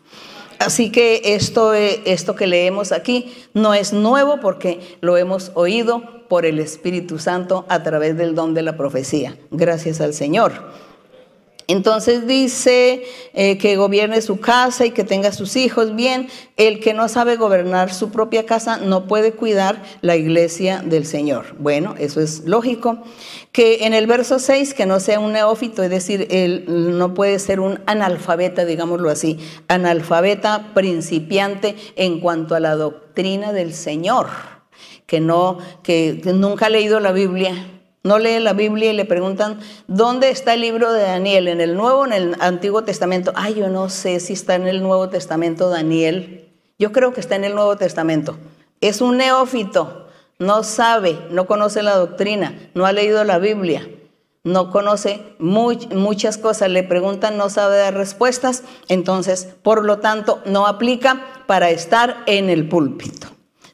Así 0.61 0.93
que 0.93 1.23
esto, 1.25 1.75
eh, 1.75 2.03
esto 2.05 2.37
que 2.37 2.47
leemos 2.47 2.93
aquí 2.93 3.33
no 3.55 3.75
es 3.75 3.93
nuevo 3.93 4.41
porque 4.41 4.99
lo 5.01 5.17
hemos 5.17 5.51
oído 5.55 6.20
por 6.31 6.47
el 6.47 6.61
Espíritu 6.61 7.19
Santo 7.19 7.67
a 7.69 7.83
través 7.83 8.17
del 8.17 8.37
don 8.37 8.55
de 8.55 8.63
la 8.63 8.77
profecía. 8.77 9.37
Gracias 9.51 10.01
al 10.01 10.15
Señor. 10.15 10.53
Entonces 11.67 12.27
dice 12.27 13.05
eh, 13.35 13.59
que 13.59 13.77
gobierne 13.77 14.21
su 14.23 14.39
casa 14.39 14.87
y 14.87 14.93
que 14.93 15.03
tenga 15.03 15.33
sus 15.33 15.57
hijos 15.57 15.97
bien. 15.97 16.29
El 16.57 16.79
que 16.79 16.95
no 16.95 17.09
sabe 17.09 17.37
gobernar 17.37 17.93
su 17.93 18.11
propia 18.11 18.47
casa 18.47 18.77
no 18.79 19.07
puede 19.07 19.33
cuidar 19.33 19.83
la 20.03 20.15
iglesia 20.15 20.83
del 20.85 21.05
Señor. 21.05 21.57
Bueno, 21.59 21.97
eso 21.99 22.21
es 22.21 22.45
lógico. 22.45 23.03
Que 23.51 23.87
en 23.87 23.95
el 23.95 24.07
verso 24.07 24.39
6, 24.39 24.73
que 24.73 24.87
no 24.87 25.01
sea 25.01 25.19
un 25.19 25.33
neófito, 25.33 25.83
es 25.83 25.91
decir, 25.91 26.29
él 26.31 26.65
no 26.69 27.15
puede 27.15 27.41
ser 27.41 27.59
un 27.59 27.81
analfabeta, 27.87 28.65
digámoslo 28.65 29.11
así, 29.11 29.39
analfabeta 29.67 30.73
principiante 30.75 31.75
en 31.97 32.21
cuanto 32.21 32.55
a 32.55 32.61
la 32.61 32.75
doctrina 32.75 33.53
del 33.53 33.75
Señor, 33.75 34.27
que, 35.11 35.19
no, 35.19 35.59
que 35.83 36.23
nunca 36.25 36.67
ha 36.67 36.71
leído 36.71 37.01
la 37.01 37.11
Biblia 37.11 37.67
no 38.03 38.19
lee 38.19 38.41
la 38.41 38.55
Biblia 38.55 38.93
y 38.93 38.97
le 38.97 39.05
preguntan, 39.05 39.59
¿dónde 39.87 40.31
está 40.31 40.55
el 40.55 40.63
libro 40.63 40.91
de 40.93 41.03
Daniel? 41.03 41.49
¿En 41.49 41.61
el 41.61 41.77
Nuevo 41.77 42.01
o 42.01 42.07
en 42.07 42.15
el 42.15 42.37
Antiguo 42.41 42.83
Testamento? 42.83 43.33
Ay, 43.35 43.55
yo 43.55 43.69
no 43.69 43.91
sé 43.91 44.21
si 44.21 44.33
está 44.33 44.55
en 44.55 44.67
el 44.67 44.83
Nuevo 44.83 45.11
Testamento 45.11 45.69
Daniel. 45.69 46.49
Yo 46.79 46.93
creo 46.93 47.13
que 47.13 47.21
está 47.21 47.37
en 47.37 47.45
el 47.45 47.55
Nuevo 47.55 47.77
Testamento. 47.77 48.39
Es 48.81 49.03
un 49.03 49.19
neófito, 49.19 50.09
no 50.39 50.63
sabe, 50.63 51.19
no 51.31 51.47
conoce 51.47 51.83
la 51.83 51.97
doctrina, 51.97 52.71
no 52.73 52.87
ha 52.87 52.93
leído 52.93 53.23
la 53.25 53.39
Biblia. 53.39 53.87
no 54.43 54.71
conoce 54.71 55.23
muchas 55.39 56.39
cosas, 56.39 56.71
le 56.71 56.83
preguntan, 56.83 57.37
no 57.37 57.51
sabe 57.51 57.77
dar 57.77 57.93
respuestas, 57.93 58.63
entonces, 58.89 59.47
por 59.63 59.85
lo 59.85 59.99
tanto, 59.99 60.41
no 60.47 60.67
aplica 60.67 61.27
para 61.47 61.69
estar 61.69 62.23
en 62.25 62.49
el 62.49 62.67
púlpito. 62.67 63.30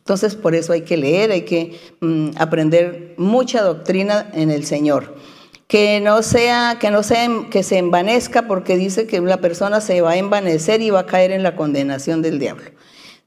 Entonces, 0.06 0.36
por 0.36 0.54
eso 0.54 0.72
hay 0.72 0.82
que 0.82 0.96
leer, 0.96 1.32
hay 1.32 1.42
que 1.42 1.80
mm, 2.00 2.28
aprender 2.36 3.14
mucha 3.16 3.60
doctrina 3.60 4.30
en 4.34 4.52
el 4.52 4.64
Señor. 4.64 5.16
Que 5.66 5.98
no 5.98 6.22
sea, 6.22 6.76
que 6.78 6.92
no 6.92 7.02
sea, 7.02 7.28
que 7.50 7.64
se 7.64 7.78
envanezca 7.78 8.46
porque 8.46 8.76
dice 8.76 9.08
que 9.08 9.20
la 9.20 9.38
persona 9.38 9.80
se 9.80 10.02
va 10.02 10.12
a 10.12 10.16
envanecer 10.16 10.80
y 10.80 10.90
va 10.90 11.00
a 11.00 11.06
caer 11.06 11.32
en 11.32 11.42
la 11.42 11.56
condenación 11.56 12.22
del 12.22 12.38
diablo. 12.38 12.70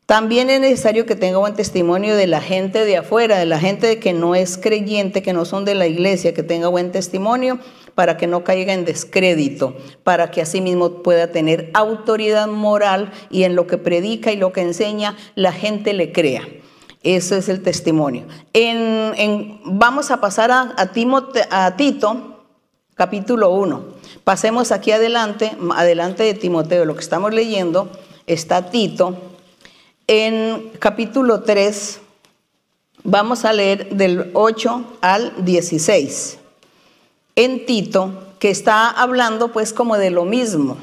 También 0.06 0.50
es 0.50 0.62
necesario 0.62 1.06
que 1.06 1.18
tenga 1.18 1.38
buen 1.38 1.54
testimonio 1.54 2.16
de 2.16 2.28
la 2.28 2.40
gente 2.40 2.86
de 2.86 2.96
afuera, 2.96 3.38
de 3.38 3.46
la 3.46 3.60
gente 3.60 4.00
que 4.00 4.14
no 4.14 4.34
es 4.34 4.58
creyente, 4.58 5.22
que 5.22 5.34
no 5.34 5.44
son 5.44 5.66
de 5.66 5.76
la 5.76 5.86
iglesia, 5.86 6.34
que 6.34 6.44
tenga 6.44 6.70
buen 6.70 6.94
testimonio 6.94 7.60
para 7.94 8.16
que 8.16 8.26
no 8.26 8.46
caiga 8.46 8.72
en 8.72 8.86
descrédito, 8.86 9.76
para 10.06 10.32
que 10.32 10.42
asimismo 10.42 11.04
pueda 11.04 11.28
tener 11.28 11.72
autoridad 11.74 12.48
moral 12.48 13.12
y 13.30 13.44
en 13.44 13.58
lo 13.58 13.68
que 13.68 13.78
predica 13.78 14.32
y 14.32 14.38
lo 14.38 14.54
que 14.54 14.62
enseña 14.62 15.18
la 15.36 15.52
gente 15.52 15.92
le 15.92 16.14
crea. 16.14 16.48
Eso 17.04 17.36
es 17.36 17.50
el 17.50 17.64
testimonio. 17.64 18.26
vamos 19.66 20.12
a 20.12 20.20
pasar 20.20 20.52
a, 20.52 20.76
a 20.78 21.76
Tito, 21.78 22.46
capítulo 22.96 23.52
1. 23.52 23.84
Pasemos 24.24 24.72
aquí 24.72 24.92
adelante, 24.92 25.56
adelante 25.76 26.24
de 26.24 26.34
Timoteo, 26.34 26.86
lo 26.86 26.96
que 26.96 27.02
estamos 27.02 27.34
leyendo, 27.34 27.90
está 28.28 28.70
Tito 28.70 29.16
en 30.10 30.72
capítulo 30.80 31.42
3 31.42 32.02
vamos 33.04 33.46
a 33.46 33.54
leer 33.54 33.90
del 33.90 34.32
8 34.34 34.98
al 35.02 35.46
16. 35.46 36.40
En 37.36 37.68
Tito, 37.68 38.34
que 38.40 38.50
está 38.50 38.90
hablando 38.90 39.52
pues 39.52 39.72
como 39.72 40.00
de 40.00 40.10
lo 40.10 40.26
mismo. 40.26 40.78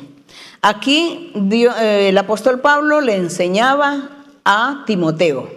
Aquí 0.62 1.32
eh, 1.34 2.08
el 2.08 2.16
apóstol 2.18 2.60
Pablo 2.60 3.00
le 3.00 3.16
enseñaba 3.16 4.10
a 4.44 4.84
Timoteo. 4.86 5.50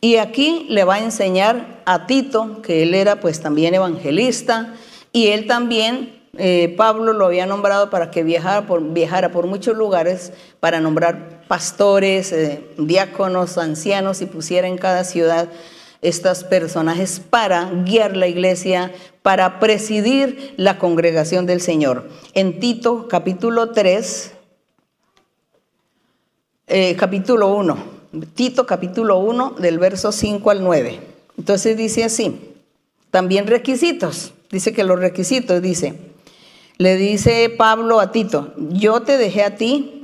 Y 0.00 0.16
aquí 0.16 0.66
le 0.68 0.84
va 0.84 0.96
a 0.96 1.02
enseñar 1.02 1.82
a 1.84 2.06
Tito, 2.06 2.62
que 2.62 2.84
él 2.84 2.94
era 2.94 3.20
pues 3.20 3.40
también 3.40 3.74
evangelista, 3.74 4.74
y 5.12 5.28
él 5.28 5.46
también 5.46 6.18
eh, 6.36 6.74
Pablo 6.76 7.12
lo 7.12 7.26
había 7.26 7.46
nombrado 7.46 7.90
para 7.90 8.12
que 8.12 8.22
viajara 8.22 8.66
por, 8.66 8.92
viajara 8.92 9.32
por 9.32 9.46
muchos 9.46 9.76
lugares 9.76 10.32
para 10.60 10.80
nombrar 10.80 11.42
pastores, 11.48 12.30
eh, 12.32 12.64
diáconos, 12.78 13.58
ancianos 13.58 14.22
y 14.22 14.26
pusiera 14.26 14.68
en 14.68 14.78
cada 14.78 15.02
ciudad 15.02 15.48
estos 16.00 16.44
personajes 16.44 17.18
para 17.18 17.68
guiar 17.84 18.16
la 18.16 18.28
iglesia, 18.28 18.92
para 19.22 19.58
presidir 19.58 20.54
la 20.56 20.78
congregación 20.78 21.44
del 21.46 21.60
Señor. 21.60 22.08
En 22.34 22.60
Tito 22.60 23.08
capítulo 23.08 23.72
3, 23.72 24.32
eh, 26.68 26.94
capítulo 26.96 27.48
1, 27.48 27.97
Tito 28.34 28.66
capítulo 28.66 29.18
1 29.18 29.56
del 29.58 29.78
verso 29.78 30.12
5 30.12 30.50
al 30.50 30.64
9. 30.64 31.00
Entonces 31.36 31.76
dice 31.76 32.04
así, 32.04 32.54
también 33.10 33.46
requisitos, 33.46 34.32
dice 34.50 34.72
que 34.72 34.84
los 34.84 34.98
requisitos, 34.98 35.60
dice, 35.60 35.94
le 36.78 36.96
dice 36.96 37.50
Pablo 37.50 38.00
a 38.00 38.10
Tito, 38.10 38.54
yo 38.70 39.02
te 39.02 39.18
dejé 39.18 39.44
a 39.44 39.56
ti, 39.56 39.97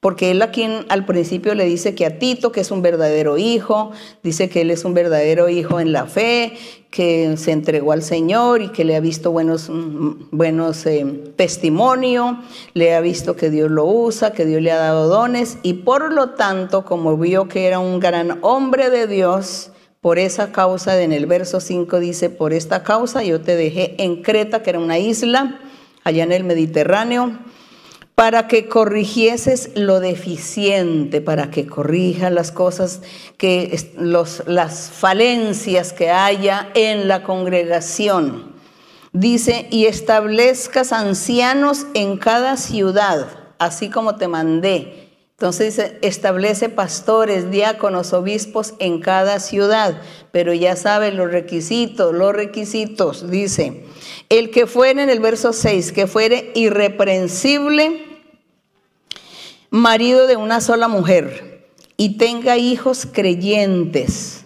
porque 0.00 0.30
él 0.30 0.42
aquí 0.42 0.64
al 0.88 1.04
principio 1.06 1.54
le 1.54 1.64
dice 1.64 1.96
que 1.96 2.06
a 2.06 2.18
Tito, 2.18 2.52
que 2.52 2.60
es 2.60 2.70
un 2.70 2.82
verdadero 2.82 3.36
hijo, 3.36 3.90
dice 4.22 4.48
que 4.48 4.60
él 4.60 4.70
es 4.70 4.84
un 4.84 4.94
verdadero 4.94 5.48
hijo 5.48 5.80
en 5.80 5.92
la 5.92 6.06
fe, 6.06 6.56
que 6.90 7.36
se 7.36 7.50
entregó 7.50 7.90
al 7.90 8.02
Señor 8.02 8.62
y 8.62 8.68
que 8.68 8.84
le 8.84 8.94
ha 8.94 9.00
visto 9.00 9.32
buenos, 9.32 9.68
mm, 9.68 10.28
buenos 10.30 10.86
eh, 10.86 11.04
testimonios, 11.36 12.36
le 12.74 12.94
ha 12.94 13.00
visto 13.00 13.34
que 13.34 13.50
Dios 13.50 13.70
lo 13.70 13.86
usa, 13.86 14.32
que 14.32 14.46
Dios 14.46 14.62
le 14.62 14.70
ha 14.70 14.78
dado 14.78 15.08
dones 15.08 15.58
y 15.64 15.74
por 15.74 16.12
lo 16.12 16.30
tanto, 16.30 16.84
como 16.84 17.16
vio 17.16 17.48
que 17.48 17.66
era 17.66 17.80
un 17.80 17.98
gran 17.98 18.38
hombre 18.42 18.90
de 18.90 19.08
Dios, 19.08 19.72
por 20.00 20.20
esa 20.20 20.52
causa, 20.52 21.02
en 21.02 21.12
el 21.12 21.26
verso 21.26 21.58
5 21.58 21.98
dice, 21.98 22.30
por 22.30 22.52
esta 22.52 22.84
causa 22.84 23.24
yo 23.24 23.40
te 23.40 23.56
dejé 23.56 23.96
en 23.98 24.22
Creta, 24.22 24.62
que 24.62 24.70
era 24.70 24.78
una 24.78 24.98
isla, 24.98 25.58
allá 26.04 26.22
en 26.22 26.30
el 26.30 26.44
Mediterráneo, 26.44 27.36
para 28.18 28.48
que 28.48 28.66
corrigieses 28.66 29.70
lo 29.76 30.00
deficiente, 30.00 31.20
para 31.20 31.52
que 31.52 31.68
corrija 31.68 32.30
las 32.30 32.50
cosas, 32.50 33.00
que 33.36 33.92
los, 33.96 34.42
las 34.48 34.90
falencias 34.90 35.92
que 35.92 36.10
haya 36.10 36.68
en 36.74 37.06
la 37.06 37.22
congregación. 37.22 38.56
Dice, 39.12 39.68
y 39.70 39.86
establezcas 39.86 40.92
ancianos 40.92 41.86
en 41.94 42.16
cada 42.16 42.56
ciudad, 42.56 43.28
así 43.60 43.88
como 43.88 44.16
te 44.16 44.26
mandé. 44.26 45.10
Entonces 45.30 45.76
dice, 45.76 45.98
establece 46.02 46.68
pastores, 46.68 47.52
diáconos, 47.52 48.12
obispos 48.12 48.74
en 48.80 48.98
cada 48.98 49.38
ciudad, 49.38 50.02
pero 50.32 50.52
ya 50.52 50.74
saben 50.74 51.16
los 51.16 51.30
requisitos, 51.30 52.12
los 52.12 52.32
requisitos, 52.32 53.30
dice, 53.30 53.84
el 54.28 54.50
que 54.50 54.66
fuere 54.66 55.04
en 55.04 55.08
el 55.08 55.20
verso 55.20 55.52
6, 55.52 55.92
que 55.92 56.08
fuere 56.08 56.50
irreprensible, 56.56 58.07
marido 59.70 60.26
de 60.26 60.36
una 60.36 60.60
sola 60.60 60.88
mujer, 60.88 61.48
y 61.96 62.16
tenga 62.16 62.56
hijos 62.56 63.06
creyentes. 63.10 64.44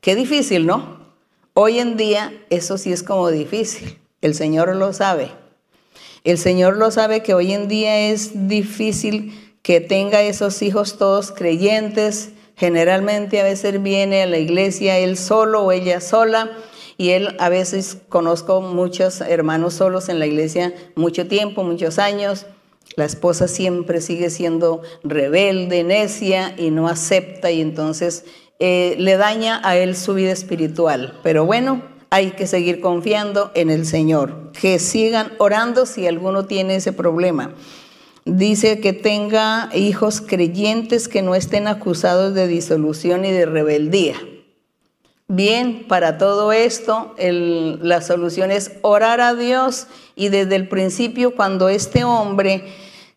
Qué 0.00 0.16
difícil, 0.16 0.66
¿no? 0.66 0.98
Hoy 1.52 1.78
en 1.78 1.96
día 1.96 2.32
eso 2.50 2.78
sí 2.78 2.90
es 2.92 3.02
como 3.02 3.30
difícil. 3.30 3.98
El 4.22 4.34
Señor 4.34 4.74
lo 4.74 4.92
sabe. 4.92 5.30
El 6.24 6.38
Señor 6.38 6.76
lo 6.76 6.90
sabe 6.90 7.22
que 7.22 7.34
hoy 7.34 7.52
en 7.52 7.68
día 7.68 8.10
es 8.10 8.48
difícil 8.48 9.58
que 9.62 9.80
tenga 9.80 10.22
esos 10.22 10.62
hijos 10.62 10.96
todos 10.96 11.32
creyentes. 11.32 12.30
Generalmente 12.56 13.40
a 13.40 13.44
veces 13.44 13.82
viene 13.82 14.22
a 14.22 14.26
la 14.26 14.38
iglesia 14.38 14.98
él 14.98 15.18
solo 15.18 15.64
o 15.64 15.72
ella 15.72 16.00
sola 16.00 16.50
y 16.96 17.10
él 17.10 17.36
a 17.38 17.50
veces 17.50 17.98
conozco 18.08 18.62
muchos 18.62 19.20
hermanos 19.20 19.74
solos 19.74 20.08
en 20.08 20.18
la 20.18 20.26
iglesia 20.26 20.74
mucho 20.96 21.28
tiempo, 21.28 21.62
muchos 21.62 21.98
años. 21.98 22.46
La 22.96 23.04
esposa 23.04 23.48
siempre 23.48 24.00
sigue 24.00 24.30
siendo 24.30 24.82
rebelde, 25.04 25.84
necia 25.84 26.54
y 26.56 26.70
no 26.70 26.88
acepta 26.88 27.50
y 27.50 27.60
entonces 27.60 28.24
eh, 28.58 28.96
le 28.98 29.16
daña 29.16 29.60
a 29.62 29.76
él 29.76 29.94
su 29.96 30.14
vida 30.14 30.32
espiritual. 30.32 31.18
Pero 31.22 31.44
bueno, 31.44 31.82
hay 32.10 32.32
que 32.32 32.46
seguir 32.46 32.80
confiando 32.80 33.50
en 33.54 33.70
el 33.70 33.86
Señor. 33.86 34.50
Que 34.60 34.78
sigan 34.78 35.32
orando 35.38 35.86
si 35.86 36.06
alguno 36.06 36.46
tiene 36.46 36.76
ese 36.76 36.92
problema. 36.92 37.54
Dice 38.24 38.80
que 38.80 38.92
tenga 38.92 39.70
hijos 39.74 40.20
creyentes 40.20 41.08
que 41.08 41.22
no 41.22 41.34
estén 41.34 41.66
acusados 41.66 42.34
de 42.34 42.46
disolución 42.46 43.24
y 43.24 43.30
de 43.30 43.46
rebeldía. 43.46 44.16
Bien, 45.30 45.84
para 45.86 46.16
todo 46.16 46.52
esto, 46.52 47.14
la 47.18 48.00
solución 48.00 48.50
es 48.50 48.72
orar 48.80 49.20
a 49.20 49.34
Dios 49.34 49.86
y 50.16 50.30
desde 50.30 50.56
el 50.56 50.70
principio 50.70 51.36
cuando 51.36 51.68
este 51.68 52.02
hombre 52.02 52.64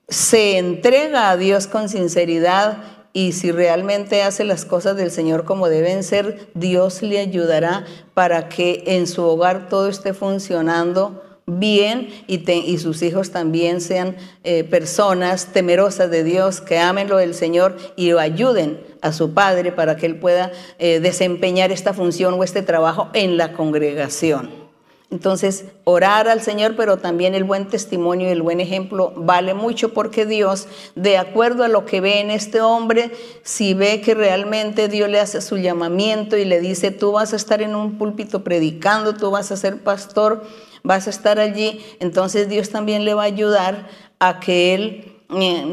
se 0.09 0.57
entrega 0.57 1.30
a 1.30 1.38
Dios 1.38 1.68
con 1.68 1.88
sinceridad 1.88 2.80
y 3.14 3.32
si 3.32 3.53
realmente 3.53 4.24
hace 4.24 4.43
las 4.43 4.66
cosas 4.66 4.97
del 4.97 5.09
Señor 5.09 5.45
como 5.45 5.70
deben 5.70 6.03
ser, 6.03 6.49
Dios 6.53 7.01
le 7.01 7.18
ayudará 7.18 7.86
para 8.14 8.49
que 8.49 8.84
en 8.88 9.07
su 9.07 9.24
hogar 9.24 9.70
todo 9.70 9.88
esté 9.88 10.14
funcionando 10.14 11.24
bien 11.59 12.09
y, 12.27 12.77
sus 12.77 13.01
hijos 13.01 13.31
también 13.31 13.81
sean 13.81 14.15
eh, 14.43 14.63
personas 14.63 15.47
temerosas 15.47 16.09
de 16.09 16.23
Dios, 16.23 16.61
que 16.61 16.79
amen 16.79 17.09
lo 17.09 17.17
del 17.17 17.33
Señor 17.33 17.77
y 17.95 18.11
lo 18.11 18.19
ayuden 18.19 18.79
a 19.01 19.11
su 19.11 19.33
padre 19.33 19.71
para 19.71 19.97
que 19.97 20.05
él 20.05 20.17
pueda 20.17 20.51
eh, 20.79 20.99
desempeñar 20.99 21.71
esta 21.71 21.93
función 21.93 22.35
o 22.35 22.43
este 22.43 22.61
trabajo 22.61 23.09
en 23.13 23.37
la 23.37 23.53
congregación. 23.53 24.61
Entonces, 25.11 25.65
orar 25.83 26.29
al 26.29 26.41
Señor, 26.41 26.75
pero 26.77 26.95
también 26.95 27.35
el 27.35 27.43
buen 27.43 27.67
testimonio 27.67 28.29
y 28.29 28.31
el 28.31 28.41
buen 28.41 28.61
ejemplo 28.61 29.11
vale 29.17 29.53
mucho 29.53 29.93
porque 29.93 30.25
Dios, 30.25 30.69
de 30.95 31.17
acuerdo 31.17 31.65
a 31.65 31.67
lo 31.67 31.85
que 31.85 31.99
ve 31.99 32.21
en 32.21 32.31
este 32.31 32.61
hombre, 32.61 33.11
si 33.43 33.73
ve 33.73 33.99
que 33.99 34.13
realmente 34.13 34.87
Dios 34.87 35.09
le 35.09 35.19
hace 35.19 35.41
su 35.41 35.57
llamamiento 35.57 36.37
y 36.37 36.45
le 36.45 36.61
dice, 36.61 36.91
tú 36.91 37.11
vas 37.11 37.33
a 37.33 37.35
estar 37.35 37.61
en 37.61 37.75
un 37.75 37.97
púlpito 37.97 38.45
predicando, 38.45 39.13
tú 39.13 39.29
vas 39.31 39.51
a 39.51 39.57
ser 39.57 39.83
pastor, 39.83 40.43
vas 40.84 41.07
a 41.07 41.09
estar 41.09 41.39
allí, 41.39 41.82
entonces 41.99 42.49
Dios 42.49 42.69
también 42.69 43.05
le 43.05 43.13
va 43.13 43.23
a 43.23 43.25
ayudar 43.25 43.88
a 44.19 44.39
que 44.39 44.73
él 44.73 45.11
eh, 45.34 45.65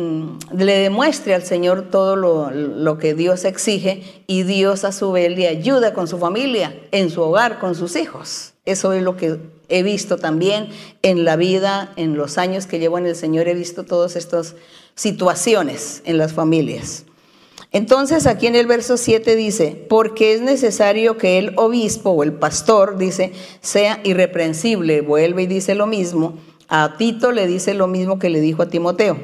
le 0.54 0.78
demuestre 0.78 1.34
al 1.34 1.42
Señor 1.42 1.90
todo 1.90 2.14
lo, 2.14 2.50
lo, 2.50 2.98
que 2.98 3.14
Dios 3.14 3.44
exige 3.44 4.22
y 4.26 4.44
Dios 4.44 4.84
a 4.84 4.92
su 4.92 5.10
vez 5.10 5.36
le 5.36 5.48
ayuda 5.48 5.94
con 5.94 6.06
su 6.06 6.18
familia, 6.18 6.74
en 6.92 7.10
su 7.10 7.22
hogar, 7.22 7.58
con 7.58 7.74
sus 7.74 7.96
hijos. 7.96 8.54
Eso 8.64 8.92
es 8.92 9.02
lo 9.02 9.16
que 9.16 9.38
he 9.68 9.82
visto 9.82 10.16
también 10.16 10.68
en 11.02 11.24
la 11.24 11.36
vida, 11.36 11.92
en 11.96 12.16
los 12.16 12.38
años 12.38 12.66
que 12.66 12.78
llevo 12.78 12.98
en 12.98 13.06
el 13.06 13.16
Señor, 13.16 13.48
he 13.48 13.54
visto 13.54 13.84
todas 13.84 14.16
estas 14.16 14.54
situaciones 14.94 16.02
en 16.04 16.18
las 16.18 16.32
familias. 16.32 17.04
Entonces 17.70 18.26
aquí 18.26 18.46
en 18.46 18.56
el 18.56 18.66
verso 18.66 18.96
7 18.96 19.36
dice, 19.36 19.86
porque 19.88 20.32
es 20.32 20.40
necesario 20.40 21.18
que 21.18 21.38
el 21.38 21.52
obispo 21.56 22.10
o 22.10 22.22
el 22.22 22.32
pastor, 22.32 22.96
dice, 22.96 23.32
sea 23.60 24.00
irreprensible. 24.04 25.02
Vuelve 25.02 25.42
y 25.42 25.46
dice 25.46 25.74
lo 25.74 25.86
mismo. 25.86 26.38
A 26.68 26.96
Tito 26.96 27.32
le 27.32 27.46
dice 27.46 27.74
lo 27.74 27.86
mismo 27.86 28.18
que 28.18 28.30
le 28.30 28.40
dijo 28.40 28.62
a 28.62 28.68
Timoteo. 28.68 29.18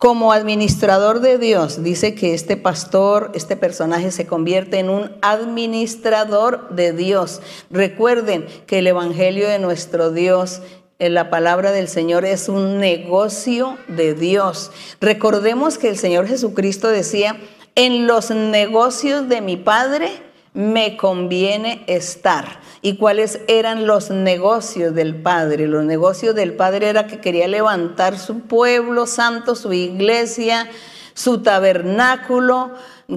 Como 0.00 0.32
administrador 0.32 1.20
de 1.20 1.36
Dios, 1.36 1.82
dice 1.82 2.14
que 2.14 2.32
este 2.32 2.56
pastor, 2.56 3.32
este 3.34 3.54
personaje 3.54 4.10
se 4.10 4.26
convierte 4.26 4.78
en 4.78 4.88
un 4.88 5.12
administrador 5.20 6.70
de 6.70 6.94
Dios. 6.94 7.42
Recuerden 7.70 8.46
que 8.66 8.78
el 8.78 8.86
Evangelio 8.86 9.46
de 9.46 9.58
nuestro 9.58 10.10
Dios 10.10 10.62
la 11.08 11.30
palabra 11.30 11.72
del 11.72 11.88
Señor 11.88 12.26
es 12.26 12.48
un 12.48 12.78
negocio 12.78 13.78
de 13.88 14.14
Dios. 14.14 14.70
Recordemos 15.00 15.78
que 15.78 15.88
el 15.88 15.96
Señor 15.96 16.26
Jesucristo 16.26 16.88
decía, 16.88 17.40
en 17.74 18.06
los 18.06 18.30
negocios 18.30 19.28
de 19.28 19.40
mi 19.40 19.56
Padre 19.56 20.10
me 20.52 20.96
conviene 20.98 21.84
estar. 21.86 22.60
¿Y 22.82 22.96
cuáles 22.96 23.40
eran 23.48 23.86
los 23.86 24.10
negocios 24.10 24.94
del 24.94 25.14
Padre? 25.14 25.66
Los 25.66 25.84
negocios 25.84 26.34
del 26.34 26.54
Padre 26.54 26.88
era 26.88 27.06
que 27.06 27.20
quería 27.20 27.48
levantar 27.48 28.18
su 28.18 28.40
pueblo 28.40 29.06
santo, 29.06 29.54
su 29.54 29.72
iglesia, 29.72 30.68
su 31.14 31.42
tabernáculo, 31.42 32.72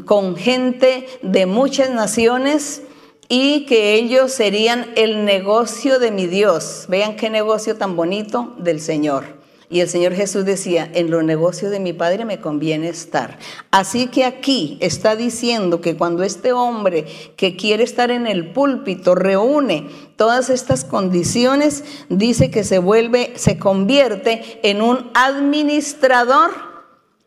con 0.05 0.35
gente 0.35 1.07
de 1.21 1.45
muchas 1.45 1.89
naciones 1.91 2.81
y 3.29 3.65
que 3.65 3.95
ellos 3.95 4.31
serían 4.31 4.91
el 4.95 5.25
negocio 5.25 5.99
de 5.99 6.11
mi 6.11 6.27
Dios. 6.27 6.85
Vean 6.87 7.15
qué 7.15 7.29
negocio 7.29 7.75
tan 7.75 7.95
bonito 7.95 8.53
del 8.57 8.79
Señor. 8.79 9.43
Y 9.69 9.79
el 9.79 9.89
Señor 9.89 10.13
Jesús 10.13 10.45
decía, 10.45 10.87
en 10.93 11.09
los 11.09 11.23
negocios 11.23 11.71
de 11.71 11.79
mi 11.79 11.93
Padre 11.93 12.25
me 12.25 12.39
conviene 12.39 12.89
estar. 12.89 13.39
Así 13.71 14.05
que 14.05 14.23
aquí 14.23 14.77
está 14.81 15.15
diciendo 15.15 15.81
que 15.81 15.97
cuando 15.97 16.21
este 16.21 16.53
hombre 16.53 17.05
que 17.37 17.55
quiere 17.55 17.83
estar 17.83 18.11
en 18.11 18.27
el 18.27 18.51
púlpito 18.51 19.15
reúne 19.15 19.89
todas 20.15 20.51
estas 20.51 20.85
condiciones, 20.85 21.83
dice 22.09 22.51
que 22.51 22.63
se 22.63 22.77
vuelve, 22.77 23.33
se 23.35 23.57
convierte 23.57 24.59
en 24.61 24.83
un 24.83 25.09
administrador 25.15 26.51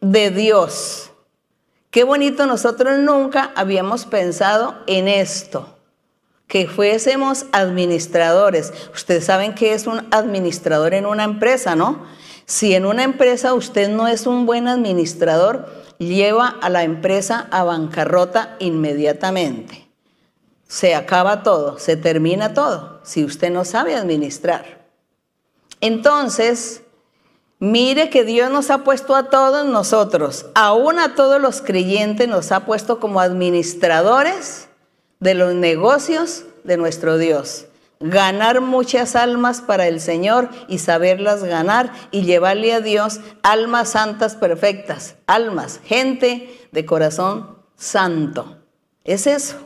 de 0.00 0.30
Dios. 0.30 1.10
Qué 1.90 2.04
bonito, 2.04 2.46
nosotros 2.46 3.00
nunca 3.00 3.50
habíamos 3.56 4.04
pensado 4.04 4.76
en 4.86 5.08
esto 5.08 5.75
que 6.46 6.68
fuésemos 6.68 7.46
administradores. 7.52 8.72
Ustedes 8.94 9.24
saben 9.24 9.54
que 9.54 9.74
es 9.74 9.86
un 9.86 10.06
administrador 10.10 10.94
en 10.94 11.06
una 11.06 11.24
empresa, 11.24 11.74
¿no? 11.74 12.06
Si 12.44 12.74
en 12.74 12.86
una 12.86 13.02
empresa 13.02 13.54
usted 13.54 13.88
no 13.88 14.06
es 14.06 14.26
un 14.26 14.46
buen 14.46 14.68
administrador, 14.68 15.66
lleva 15.98 16.46
a 16.48 16.68
la 16.68 16.84
empresa 16.84 17.48
a 17.50 17.64
bancarrota 17.64 18.56
inmediatamente. 18.60 19.88
Se 20.68 20.94
acaba 20.94 21.42
todo, 21.42 21.78
se 21.78 21.96
termina 21.96 22.54
todo, 22.54 23.00
si 23.04 23.24
usted 23.24 23.50
no 23.50 23.64
sabe 23.64 23.96
administrar. 23.96 24.86
Entonces, 25.80 26.82
mire 27.58 28.10
que 28.10 28.24
Dios 28.24 28.50
nos 28.50 28.70
ha 28.70 28.84
puesto 28.84 29.16
a 29.16 29.30
todos 29.30 29.66
nosotros, 29.66 30.46
aún 30.54 30.98
a 30.98 31.14
todos 31.14 31.40
los 31.40 31.60
creyentes 31.60 32.28
nos 32.28 32.52
ha 32.52 32.64
puesto 32.64 33.00
como 33.00 33.20
administradores 33.20 34.65
de 35.20 35.34
los 35.34 35.54
negocios 35.54 36.44
de 36.64 36.76
nuestro 36.76 37.18
Dios. 37.18 37.66
Ganar 37.98 38.60
muchas 38.60 39.16
almas 39.16 39.62
para 39.62 39.88
el 39.88 40.00
Señor 40.00 40.50
y 40.68 40.78
saberlas 40.78 41.42
ganar 41.44 41.92
y 42.10 42.22
llevarle 42.22 42.74
a 42.74 42.80
Dios 42.80 43.20
almas 43.42 43.90
santas 43.90 44.36
perfectas, 44.36 45.16
almas, 45.26 45.80
gente 45.84 46.68
de 46.72 46.84
corazón 46.84 47.56
santo. 47.74 48.58
Es 49.04 49.26
eso. 49.26 49.65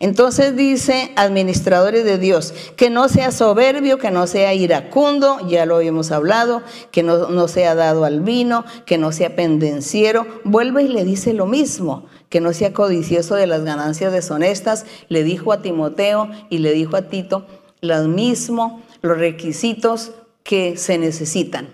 Entonces 0.00 0.56
dice, 0.56 1.12
administradores 1.16 2.04
de 2.04 2.18
Dios, 2.18 2.54
que 2.76 2.90
no 2.90 3.08
sea 3.08 3.30
soberbio, 3.30 3.98
que 3.98 4.10
no 4.10 4.26
sea 4.26 4.54
iracundo, 4.54 5.38
ya 5.48 5.66
lo 5.66 5.76
habíamos 5.76 6.10
hablado, 6.10 6.62
que 6.90 7.02
no, 7.02 7.28
no, 7.28 7.48
sea 7.48 7.74
dado 7.74 8.04
al 8.04 8.20
vino, 8.20 8.64
que 8.86 8.98
no 8.98 9.12
sea 9.12 9.36
pendenciero. 9.36 10.26
Vuelve 10.44 10.84
y 10.84 10.88
le 10.88 11.04
dice 11.04 11.32
lo 11.32 11.46
mismo, 11.46 12.06
que 12.28 12.40
no 12.40 12.52
sea 12.52 12.72
codicioso 12.72 13.34
de 13.34 13.46
las 13.46 13.64
ganancias 13.64 14.12
deshonestas. 14.12 14.86
Le 15.08 15.24
dijo 15.24 15.52
a 15.52 15.62
Timoteo 15.62 16.30
y 16.50 16.58
le 16.58 16.72
dijo 16.72 16.96
a 16.96 17.02
Tito 17.02 17.46
lo 17.80 18.02
mismo, 18.04 18.80
los 19.02 19.18
requisitos 19.18 20.12
que 20.44 20.76
se 20.76 20.98
necesitan. 20.98 21.68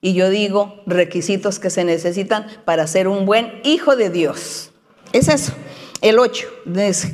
Y 0.00 0.12
yo 0.12 0.28
digo 0.28 0.82
requisitos 0.86 1.58
que 1.58 1.70
se 1.70 1.84
necesitan 1.84 2.46
para 2.66 2.86
ser 2.86 3.08
un 3.08 3.24
buen 3.24 3.60
hijo 3.64 3.96
de 3.96 4.10
Dios. 4.10 4.70
Es 5.12 5.28
eso. 5.28 5.54
El 6.04 6.18
8, 6.18 6.46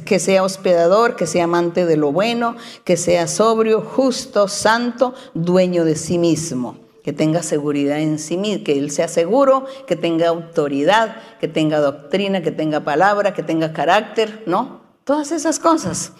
que 0.04 0.18
sea 0.18 0.42
hospedador, 0.42 1.14
que 1.14 1.28
sea 1.28 1.44
amante 1.44 1.86
de 1.86 1.96
lo 1.96 2.10
bueno, 2.10 2.56
que 2.82 2.96
sea 2.96 3.28
sobrio, 3.28 3.82
justo, 3.82 4.48
santo, 4.48 5.14
dueño 5.32 5.84
de 5.84 5.94
sí 5.94 6.18
mismo, 6.18 6.76
que 7.04 7.12
tenga 7.12 7.44
seguridad 7.44 8.00
en 8.00 8.18
sí 8.18 8.36
mismo, 8.36 8.64
que 8.64 8.76
él 8.76 8.90
sea 8.90 9.06
seguro, 9.06 9.64
que 9.86 9.94
tenga 9.94 10.26
autoridad, 10.26 11.18
que 11.38 11.46
tenga 11.46 11.78
doctrina, 11.78 12.42
que 12.42 12.50
tenga 12.50 12.80
palabra, 12.80 13.32
que 13.32 13.44
tenga 13.44 13.72
carácter, 13.72 14.42
¿no? 14.46 14.80
Todas 15.04 15.30
esas 15.30 15.60
cosas. 15.60 16.14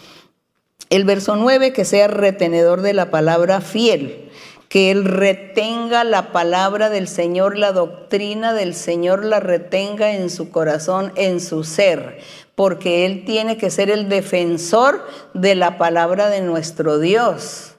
El 0.90 1.04
verso 1.04 1.34
9, 1.34 1.72
que 1.72 1.84
sea 1.84 2.06
retenedor 2.06 2.82
de 2.82 2.94
la 2.94 3.10
palabra 3.10 3.60
fiel, 3.60 4.30
que 4.70 4.92
él 4.92 5.04
retenga 5.04 6.04
la 6.04 6.30
palabra 6.30 6.90
del 6.90 7.08
Señor, 7.08 7.58
la 7.58 7.72
doctrina 7.72 8.54
del 8.54 8.74
Señor 8.74 9.24
la 9.24 9.40
retenga 9.40 10.12
en 10.12 10.30
su 10.30 10.52
corazón, 10.52 11.12
en 11.16 11.40
su 11.40 11.64
ser, 11.64 12.20
porque 12.60 13.06
él 13.06 13.24
tiene 13.24 13.56
que 13.56 13.70
ser 13.70 13.88
el 13.88 14.10
defensor 14.10 15.02
de 15.32 15.54
la 15.54 15.78
palabra 15.78 16.28
de 16.28 16.42
nuestro 16.42 16.98
Dios. 16.98 17.76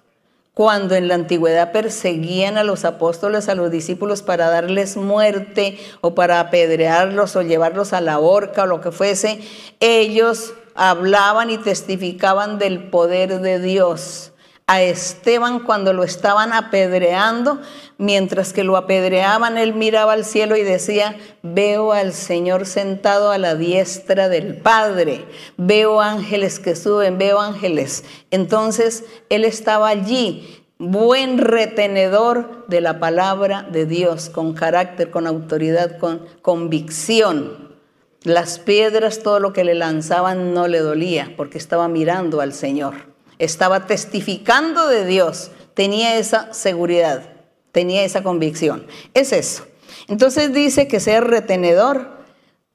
Cuando 0.56 0.96
en 0.96 1.08
la 1.08 1.14
antigüedad 1.14 1.72
perseguían 1.72 2.58
a 2.58 2.64
los 2.64 2.84
apóstoles, 2.84 3.48
a 3.48 3.54
los 3.54 3.70
discípulos 3.70 4.24
para 4.24 4.50
darles 4.50 4.98
muerte 4.98 5.78
o 6.02 6.16
para 6.16 6.40
apedrearlos 6.40 7.36
o 7.36 7.44
llevarlos 7.44 7.94
a 7.94 8.02
la 8.02 8.18
horca 8.18 8.64
o 8.64 8.66
lo 8.66 8.82
que 8.82 8.92
fuese, 8.92 9.42
ellos 9.80 10.56
hablaban 10.74 11.52
y 11.52 11.60
testificaban 11.60 12.58
del 12.58 12.86
poder 12.90 13.40
de 13.40 13.60
Dios 13.60 14.31
a 14.72 14.82
Esteban 14.84 15.60
cuando 15.60 15.92
lo 15.92 16.06
estaban 16.06 16.54
apedreando, 16.54 17.60
mientras 17.98 18.54
que 18.54 18.64
lo 18.64 18.78
apedreaban, 18.78 19.58
él 19.58 19.74
miraba 19.74 20.14
al 20.14 20.24
cielo 20.24 20.56
y 20.56 20.64
decía, 20.64 21.18
veo 21.44 21.92
al 21.92 22.14
Señor 22.14 22.66
sentado 22.66 23.32
a 23.32 23.38
la 23.38 23.56
diestra 23.56 24.30
del 24.30 24.56
Padre, 24.56 25.26
veo 25.58 26.00
ángeles 26.00 26.60
que 26.60 26.78
suben, 26.78 27.18
veo 27.18 27.42
ángeles. 27.42 28.06
Entonces 28.32 29.04
él 29.28 29.44
estaba 29.44 29.90
allí, 29.90 30.64
buen 30.78 31.38
retenedor 31.38 32.66
de 32.70 32.80
la 32.80 32.98
palabra 32.98 33.64
de 33.64 33.86
Dios, 33.86 34.30
con 34.30 34.54
carácter, 34.54 35.12
con 35.12 35.28
autoridad, 35.28 35.98
con 35.98 36.26
convicción. 36.42 37.76
Las 38.24 38.58
piedras, 38.58 39.20
todo 39.20 39.42
lo 39.42 39.52
que 39.52 39.66
le 39.66 39.76
lanzaban 39.76 40.54
no 40.54 40.70
le 40.70 40.80
dolía, 40.80 41.34
porque 41.36 41.58
estaba 41.58 41.90
mirando 41.90 42.40
al 42.40 42.54
Señor 42.54 43.11
estaba 43.42 43.88
testificando 43.88 44.88
de 44.88 45.04
Dios, 45.04 45.50
tenía 45.74 46.18
esa 46.18 46.54
seguridad, 46.54 47.24
tenía 47.72 48.04
esa 48.04 48.22
convicción. 48.22 48.86
Es 49.16 49.34
eso. 49.34 49.66
Entonces 50.08 50.54
dice 50.54 50.88
que 50.88 51.00
sea 51.00 51.22
retenedor, 51.22 52.20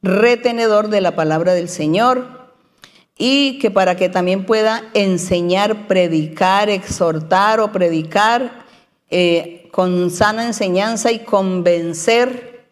retenedor 0.03 0.89
de 0.89 1.01
la 1.01 1.15
palabra 1.15 1.55
del 1.55 1.69
Señor 1.69 2.51
y 3.17 3.61
que 3.61 3.71
para 3.71 3.97
que 3.97 4.09
también 4.09 4.45
pueda 4.45 4.83
enseñar, 4.93 5.87
predicar, 5.87 6.69
exhortar 6.69 7.61
o 7.61 7.71
predicar 7.71 8.67
eh, 9.09 9.69
con 9.71 10.11
sana 10.11 10.47
enseñanza 10.47 11.13
y 11.13 11.21
convencer 11.21 12.67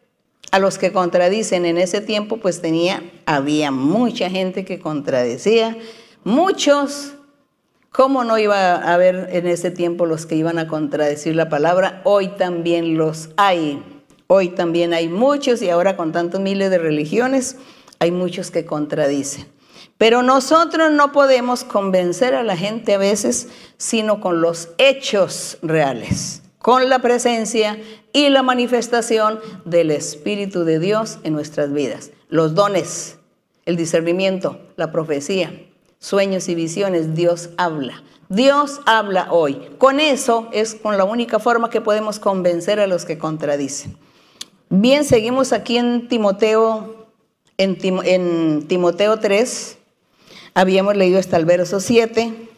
a 0.51 0.59
los 0.59 0.79
que 0.79 0.93
contradicen. 0.93 1.65
En 1.65 1.79
ese 1.79 2.01
tiempo 2.01 2.39
pues 2.39 2.61
tenía, 2.61 3.05
había 3.25 3.71
mucha 3.71 4.29
gente 4.29 4.65
que 4.65 4.81
contradecía, 4.81 5.77
muchos 6.25 7.14
¿Cómo 7.97 8.25
no 8.25 8.37
iba 8.39 8.73
a 8.75 8.95
haber 8.95 9.29
en 9.31 9.47
ese 9.47 9.71
tiempo 9.71 10.05
los 10.05 10.27
que 10.27 10.35
iban 10.35 10.59
a 10.59 10.67
contradecir 10.67 11.37
la 11.37 11.49
palabra? 11.49 12.01
Hoy 12.03 12.27
también 12.27 12.99
los 12.99 13.29
hay. 13.37 13.81
Hoy 14.27 14.49
también 14.49 14.93
hay 14.93 15.09
muchos 15.09 15.63
y 15.63 15.71
ahora 15.71 15.97
con 15.97 16.11
tantos 16.11 16.41
miles 16.41 16.71
de 16.71 16.79
religiones 16.79 17.55
hay 18.01 18.11
muchos 18.11 18.51
que 18.51 18.67
contradicen. 18.67 19.47
Pero 19.97 20.25
nosotros 20.25 20.91
no 20.91 21.13
podemos 21.13 21.63
convencer 21.63 22.35
a 22.35 22.43
la 22.43 22.57
gente 22.57 22.95
a 22.95 22.99
veces 22.99 23.47
sino 23.77 24.21
con 24.21 24.41
los 24.41 24.71
hechos 24.79 25.59
reales, 25.63 26.43
con 26.59 26.89
la 26.89 26.99
presencia 26.99 27.79
y 28.13 28.29
la 28.29 28.43
manifestación 28.43 29.39
del 29.65 29.93
Espíritu 29.93 30.65
de 30.65 30.81
Dios 30.81 31.21
en 31.23 31.33
nuestras 31.33 31.73
vidas. 31.73 32.11
Los 32.29 32.57
dones, 32.57 33.21
el 33.67 33.77
discernimiento, 33.77 34.59
la 34.75 34.91
profecía, 34.91 35.53
sueños 36.05 36.51
y 36.51 36.55
visiones, 36.55 37.15
Dios 37.15 37.49
habla. 37.57 38.03
Dios 38.29 38.81
habla 38.85 39.29
hoy. 39.31 39.55
Con 39.79 40.01
eso 40.01 40.51
es 40.53 40.75
con 40.75 40.99
la 40.99 41.05
única 41.05 41.39
forma 41.39 41.71
que 41.71 41.81
podemos 41.81 42.19
convencer 42.19 42.79
a 42.79 42.87
los 42.87 43.07
que 43.07 43.17
contradicen. 43.17 43.97
Bien, 44.69 45.05
seguimos 45.05 45.55
aquí 45.55 45.79
en 45.79 46.09
Timoteo, 46.09 47.07
En, 47.57 48.69
Timoteo 48.69 49.19
3 49.19 49.79
habíamos 50.53 50.95
leído 50.95 51.19
hasta 51.19 51.39
el 51.39 51.47
verso 51.47 51.81
7. 51.81 52.51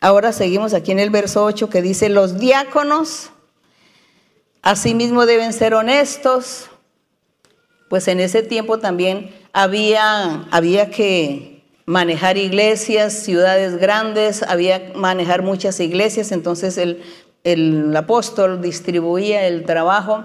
Ahora 0.00 0.32
seguimos 0.32 0.74
aquí 0.74 0.90
en 0.90 0.98
el 0.98 1.10
verso 1.10 1.44
8 1.44 1.70
que 1.70 1.82
dice, 1.82 2.08
los 2.08 2.40
diáconos 2.40 3.30
asimismo 4.60 5.24
deben 5.24 5.52
ser 5.52 5.74
honestos, 5.74 6.66
pues 7.88 8.08
en 8.08 8.18
ese 8.18 8.42
tiempo 8.42 8.80
también 8.80 9.32
había, 9.52 10.48
había 10.50 10.90
que 10.90 11.51
manejar 11.86 12.36
iglesias, 12.36 13.12
ciudades 13.12 13.76
grandes, 13.76 14.42
había 14.42 14.92
manejar 14.94 15.42
muchas 15.42 15.80
iglesias, 15.80 16.32
entonces 16.32 16.78
el, 16.78 17.02
el 17.44 17.94
apóstol 17.96 18.60
distribuía 18.60 19.46
el 19.46 19.64
trabajo 19.64 20.24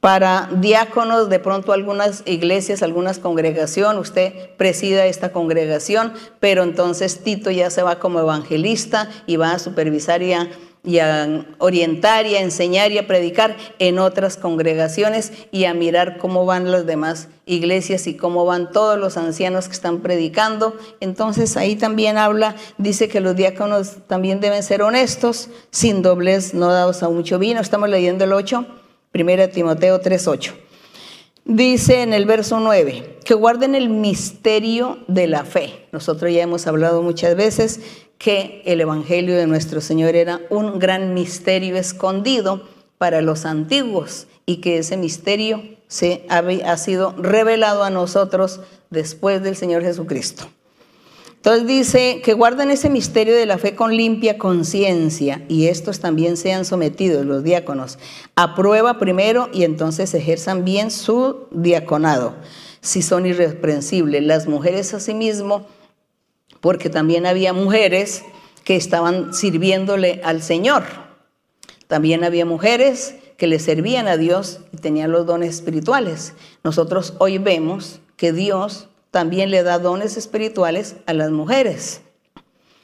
para 0.00 0.48
diáconos, 0.50 1.28
de 1.28 1.38
pronto 1.38 1.72
algunas 1.72 2.22
iglesias, 2.26 2.82
algunas 2.82 3.18
congregaciones, 3.18 4.00
usted 4.00 4.32
presida 4.56 5.04
esta 5.04 5.30
congregación, 5.30 6.14
pero 6.40 6.62
entonces 6.62 7.22
Tito 7.22 7.50
ya 7.50 7.68
se 7.68 7.82
va 7.82 7.98
como 7.98 8.18
evangelista 8.18 9.10
y 9.26 9.36
va 9.36 9.52
a 9.52 9.58
supervisar 9.58 10.22
y 10.22 10.32
a, 10.32 10.48
orientar 11.58 12.26
y 12.26 12.36
a 12.36 12.40
enseñar 12.40 12.92
y 12.92 12.98
a 12.98 13.06
predicar 13.06 13.56
en 13.78 13.98
otras 13.98 14.36
congregaciones 14.36 15.32
y 15.50 15.64
a 15.64 15.74
mirar 15.74 16.18
cómo 16.18 16.46
van 16.46 16.70
las 16.70 16.86
demás 16.86 17.28
iglesias 17.46 18.06
y 18.06 18.16
cómo 18.16 18.44
van 18.44 18.72
todos 18.72 18.98
los 18.98 19.16
ancianos 19.16 19.66
que 19.66 19.74
están 19.74 20.00
predicando. 20.00 20.76
Entonces 21.00 21.56
ahí 21.56 21.76
también 21.76 22.18
habla, 22.18 22.56
dice 22.78 23.08
que 23.08 23.20
los 23.20 23.36
diáconos 23.36 24.06
también 24.06 24.40
deben 24.40 24.62
ser 24.62 24.82
honestos, 24.82 25.48
sin 25.70 26.02
doblez, 26.02 26.54
no 26.54 26.72
dados 26.72 27.02
a 27.02 27.08
mucho 27.08 27.38
vino. 27.38 27.60
Estamos 27.60 27.88
leyendo 27.88 28.24
el 28.24 28.32
8 28.32 28.66
Primera 29.12 29.48
Timoteo 29.48 30.00
3:8. 30.00 30.69
Dice 31.44 32.02
en 32.02 32.12
el 32.12 32.26
verso 32.26 32.60
9, 32.60 33.18
que 33.24 33.34
guarden 33.34 33.74
el 33.74 33.88
misterio 33.88 34.98
de 35.08 35.26
la 35.26 35.44
fe. 35.44 35.86
Nosotros 35.92 36.32
ya 36.32 36.42
hemos 36.42 36.66
hablado 36.66 37.02
muchas 37.02 37.34
veces 37.34 37.80
que 38.18 38.62
el 38.66 38.80
Evangelio 38.80 39.36
de 39.36 39.46
nuestro 39.46 39.80
Señor 39.80 40.14
era 40.14 40.40
un 40.50 40.78
gran 40.78 41.14
misterio 41.14 41.76
escondido 41.76 42.68
para 42.98 43.22
los 43.22 43.46
antiguos 43.46 44.26
y 44.44 44.56
que 44.56 44.78
ese 44.78 44.96
misterio 44.96 45.62
se 45.88 46.26
ha, 46.28 46.38
ha 46.38 46.76
sido 46.76 47.14
revelado 47.16 47.82
a 47.82 47.90
nosotros 47.90 48.60
después 48.90 49.42
del 49.42 49.56
Señor 49.56 49.82
Jesucristo. 49.82 50.48
Entonces 51.40 51.66
dice 51.66 52.20
que 52.22 52.34
guarden 52.34 52.70
ese 52.70 52.90
misterio 52.90 53.34
de 53.34 53.46
la 53.46 53.56
fe 53.56 53.74
con 53.74 53.96
limpia 53.96 54.36
conciencia 54.36 55.42
y 55.48 55.68
estos 55.68 55.98
también 55.98 56.36
sean 56.36 56.66
sometidos, 56.66 57.24
los 57.24 57.42
diáconos, 57.42 57.98
a 58.36 58.54
prueba 58.54 58.98
primero 58.98 59.48
y 59.50 59.64
entonces 59.64 60.12
ejerzan 60.12 60.66
bien 60.66 60.90
su 60.90 61.46
diaconado, 61.50 62.34
si 62.82 63.00
son 63.00 63.24
irreprensibles. 63.24 64.22
Las 64.22 64.48
mujeres 64.48 64.92
asimismo, 64.92 65.66
porque 66.60 66.90
también 66.90 67.24
había 67.24 67.54
mujeres 67.54 68.22
que 68.62 68.76
estaban 68.76 69.32
sirviéndole 69.32 70.20
al 70.22 70.42
Señor. 70.42 70.82
También 71.86 72.22
había 72.22 72.44
mujeres 72.44 73.14
que 73.38 73.46
le 73.46 73.60
servían 73.60 74.08
a 74.08 74.18
Dios 74.18 74.60
y 74.74 74.76
tenían 74.76 75.10
los 75.10 75.24
dones 75.24 75.54
espirituales. 75.54 76.34
Nosotros 76.64 77.14
hoy 77.16 77.38
vemos 77.38 78.00
que 78.18 78.34
Dios 78.34 78.89
también 79.10 79.50
le 79.50 79.62
da 79.62 79.78
dones 79.78 80.16
espirituales 80.16 80.96
a 81.06 81.12
las 81.12 81.30
mujeres. 81.30 82.02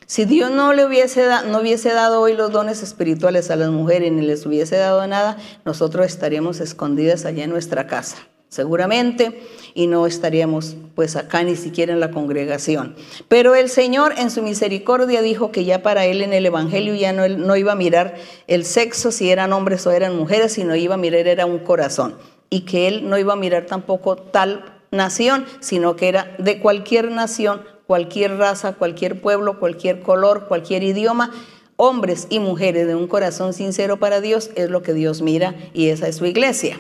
Si 0.07 0.25
Dios 0.25 0.53
no 0.53 0.73
le 0.73 0.87
hubiese, 0.87 1.27
no 1.49 1.61
hubiese 1.61 1.93
dado 1.93 2.21
hoy 2.21 2.35
los 2.35 2.53
dones 2.53 2.81
espirituales 2.83 3.51
a 3.51 3.57
las 3.57 3.71
mujeres 3.71 4.13
ni 4.13 4.23
les 4.23 4.47
hubiese 4.47 4.77
dado 4.77 5.05
nada, 5.09 5.37
nosotros 5.65 6.07
estaríamos 6.07 6.61
escondidas 6.61 7.25
allá 7.25 7.43
en 7.43 7.51
nuestra 7.51 7.89
casa, 7.89 8.17
seguramente, 8.49 9.43
y 9.75 9.89
no 9.89 10.07
estaríamos 10.07 10.77
pues 10.95 11.17
acá 11.17 11.43
ni 11.43 11.57
siquiera 11.57 11.93
en 11.93 11.99
la 11.99 12.13
congregación. 12.13 12.95
Pero 13.27 13.57
el 13.57 13.69
Señor 13.69 14.15
en 14.17 14.31
su 14.31 14.43
misericordia 14.43 15.23
dijo 15.23 15.51
que 15.51 15.65
ya 15.65 15.83
para 15.83 16.07
Él 16.07 16.23
en 16.23 16.33
el 16.33 16.47
Evangelio 16.47 16.95
ya 16.95 17.13
no, 17.13 17.27
no 17.27 17.57
iba 17.57 17.73
a 17.73 17.77
mirar 17.77 18.15
el 18.47 18.65
sexo, 18.65 19.11
si 19.11 19.31
eran 19.31 19.53
hombres 19.53 19.85
o 19.89 19.91
eran 19.91 20.17
mujeres, 20.17 20.53
sino 20.53 20.77
iba 20.77 20.95
a 20.95 20.99
mirar 20.99 21.27
era 21.27 21.47
un 21.47 21.59
corazón. 21.59 22.17
Y 22.49 22.61
que 22.61 22.87
Él 22.87 23.09
no 23.11 23.19
iba 23.19 23.33
a 23.33 23.37
mirar 23.37 23.67
tampoco 23.67 24.15
tal 24.15 24.76
nación, 24.91 25.47
sino 25.61 25.97
que 25.97 26.09
era 26.09 26.35
de 26.39 26.61
cualquier 26.61 27.11
nación, 27.11 27.63
cualquier 27.87 28.37
raza, 28.37 28.75
cualquier 28.75 29.21
pueblo, 29.21 29.59
cualquier 29.59 30.01
color, 30.01 30.47
cualquier 30.49 30.83
idioma. 30.83 31.33
Hombres 31.79 32.27
y 32.31 32.39
mujeres 32.39 32.87
de 32.87 32.95
un 32.95 33.07
corazón 33.07 33.53
sincero 33.53 33.99
para 33.99 34.23
Dios 34.23 34.51
es 34.55 34.71
lo 34.71 34.83
que 34.83 34.95
Dios 34.95 35.21
mira 35.21 35.55
y 35.75 35.89
esa 35.91 36.09
es 36.09 36.17
su 36.17 36.25
iglesia. 36.25 36.79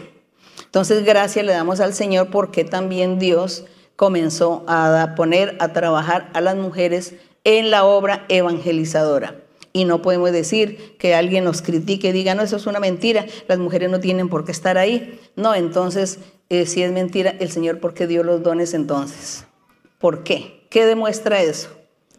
Entonces, 0.64 1.04
gracias 1.04 1.44
le 1.44 1.52
damos 1.52 1.80
al 1.80 1.92
Señor 1.92 2.30
porque 2.30 2.64
también 2.64 3.18
Dios 3.18 3.64
comenzó 3.96 4.64
a 4.66 5.14
poner 5.16 5.57
a 5.61 5.72
trabajar 5.72 6.30
a 6.34 6.40
las 6.40 6.57
mujeres 6.57 7.14
en 7.44 7.70
la 7.70 7.84
obra 7.84 8.24
evangelizadora. 8.28 9.36
Y 9.72 9.84
no 9.84 10.00
podemos 10.00 10.32
decir 10.32 10.96
que 10.98 11.14
alguien 11.14 11.44
nos 11.44 11.61
critique 11.61 12.09
y 12.09 12.12
diga, 12.12 12.34
no, 12.34 12.42
eso 12.42 12.57
es 12.57 12.66
una 12.66 12.80
mentira, 12.80 13.26
las 13.46 13.59
mujeres 13.59 13.90
no 13.90 14.00
tienen 14.00 14.30
por 14.30 14.44
qué 14.46 14.52
estar 14.52 14.78
ahí. 14.78 15.20
No, 15.36 15.54
entonces 15.54 16.18
eh, 16.49 16.66
si 16.66 16.82
es 16.82 16.92
mentira, 16.92 17.34
el 17.40 17.51
Señor, 17.51 17.80
¿por 17.80 17.94
qué 17.94 18.07
dio 18.07 18.22
los 18.22 18.42
dones 18.42 18.74
entonces? 18.74 19.44
¿Por 19.99 20.22
qué? 20.22 20.66
¿Qué 20.70 20.86
demuestra 20.86 21.42
eso? 21.42 21.70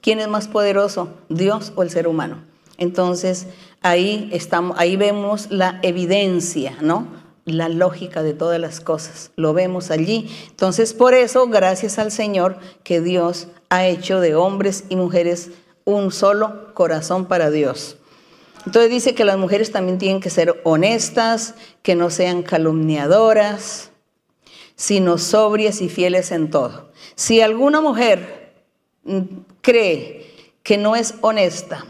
¿Quién 0.01 0.19
es 0.19 0.27
más 0.27 0.47
poderoso, 0.47 1.09
Dios 1.29 1.73
o 1.75 1.83
el 1.83 1.89
ser 1.89 2.07
humano? 2.07 2.43
Entonces, 2.77 3.47
ahí, 3.81 4.29
estamos, 4.31 4.77
ahí 4.79 4.95
vemos 4.95 5.49
la 5.49 5.79
evidencia, 5.81 6.77
¿no? 6.81 7.07
La 7.45 7.69
lógica 7.69 8.23
de 8.23 8.33
todas 8.33 8.59
las 8.59 8.81
cosas. 8.81 9.31
Lo 9.35 9.53
vemos 9.53 9.91
allí. 9.91 10.29
Entonces, 10.49 10.93
por 10.93 11.13
eso, 11.13 11.47
gracias 11.47 11.97
al 11.97 12.11
Señor, 12.11 12.57
que 12.83 13.01
Dios 13.01 13.47
ha 13.69 13.87
hecho 13.87 14.19
de 14.19 14.35
hombres 14.35 14.83
y 14.89 14.95
mujeres 14.95 15.51
un 15.85 16.11
solo 16.11 16.73
corazón 16.73 17.25
para 17.25 17.49
Dios. 17.49 17.97
Entonces 18.65 18.91
dice 18.91 19.15
que 19.15 19.23
las 19.23 19.37
mujeres 19.37 19.71
también 19.71 19.97
tienen 19.97 20.19
que 20.19 20.29
ser 20.29 20.59
honestas, 20.65 21.55
que 21.83 21.95
no 21.95 22.09
sean 22.09 22.43
calumniadoras, 22.43 23.91
sino 24.77 25.17
sobrias 25.17 25.81
y 25.81 25.89
fieles 25.89 26.31
en 26.31 26.49
todo. 26.49 26.91
Si 27.15 27.41
alguna 27.41 27.81
mujer 27.81 28.53
mm, 29.03 29.21
cree 29.61 30.53
que 30.63 30.77
no 30.77 30.95
es 30.95 31.15
honesta, 31.21 31.85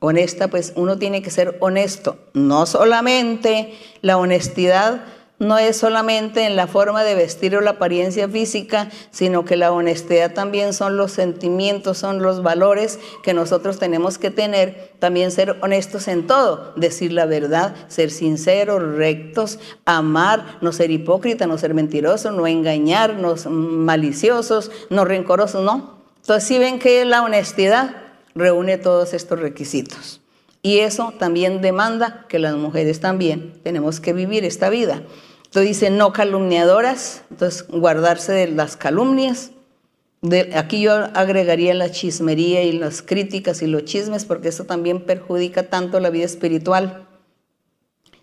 honesta, 0.00 0.48
pues 0.48 0.72
uno 0.76 0.98
tiene 0.98 1.22
que 1.22 1.30
ser 1.30 1.56
honesto. 1.60 2.18
No 2.34 2.66
solamente 2.66 3.74
la 4.02 4.18
honestidad 4.18 5.04
no 5.40 5.56
es 5.56 5.78
solamente 5.78 6.44
en 6.44 6.54
la 6.54 6.66
forma 6.66 7.02
de 7.02 7.14
vestir 7.14 7.56
o 7.56 7.62
la 7.62 7.70
apariencia 7.70 8.28
física, 8.28 8.90
sino 9.10 9.46
que 9.46 9.56
la 9.56 9.72
honestidad 9.72 10.34
también 10.34 10.74
son 10.74 10.98
los 10.98 11.12
sentimientos, 11.12 11.96
son 11.96 12.22
los 12.22 12.42
valores 12.42 13.00
que 13.22 13.32
nosotros 13.32 13.78
tenemos 13.78 14.18
que 14.18 14.30
tener, 14.30 14.92
también 14.98 15.30
ser 15.30 15.56
honestos 15.62 16.08
en 16.08 16.26
todo, 16.26 16.74
decir 16.76 17.12
la 17.12 17.24
verdad, 17.24 17.74
ser 17.88 18.10
sinceros, 18.10 18.96
rectos, 18.96 19.58
amar, 19.86 20.58
no 20.60 20.72
ser 20.72 20.90
hipócrita, 20.90 21.46
no 21.46 21.56
ser 21.56 21.72
mentiroso, 21.72 22.30
no 22.32 22.46
engañarnos, 22.46 23.46
maliciosos, 23.46 24.70
no 24.90 25.06
rencorosos, 25.06 25.64
no. 25.64 26.00
Entonces, 26.20 26.46
si 26.46 26.58
ven 26.58 26.78
que 26.78 27.06
la 27.06 27.22
honestidad 27.22 27.96
reúne 28.34 28.76
todos 28.76 29.14
estos 29.14 29.40
requisitos. 29.40 30.20
Y 30.62 30.80
eso 30.80 31.14
también 31.18 31.62
demanda 31.62 32.26
que 32.28 32.38
las 32.38 32.54
mujeres 32.56 33.00
también 33.00 33.54
tenemos 33.62 34.00
que 34.00 34.12
vivir 34.12 34.44
esta 34.44 34.68
vida. 34.68 35.02
Entonces 35.50 35.68
dice 35.70 35.90
no 35.90 36.12
calumniadoras, 36.12 37.22
entonces 37.28 37.66
guardarse 37.66 38.30
de 38.30 38.46
las 38.52 38.76
calumnias. 38.76 39.50
Aquí 40.54 40.82
yo 40.82 40.92
agregaría 40.92 41.74
la 41.74 41.90
chismería 41.90 42.62
y 42.62 42.70
las 42.70 43.02
críticas 43.02 43.60
y 43.60 43.66
los 43.66 43.84
chismes, 43.84 44.24
porque 44.24 44.50
eso 44.50 44.62
también 44.62 45.04
perjudica 45.04 45.64
tanto 45.64 45.98
la 45.98 46.10
vida 46.10 46.26
espiritual. 46.26 47.08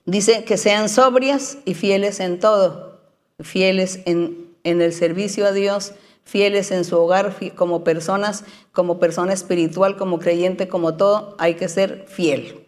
Dice 0.06 0.46
que 0.46 0.56
sean 0.56 0.88
sobrias 0.88 1.58
y 1.66 1.74
fieles 1.74 2.22
en 2.22 2.40
todo, 2.40 3.02
fieles 3.42 4.00
en, 4.06 4.48
en 4.64 4.82
el 4.82 4.94
servicio 4.94 5.46
a 5.48 5.52
Dios, 5.52 5.96
fieles 6.24 6.72
en 6.72 6.86
su 6.86 6.98
hogar 6.98 7.36
como 7.56 7.84
personas, 7.84 8.46
como 8.72 9.00
persona 9.00 9.34
espiritual, 9.34 9.98
como 9.98 10.20
creyente, 10.20 10.70
como 10.70 10.96
todo, 10.96 11.36
hay 11.40 11.56
que 11.56 11.68
ser 11.68 12.06
fiel. 12.08 12.67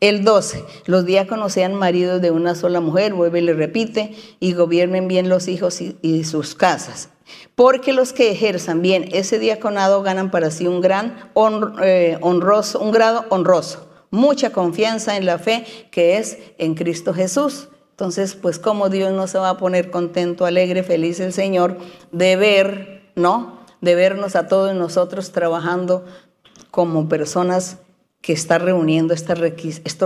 El 0.00 0.24
12, 0.24 0.64
los 0.86 1.04
diáconos 1.04 1.52
sean 1.52 1.74
maridos 1.74 2.22
de 2.22 2.30
una 2.30 2.54
sola 2.54 2.80
mujer, 2.80 3.12
vuelve 3.12 3.40
y 3.40 3.42
le 3.42 3.52
repite, 3.52 4.16
y 4.40 4.54
gobiernen 4.54 5.08
bien 5.08 5.28
los 5.28 5.46
hijos 5.46 5.82
y, 5.82 6.24
sus 6.24 6.54
casas. 6.54 7.10
Porque 7.54 7.92
los 7.92 8.14
que 8.14 8.30
ejerzan 8.30 8.80
bien 8.80 9.10
ese 9.12 9.38
diaconado 9.38 10.02
ganan 10.02 10.30
para 10.30 10.50
sí 10.50 10.66
un 10.66 10.80
gran 10.80 11.30
eh, 11.82 12.16
honroso, 12.22 12.80
un 12.80 12.92
grado 12.92 13.26
honroso, 13.28 13.90
mucha 14.10 14.52
confianza 14.52 15.18
en 15.18 15.26
la 15.26 15.38
fe 15.38 15.66
que 15.90 16.16
es 16.16 16.38
en 16.56 16.74
Cristo 16.74 17.12
Jesús. 17.12 17.68
Entonces, 17.90 18.34
pues 18.34 18.58
como 18.58 18.88
Dios 18.88 19.12
no 19.12 19.26
se 19.26 19.38
va 19.38 19.50
a 19.50 19.58
poner 19.58 19.90
contento, 19.90 20.46
alegre, 20.46 20.82
feliz 20.82 21.20
el 21.20 21.34
Señor 21.34 21.76
de 22.10 22.36
ver, 22.36 23.12
¿no? 23.16 23.60
De 23.82 23.94
vernos 23.94 24.34
a 24.34 24.48
todos 24.48 24.74
nosotros 24.74 25.30
trabajando 25.30 26.06
como 26.70 27.06
personas 27.06 27.76
que 28.20 28.32
está 28.32 28.58
reuniendo 28.58 29.14
estos 29.14 29.38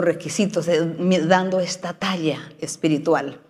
requisitos, 0.05 0.69
eh, 0.69 0.83
dando 1.27 1.61
esta 1.61 1.95
talla 1.95 2.53
espiritual. 2.61 3.41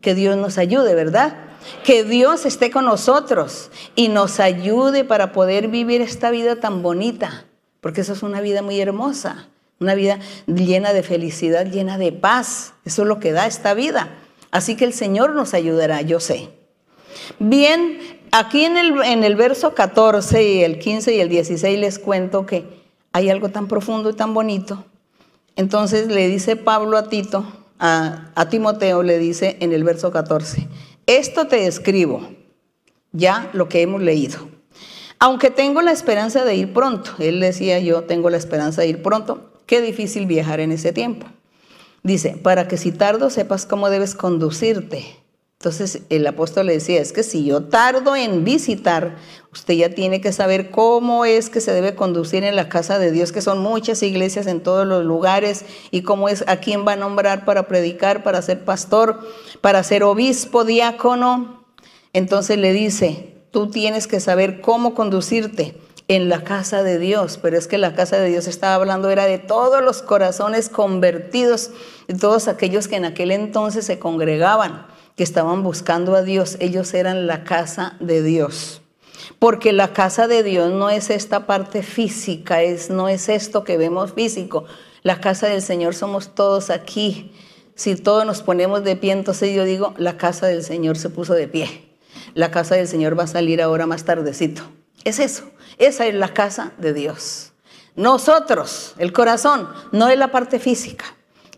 Que 0.00 0.14
Dios 0.14 0.36
nos 0.36 0.58
ayude, 0.58 0.94
¿verdad? 0.94 1.36
Que 1.84 2.04
Dios 2.04 2.46
esté 2.46 2.70
con 2.70 2.84
nosotros 2.84 3.70
y 3.94 4.08
nos 4.08 4.40
ayude 4.40 5.04
para 5.04 5.32
poder 5.32 5.68
vivir 5.68 6.00
esta 6.00 6.30
vida 6.30 6.56
tan 6.56 6.82
bonita, 6.82 7.44
porque 7.80 8.02
eso 8.02 8.12
es 8.12 8.22
una 8.22 8.40
vida 8.40 8.62
muy 8.62 8.80
hermosa, 8.80 9.48
una 9.78 9.94
vida 9.94 10.18
llena 10.46 10.92
de 10.92 11.02
felicidad, 11.02 11.66
llena 11.66 11.98
de 11.98 12.12
paz. 12.12 12.74
Eso 12.84 13.02
es 13.02 13.08
lo 13.08 13.18
que 13.18 13.32
da 13.32 13.46
esta 13.46 13.74
vida. 13.74 14.08
Así 14.50 14.76
que 14.76 14.84
el 14.84 14.92
Señor 14.92 15.34
nos 15.34 15.52
ayudará, 15.52 16.00
yo 16.02 16.20
sé. 16.20 16.48
Bien, 17.38 17.98
aquí 18.30 18.64
en 18.64 18.76
el, 18.76 19.02
en 19.02 19.24
el 19.24 19.36
verso 19.36 19.74
14 19.74 20.42
y 20.42 20.62
el 20.62 20.78
15 20.78 21.14
y 21.14 21.20
el 21.20 21.28
16 21.28 21.78
les 21.78 21.98
cuento 21.98 22.46
que 22.46 22.83
hay 23.14 23.30
algo 23.30 23.48
tan 23.48 23.68
profundo 23.68 24.10
y 24.10 24.14
tan 24.14 24.34
bonito. 24.34 24.84
Entonces 25.54 26.08
le 26.08 26.26
dice 26.26 26.56
Pablo 26.56 26.98
a 26.98 27.08
Tito, 27.08 27.46
a, 27.78 28.32
a 28.34 28.48
Timoteo 28.48 29.04
le 29.04 29.20
dice 29.20 29.56
en 29.60 29.72
el 29.72 29.84
verso 29.84 30.10
14, 30.10 30.66
esto 31.06 31.46
te 31.46 31.68
escribo, 31.68 32.28
ya 33.12 33.48
lo 33.52 33.68
que 33.68 33.82
hemos 33.82 34.02
leído. 34.02 34.48
Aunque 35.20 35.50
tengo 35.50 35.80
la 35.80 35.92
esperanza 35.92 36.44
de 36.44 36.56
ir 36.56 36.72
pronto, 36.72 37.12
él 37.20 37.38
decía 37.38 37.78
yo 37.78 38.02
tengo 38.02 38.30
la 38.30 38.36
esperanza 38.36 38.82
de 38.82 38.88
ir 38.88 39.00
pronto, 39.00 39.52
qué 39.64 39.80
difícil 39.80 40.26
viajar 40.26 40.58
en 40.58 40.72
ese 40.72 40.92
tiempo. 40.92 41.28
Dice, 42.02 42.36
para 42.42 42.66
que 42.66 42.76
si 42.76 42.90
tardo 42.90 43.30
sepas 43.30 43.64
cómo 43.64 43.90
debes 43.90 44.16
conducirte 44.16 45.23
entonces 45.64 46.02
el 46.10 46.26
apóstol 46.26 46.66
le 46.66 46.74
decía, 46.74 47.00
es 47.00 47.14
que 47.14 47.22
si 47.22 47.46
yo 47.46 47.64
tardo 47.64 48.14
en 48.16 48.44
visitar, 48.44 49.16
usted 49.50 49.72
ya 49.72 49.88
tiene 49.88 50.20
que 50.20 50.30
saber 50.30 50.70
cómo 50.70 51.24
es 51.24 51.48
que 51.48 51.62
se 51.62 51.72
debe 51.72 51.94
conducir 51.94 52.44
en 52.44 52.54
la 52.54 52.68
casa 52.68 52.98
de 52.98 53.10
Dios, 53.10 53.32
que 53.32 53.40
son 53.40 53.60
muchas 53.60 54.02
iglesias 54.02 54.46
en 54.46 54.62
todos 54.62 54.86
los 54.86 55.06
lugares, 55.06 55.64
y 55.90 56.02
cómo 56.02 56.28
es 56.28 56.44
a 56.48 56.56
quién 56.56 56.86
va 56.86 56.92
a 56.92 56.96
nombrar 56.96 57.46
para 57.46 57.66
predicar, 57.66 58.22
para 58.22 58.42
ser 58.42 58.62
pastor, 58.66 59.26
para 59.62 59.82
ser 59.84 60.02
obispo, 60.02 60.64
diácono. 60.64 61.64
Entonces 62.12 62.58
le 62.58 62.74
dice, 62.74 63.34
tú 63.50 63.70
tienes 63.70 64.06
que 64.06 64.20
saber 64.20 64.60
cómo 64.60 64.94
conducirte 64.94 65.80
en 66.08 66.28
la 66.28 66.44
casa 66.44 66.82
de 66.82 66.98
Dios, 66.98 67.38
pero 67.40 67.56
es 67.56 67.68
que 67.68 67.78
la 67.78 67.94
casa 67.94 68.18
de 68.18 68.28
Dios 68.28 68.48
estaba 68.48 68.74
hablando 68.74 69.08
era 69.08 69.24
de 69.24 69.38
todos 69.38 69.82
los 69.82 70.02
corazones 70.02 70.68
convertidos, 70.68 71.70
de 72.06 72.18
todos 72.18 72.48
aquellos 72.48 72.86
que 72.86 72.96
en 72.96 73.06
aquel 73.06 73.30
entonces 73.30 73.86
se 73.86 73.98
congregaban 73.98 74.92
que 75.16 75.22
estaban 75.22 75.62
buscando 75.62 76.14
a 76.14 76.22
Dios, 76.22 76.56
ellos 76.60 76.92
eran 76.94 77.26
la 77.26 77.44
casa 77.44 77.96
de 78.00 78.22
Dios. 78.22 78.82
Porque 79.38 79.72
la 79.72 79.92
casa 79.92 80.26
de 80.26 80.42
Dios 80.42 80.72
no 80.72 80.90
es 80.90 81.10
esta 81.10 81.46
parte 81.46 81.82
física, 81.82 82.62
es, 82.62 82.90
no 82.90 83.08
es 83.08 83.28
esto 83.28 83.64
que 83.64 83.76
vemos 83.76 84.12
físico. 84.12 84.64
La 85.02 85.20
casa 85.20 85.46
del 85.46 85.62
Señor 85.62 85.94
somos 85.94 86.34
todos 86.34 86.70
aquí. 86.70 87.32
Si 87.74 87.96
todos 87.96 88.24
nos 88.26 88.42
ponemos 88.42 88.84
de 88.84 88.96
pie, 88.96 89.12
entonces 89.12 89.54
yo 89.54 89.64
digo, 89.64 89.94
la 89.96 90.16
casa 90.16 90.46
del 90.46 90.62
Señor 90.62 90.96
se 90.96 91.10
puso 91.10 91.34
de 91.34 91.48
pie. 91.48 91.96
La 92.34 92.50
casa 92.50 92.74
del 92.74 92.88
Señor 92.88 93.18
va 93.18 93.24
a 93.24 93.28
salir 93.28 93.62
ahora 93.62 93.86
más 93.86 94.04
tardecito. 94.04 94.62
Es 95.04 95.18
eso. 95.18 95.44
Esa 95.78 96.06
es 96.06 96.14
la 96.14 96.32
casa 96.32 96.72
de 96.78 96.92
Dios. 96.92 97.52
Nosotros, 97.96 98.94
el 98.98 99.12
corazón, 99.12 99.68
no 99.92 100.08
es 100.08 100.18
la 100.18 100.32
parte 100.32 100.58
física. 100.58 101.04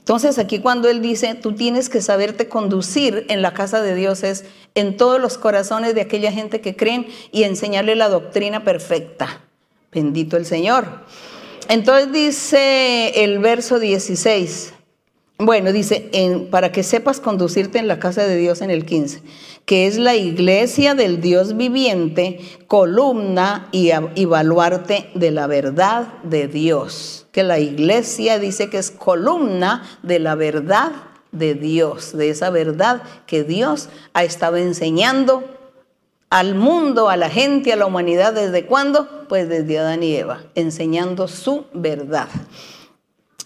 Entonces 0.07 0.39
aquí 0.39 0.61
cuando 0.61 0.89
Él 0.89 1.03
dice, 1.03 1.35
tú 1.35 1.57
tienes 1.57 1.89
que 1.89 2.01
saberte 2.01 2.49
conducir 2.49 3.27
en 3.29 3.43
la 3.43 3.55
casa 3.55 3.83
de 3.83 3.97
Dios 3.97 4.23
es 4.23 4.45
en 4.77 4.97
todos 4.97 5.21
los 5.21 5.37
corazones 5.37 5.97
de 5.97 6.01
aquella 6.01 6.31
gente 6.31 6.61
que 6.61 6.77
creen 6.77 7.09
y 7.33 7.43
enseñarle 7.43 7.97
la 7.97 8.09
doctrina 8.09 8.63
perfecta. 8.63 9.43
Bendito 9.91 10.37
el 10.37 10.47
Señor. 10.47 10.87
Entonces 11.69 12.13
dice 12.13 13.25
el 13.25 13.41
verso 13.41 13.81
16, 13.81 14.75
bueno, 15.39 15.73
dice, 15.73 16.09
para 16.53 16.71
que 16.71 16.85
sepas 16.85 17.19
conducirte 17.19 17.81
en 17.81 17.89
la 17.89 17.99
casa 17.99 18.29
de 18.29 18.37
Dios 18.37 18.61
en 18.61 18.71
el 18.71 18.87
15, 18.87 19.23
que 19.65 19.89
es 19.89 19.99
la 19.99 20.15
iglesia 20.15 20.95
del 20.95 21.21
Dios 21.21 21.57
viviente, 21.57 22.39
columna 22.69 23.69
y, 23.73 23.91
y 24.15 24.25
de 25.17 25.31
la 25.33 25.47
verdad 25.49 26.23
de 26.23 26.47
Dios. 26.47 27.26
Que 27.37 27.43
la 27.43 27.59
iglesia 27.59 28.39
dice 28.39 28.71
que 28.71 28.79
es 28.79 28.91
columna 28.91 29.87
de 30.03 30.21
la 30.21 30.37
verdad 30.37 30.93
de 31.33 31.53
Dios, 31.53 32.17
de 32.17 32.31
esa 32.31 32.49
verdad 32.49 33.03
que 33.27 33.45
Dios 33.45 33.91
ha 34.15 34.25
estado 34.25 34.57
enseñando 34.57 35.45
al 36.31 36.55
mundo, 36.55 37.11
a 37.11 37.19
la 37.19 37.29
gente, 37.29 37.75
a 37.75 37.77
la 37.77 37.85
humanidad, 37.85 38.33
¿desde 38.33 38.65
cuándo? 38.65 39.27
Pues 39.29 39.51
desde 39.51 39.79
Adán 39.79 40.03
y 40.03 40.17
Eva, 40.17 40.45
enseñando 40.55 41.29
su 41.29 41.67
verdad. 41.75 42.29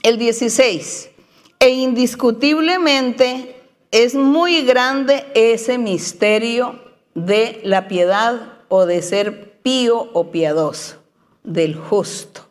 El 0.05 0.18
16, 0.18 1.11
e 1.59 1.70
indiscutiblemente 1.70 3.61
es 3.91 4.14
muy 4.14 4.62
grande 4.62 5.26
ese 5.34 5.78
misterio 5.78 6.78
de 7.16 7.61
la 7.64 7.88
piedad 7.88 8.53
o 8.68 8.86
de 8.86 9.03
ser 9.03 9.61
pío 9.62 10.11
o 10.12 10.30
piadoso, 10.30 10.99
del 11.43 11.74
justo. 11.74 12.49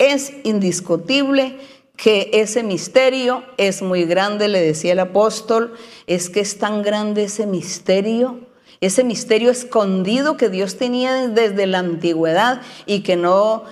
Es 0.00 0.32
indiscutible 0.42 1.56
que 1.96 2.30
ese 2.32 2.64
misterio 2.64 3.44
es 3.56 3.80
muy 3.80 4.04
grande, 4.04 4.48
le 4.48 4.60
decía 4.60 4.94
el 4.94 4.98
apóstol, 4.98 5.74
es 6.08 6.28
que 6.28 6.40
es 6.40 6.58
tan 6.58 6.82
grande 6.82 7.22
ese 7.24 7.46
misterio 7.46 8.50
ese 8.80 9.04
misterio 9.04 9.50
escondido 9.50 10.38
que 10.38 10.48
Dios 10.48 10.78
tenía 10.78 11.28
desde 11.28 11.66
la 11.66 11.80
antigüedad 11.80 12.62
y 12.86 13.00
que 13.00 13.14
no 13.16 13.64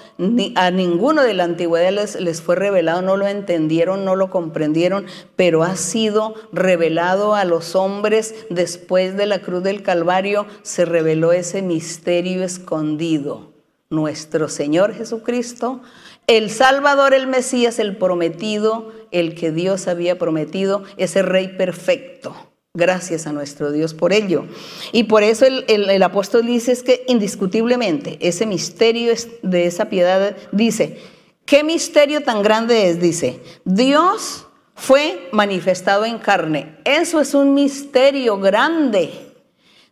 a 0.55 0.71
ninguno 0.71 1.23
de 1.23 1.33
la 1.33 1.45
antigüedad 1.45 1.93
les, 1.93 2.21
les 2.21 2.43
fue 2.43 2.57
revelado, 2.57 3.01
no 3.01 3.17
lo 3.17 3.27
entendieron, 3.27 4.05
no 4.05 4.17
lo 4.17 4.29
comprendieron, 4.29 5.07
pero 5.35 5.63
ha 5.63 5.77
sido 5.77 6.35
revelado 6.53 7.35
a 7.35 7.47
los 7.47 7.75
hombres 7.75 8.35
después 8.51 9.17
de 9.17 9.25
la 9.25 9.41
cruz 9.41 9.63
del 9.63 9.83
Calvario, 9.83 10.47
se 10.63 10.85
reveló 10.85 11.33
ese 11.33 11.63
misterio 11.63 12.45
escondido. 12.45 13.53
Nuestro 13.91 14.51
Señor 14.51 14.93
Jesucristo, 14.93 15.81
el 16.29 16.51
Salvador, 16.51 17.13
el 17.13 17.27
Mesías, 17.27 17.81
el 17.81 17.97
prometido, 17.97 18.93
el 19.11 19.35
que 19.35 19.51
Dios 19.51 19.89
había 19.89 20.17
prometido, 20.19 20.85
ese 20.97 21.23
Rey 21.23 21.49
perfecto 21.49 22.49
Gracias 22.79 23.27
a 23.27 23.33
nuestro 23.33 23.73
Dios 23.73 23.93
por 23.93 24.13
ello. 24.13 24.45
Y 24.93 25.05
por 25.05 25.25
eso 25.25 25.45
el, 25.47 26.03
apóstol 26.03 26.47
dice 26.47 26.71
es 26.71 26.85
que 26.85 27.05
indiscutiblemente 27.09 28.19
ese 28.21 28.47
misterio 28.47 29.13
de 29.43 29.67
esa 29.67 29.87
piedad 29.87 30.37
dice, 30.53 30.99
¿qué 31.45 31.65
misterio 31.65 32.23
tan 32.23 32.41
grande 32.41 32.89
es? 32.89 33.01
Dice, 33.01 33.41
Dios 33.65 34.47
fue 34.77 35.29
manifestado 35.33 36.05
en 36.05 36.19
carne. 36.19 36.77
Eso 36.85 37.21
es 37.21 37.35
un 37.35 37.53
misterio 37.53 38.39
grande. 38.39 39.11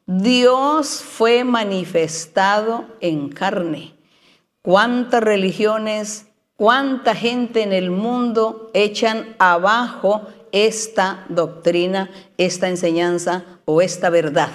Dios 0.06 1.02
fue 1.02 1.42
manifestado 1.42 2.84
en 3.00 3.30
carne. 3.30 3.95
¿Cuántas 4.66 5.22
religiones, 5.22 6.26
cuánta 6.56 7.14
gente 7.14 7.62
en 7.62 7.72
el 7.72 7.92
mundo 7.92 8.72
echan 8.74 9.36
abajo 9.38 10.26
esta 10.50 11.24
doctrina, 11.28 12.10
esta 12.36 12.68
enseñanza 12.68 13.44
o 13.64 13.80
esta 13.80 14.10
verdad. 14.10 14.50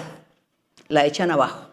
La 0.88 1.06
echan 1.06 1.30
abajo. 1.30 1.68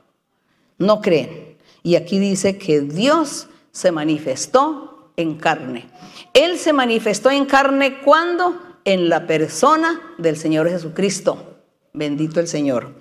No 0.78 1.02
creen. 1.02 1.58
Y 1.84 1.98
aquí 1.98 2.18
dice 2.18 2.58
que 2.58 2.80
Dios 2.80 3.50
se 3.74 3.92
manifestó 3.92 5.12
en 5.18 5.36
carne. 5.36 5.90
Él 6.34 6.58
se 6.58 6.72
manifestó 6.72 7.30
en 7.32 7.44
carne 7.44 8.00
cuando? 8.00 8.58
En 8.86 9.10
la 9.10 9.28
persona 9.28 10.14
del 10.18 10.38
Señor 10.38 10.70
Jesucristo. 10.70 11.58
Bendito 11.92 12.40
el 12.40 12.48
Señor. 12.48 12.94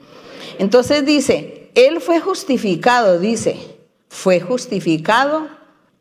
Entonces 0.58 1.06
dice, 1.06 1.70
Él 1.76 2.00
fue 2.00 2.18
justificado, 2.18 3.20
dice, 3.20 3.77
fue 4.08 4.40
justificado 4.40 5.48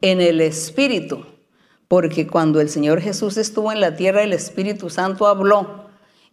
en 0.01 0.21
el 0.21 0.41
Espíritu 0.41 1.25
porque 1.87 2.27
cuando 2.27 2.59
el 2.59 2.69
Señor 2.69 3.01
Jesús 3.01 3.37
estuvo 3.37 3.71
en 3.71 3.79
la 3.79 3.95
tierra, 3.95 4.23
el 4.23 4.33
Espíritu 4.33 4.89
Santo 4.89 5.27
habló 5.27 5.85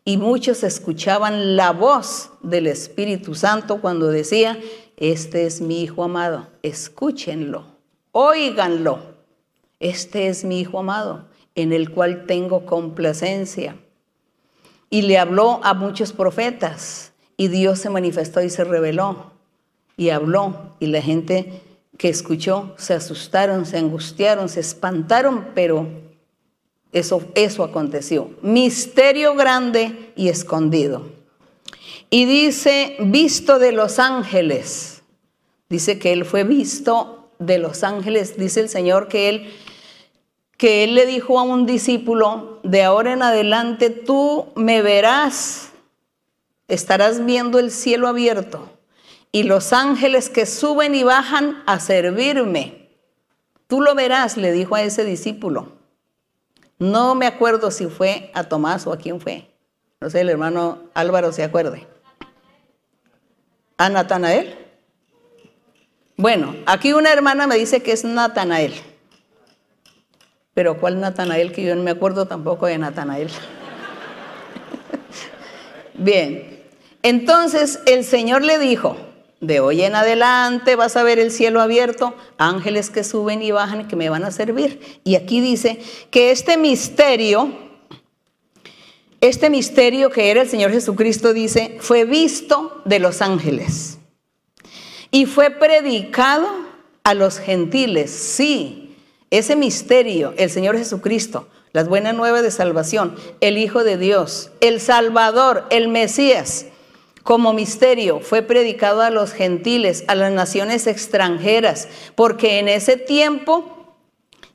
y 0.04 0.16
muchos 0.16 0.62
escuchaban 0.64 1.56
la 1.56 1.70
voz 1.70 2.30
del 2.42 2.66
Espíritu 2.66 3.34
Santo 3.34 3.80
cuando 3.80 4.08
decía, 4.08 4.58
este 4.96 5.46
es 5.46 5.60
mi 5.60 5.82
Hijo 5.82 6.04
amado, 6.04 6.48
escúchenlo, 6.62 7.66
óiganlo, 8.12 8.98
este 9.78 10.26
es 10.26 10.44
mi 10.44 10.60
Hijo 10.60 10.80
amado, 10.80 11.26
en 11.54 11.72
el 11.72 11.90
cual 11.90 12.26
tengo 12.26 12.66
complacencia. 12.66 13.76
Y 14.90 15.02
le 15.02 15.18
habló 15.18 15.60
a 15.62 15.74
muchos 15.74 16.12
profetas 16.12 17.12
y 17.36 17.48
Dios 17.48 17.78
se 17.78 17.90
manifestó 17.90 18.42
y 18.42 18.50
se 18.50 18.64
reveló 18.64 19.32
y 19.96 20.10
habló 20.10 20.74
y 20.80 20.88
la 20.88 21.00
gente 21.00 21.62
que 21.96 22.08
escuchó 22.08 22.74
se 22.76 22.94
asustaron, 22.94 23.66
se 23.66 23.78
angustiaron, 23.78 24.48
se 24.48 24.60
espantaron, 24.60 25.48
pero 25.54 25.86
eso, 26.92 27.22
eso 27.34 27.64
aconteció. 27.64 28.30
Misterio 28.42 29.34
grande 29.34 30.12
y 30.16 30.28
escondido. 30.28 31.10
Y 32.10 32.26
dice, 32.26 32.96
visto 33.00 33.58
de 33.58 33.72
los 33.72 33.98
ángeles. 33.98 35.02
Dice 35.68 35.98
que 35.98 36.12
él 36.12 36.24
fue 36.24 36.44
visto 36.44 37.30
de 37.38 37.58
los 37.58 37.82
ángeles. 37.82 38.36
Dice 38.36 38.60
el 38.60 38.68
Señor 38.68 39.08
que 39.08 39.28
él, 39.28 39.52
que 40.56 40.84
él 40.84 40.94
le 40.94 41.06
dijo 41.06 41.38
a 41.38 41.42
un 41.42 41.66
discípulo, 41.66 42.60
de 42.62 42.82
ahora 42.82 43.12
en 43.12 43.22
adelante 43.22 43.90
tú 43.90 44.46
me 44.54 44.82
verás 44.82 45.70
estarás 46.68 47.24
viendo 47.24 47.58
el 47.58 47.70
cielo 47.70 48.08
abierto 48.08 48.73
y 49.34 49.42
los 49.42 49.72
ángeles 49.72 50.30
que 50.30 50.46
suben 50.46 50.94
y 50.94 51.02
bajan 51.02 51.64
a 51.66 51.80
servirme. 51.80 52.88
Tú 53.66 53.80
lo 53.80 53.96
verás, 53.96 54.36
le 54.36 54.52
dijo 54.52 54.76
a 54.76 54.82
ese 54.82 55.04
discípulo. 55.04 55.72
No 56.78 57.16
me 57.16 57.26
acuerdo 57.26 57.72
si 57.72 57.86
fue 57.86 58.30
a 58.32 58.44
Tomás 58.44 58.86
o 58.86 58.92
a 58.92 58.96
quién 58.96 59.20
fue. 59.20 59.50
No 60.00 60.08
sé, 60.08 60.20
el 60.20 60.28
hermano 60.28 60.84
Álvaro 60.94 61.32
se 61.32 61.42
acuerde. 61.42 61.84
¿A 63.76 63.88
Natanael? 63.88 64.56
Bueno, 66.16 66.54
aquí 66.66 66.92
una 66.92 67.12
hermana 67.12 67.48
me 67.48 67.56
dice 67.56 67.82
que 67.82 67.90
es 67.90 68.04
Natanael. 68.04 68.72
Pero 70.54 70.78
¿cuál 70.78 71.00
Natanael? 71.00 71.50
Que 71.50 71.64
yo 71.64 71.74
no 71.74 71.82
me 71.82 71.90
acuerdo 71.90 72.28
tampoco 72.28 72.66
de 72.66 72.78
Natanael. 72.78 73.30
Bien, 75.94 76.62
entonces 77.02 77.80
el 77.86 78.04
Señor 78.04 78.42
le 78.42 78.60
dijo, 78.60 78.96
de 79.40 79.60
hoy 79.60 79.82
en 79.82 79.94
adelante 79.94 80.76
vas 80.76 80.96
a 80.96 81.02
ver 81.02 81.18
el 81.18 81.30
cielo 81.30 81.60
abierto, 81.60 82.14
ángeles 82.38 82.90
que 82.90 83.04
suben 83.04 83.42
y 83.42 83.50
bajan 83.50 83.88
que 83.88 83.96
me 83.96 84.08
van 84.08 84.24
a 84.24 84.30
servir. 84.30 85.00
Y 85.04 85.16
aquí 85.16 85.40
dice 85.40 85.80
que 86.10 86.30
este 86.30 86.56
misterio, 86.56 87.52
este 89.20 89.50
misterio 89.50 90.10
que 90.10 90.30
era 90.30 90.42
el 90.42 90.48
Señor 90.48 90.70
Jesucristo, 90.70 91.32
dice, 91.32 91.76
fue 91.80 92.04
visto 92.04 92.82
de 92.84 92.98
los 92.98 93.22
ángeles 93.22 93.98
y 95.10 95.26
fue 95.26 95.50
predicado 95.50 96.48
a 97.04 97.14
los 97.14 97.38
gentiles. 97.38 98.10
Sí, 98.10 98.96
ese 99.30 99.56
misterio, 99.56 100.34
el 100.36 100.50
Señor 100.50 100.76
Jesucristo, 100.76 101.48
las 101.72 101.88
buenas 101.88 102.14
nuevas 102.14 102.42
de 102.42 102.50
salvación, 102.50 103.16
el 103.40 103.58
Hijo 103.58 103.84
de 103.84 103.98
Dios, 103.98 104.50
el 104.60 104.80
Salvador, 104.80 105.66
el 105.70 105.88
Mesías, 105.88 106.66
como 107.24 107.54
misterio 107.54 108.20
fue 108.20 108.42
predicado 108.42 109.00
a 109.00 109.10
los 109.10 109.32
gentiles, 109.32 110.04
a 110.06 110.14
las 110.14 110.30
naciones 110.30 110.86
extranjeras, 110.86 111.88
porque 112.14 112.58
en 112.60 112.68
ese 112.68 112.96
tiempo 112.96 113.96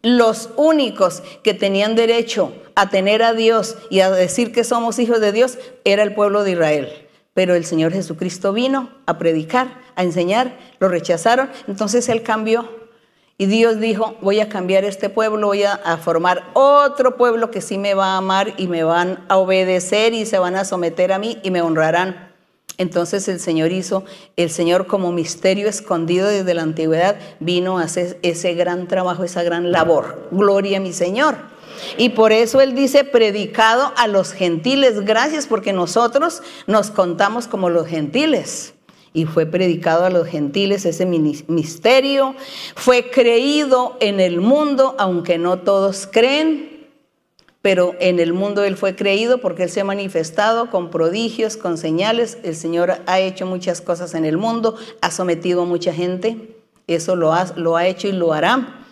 los 0.03 0.51
únicos 0.55 1.23
que 1.43 1.53
tenían 1.53 1.95
derecho 1.95 2.53
a 2.75 2.89
tener 2.89 3.23
a 3.23 3.33
Dios 3.33 3.75
y 3.89 3.99
a 3.99 4.11
decir 4.11 4.53
que 4.53 4.63
somos 4.63 4.99
hijos 4.99 5.19
de 5.19 5.33
Dios 5.33 5.57
era 5.83 6.03
el 6.03 6.13
pueblo 6.13 6.43
de 6.43 6.51
Israel. 6.51 7.07
Pero 7.33 7.55
el 7.55 7.65
Señor 7.65 7.91
Jesucristo 7.91 8.53
vino 8.53 8.89
a 9.07 9.17
predicar, 9.17 9.81
a 9.95 10.03
enseñar, 10.03 10.57
lo 10.79 10.89
rechazaron, 10.89 11.49
entonces 11.67 12.07
Él 12.07 12.21
cambió. 12.21 12.69
Y 13.37 13.47
Dios 13.47 13.79
dijo, 13.79 14.15
voy 14.21 14.41
a 14.41 14.49
cambiar 14.49 14.85
este 14.85 15.09
pueblo, 15.09 15.47
voy 15.47 15.63
a, 15.63 15.97
formar 15.97 16.43
otro 16.53 17.17
pueblo 17.17 17.49
que 17.49 17.61
sí 17.61 17.77
me 17.77 17.93
va 17.93 18.13
a 18.13 18.17
amar 18.17 18.53
y 18.57 18.67
me 18.67 18.83
van 18.83 19.25
a 19.27 19.37
obedecer 19.37 20.13
y 20.13 20.25
se 20.25 20.37
van 20.37 20.55
a 20.55 20.65
someter 20.65 21.11
a 21.11 21.19
mí 21.19 21.39
y 21.41 21.49
me 21.49 21.61
honrarán. 21.61 22.28
Entonces 22.79 23.27
el 23.27 23.41
Señor 23.41 23.73
hizo, 23.73 24.05
el 24.37 24.49
Señor 24.49 24.87
como 24.87 25.11
misterio 25.11 25.67
escondido 25.67 26.27
desde 26.29 26.53
la 26.53 26.63
antigüedad, 26.63 27.17
vino 27.41 27.77
a 27.77 27.83
hacer 27.83 28.17
ese 28.23 28.53
gran 28.53 28.87
trabajo, 28.87 29.25
esa 29.25 29.43
gran 29.43 29.71
labor. 29.71 30.29
Gloria 30.31 30.77
a 30.77 30.81
mi 30.81 30.93
Señor. 30.93 31.35
Y 31.97 32.09
por 32.09 32.31
eso 32.31 32.61
Él 32.61 32.75
dice, 32.75 33.03
predicado 33.03 33.91
a 33.97 34.07
los 34.07 34.31
gentiles. 34.31 35.01
Gracias 35.01 35.45
porque 35.45 35.73
nosotros 35.73 36.41
nos 36.67 36.89
contamos 36.89 37.49
como 37.49 37.69
los 37.69 37.85
gentiles. 37.85 38.73
Y 39.11 39.25
fue 39.25 39.45
predicado 39.45 40.05
a 40.05 40.09
los 40.09 40.27
gentiles 40.27 40.85
ese 40.85 41.05
misterio. 41.05 42.33
Fue 42.75 43.09
creído 43.11 43.97
en 43.99 44.21
el 44.21 44.39
mundo, 44.39 44.95
aunque 44.99 45.37
no 45.37 45.59
todos 45.59 46.07
creen. 46.09 46.68
Pero 47.61 47.93
en 47.99 48.19
el 48.19 48.33
mundo 48.33 48.63
Él 48.63 48.77
fue 48.77 48.95
creído 48.95 49.41
porque 49.41 49.63
Él 49.63 49.69
se 49.69 49.81
ha 49.81 49.85
manifestado 49.85 50.69
con 50.69 50.89
prodigios, 50.89 51.57
con 51.57 51.77
señales. 51.77 52.37
El 52.43 52.55
Señor 52.55 52.99
ha 53.05 53.19
hecho 53.19 53.45
muchas 53.45 53.81
cosas 53.81 54.13
en 54.13 54.25
el 54.25 54.37
mundo, 54.37 54.75
ha 55.01 55.11
sometido 55.11 55.63
a 55.63 55.65
mucha 55.65 55.93
gente. 55.93 56.55
Eso 56.87 57.15
lo 57.15 57.33
ha, 57.33 57.87
hecho 57.87 58.07
y 58.07 58.13
lo 58.13 58.33
hará. 58.33 58.85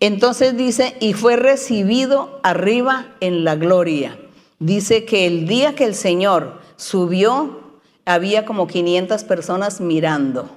Entonces 0.00 0.56
dice, 0.56 0.96
y 1.00 1.12
fue 1.12 1.36
recibido 1.36 2.40
arriba 2.42 3.14
en 3.20 3.44
la 3.44 3.56
gloria. 3.56 4.18
Dice 4.58 5.04
que 5.04 5.26
el 5.26 5.46
día 5.46 5.74
que 5.74 5.84
el 5.84 5.94
Señor 5.94 6.60
subió, 6.76 7.60
había 8.04 8.44
como 8.44 8.66
500 8.66 9.22
personas 9.24 9.80
mirando. 9.80 10.48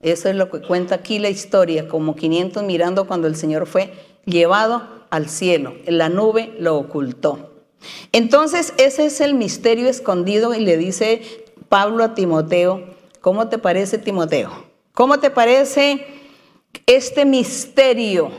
Eso 0.00 0.28
es 0.28 0.36
lo 0.36 0.50
que 0.50 0.60
cuenta 0.60 0.96
aquí 0.96 1.18
la 1.18 1.30
historia, 1.30 1.88
como 1.88 2.14
500 2.14 2.62
mirando 2.62 3.08
cuando 3.08 3.26
el 3.26 3.34
Señor 3.34 3.66
fue 3.66 3.92
llevado 4.24 4.97
al 5.10 5.28
cielo. 5.28 5.74
La 5.86 6.08
nube 6.08 6.54
lo 6.58 6.76
ocultó. 6.76 7.64
Entonces 8.12 8.74
ese 8.76 9.06
es 9.06 9.20
el 9.20 9.34
misterio 9.34 9.88
escondido 9.88 10.54
y 10.54 10.60
le 10.60 10.76
dice 10.76 11.44
Pablo 11.68 12.04
a 12.04 12.14
Timoteo, 12.14 12.84
¿cómo 13.20 13.48
te 13.48 13.58
parece 13.58 13.98
Timoteo? 13.98 14.50
¿Cómo 14.92 15.20
te 15.20 15.30
parece 15.30 16.06
este 16.86 17.24
misterio? 17.24 18.30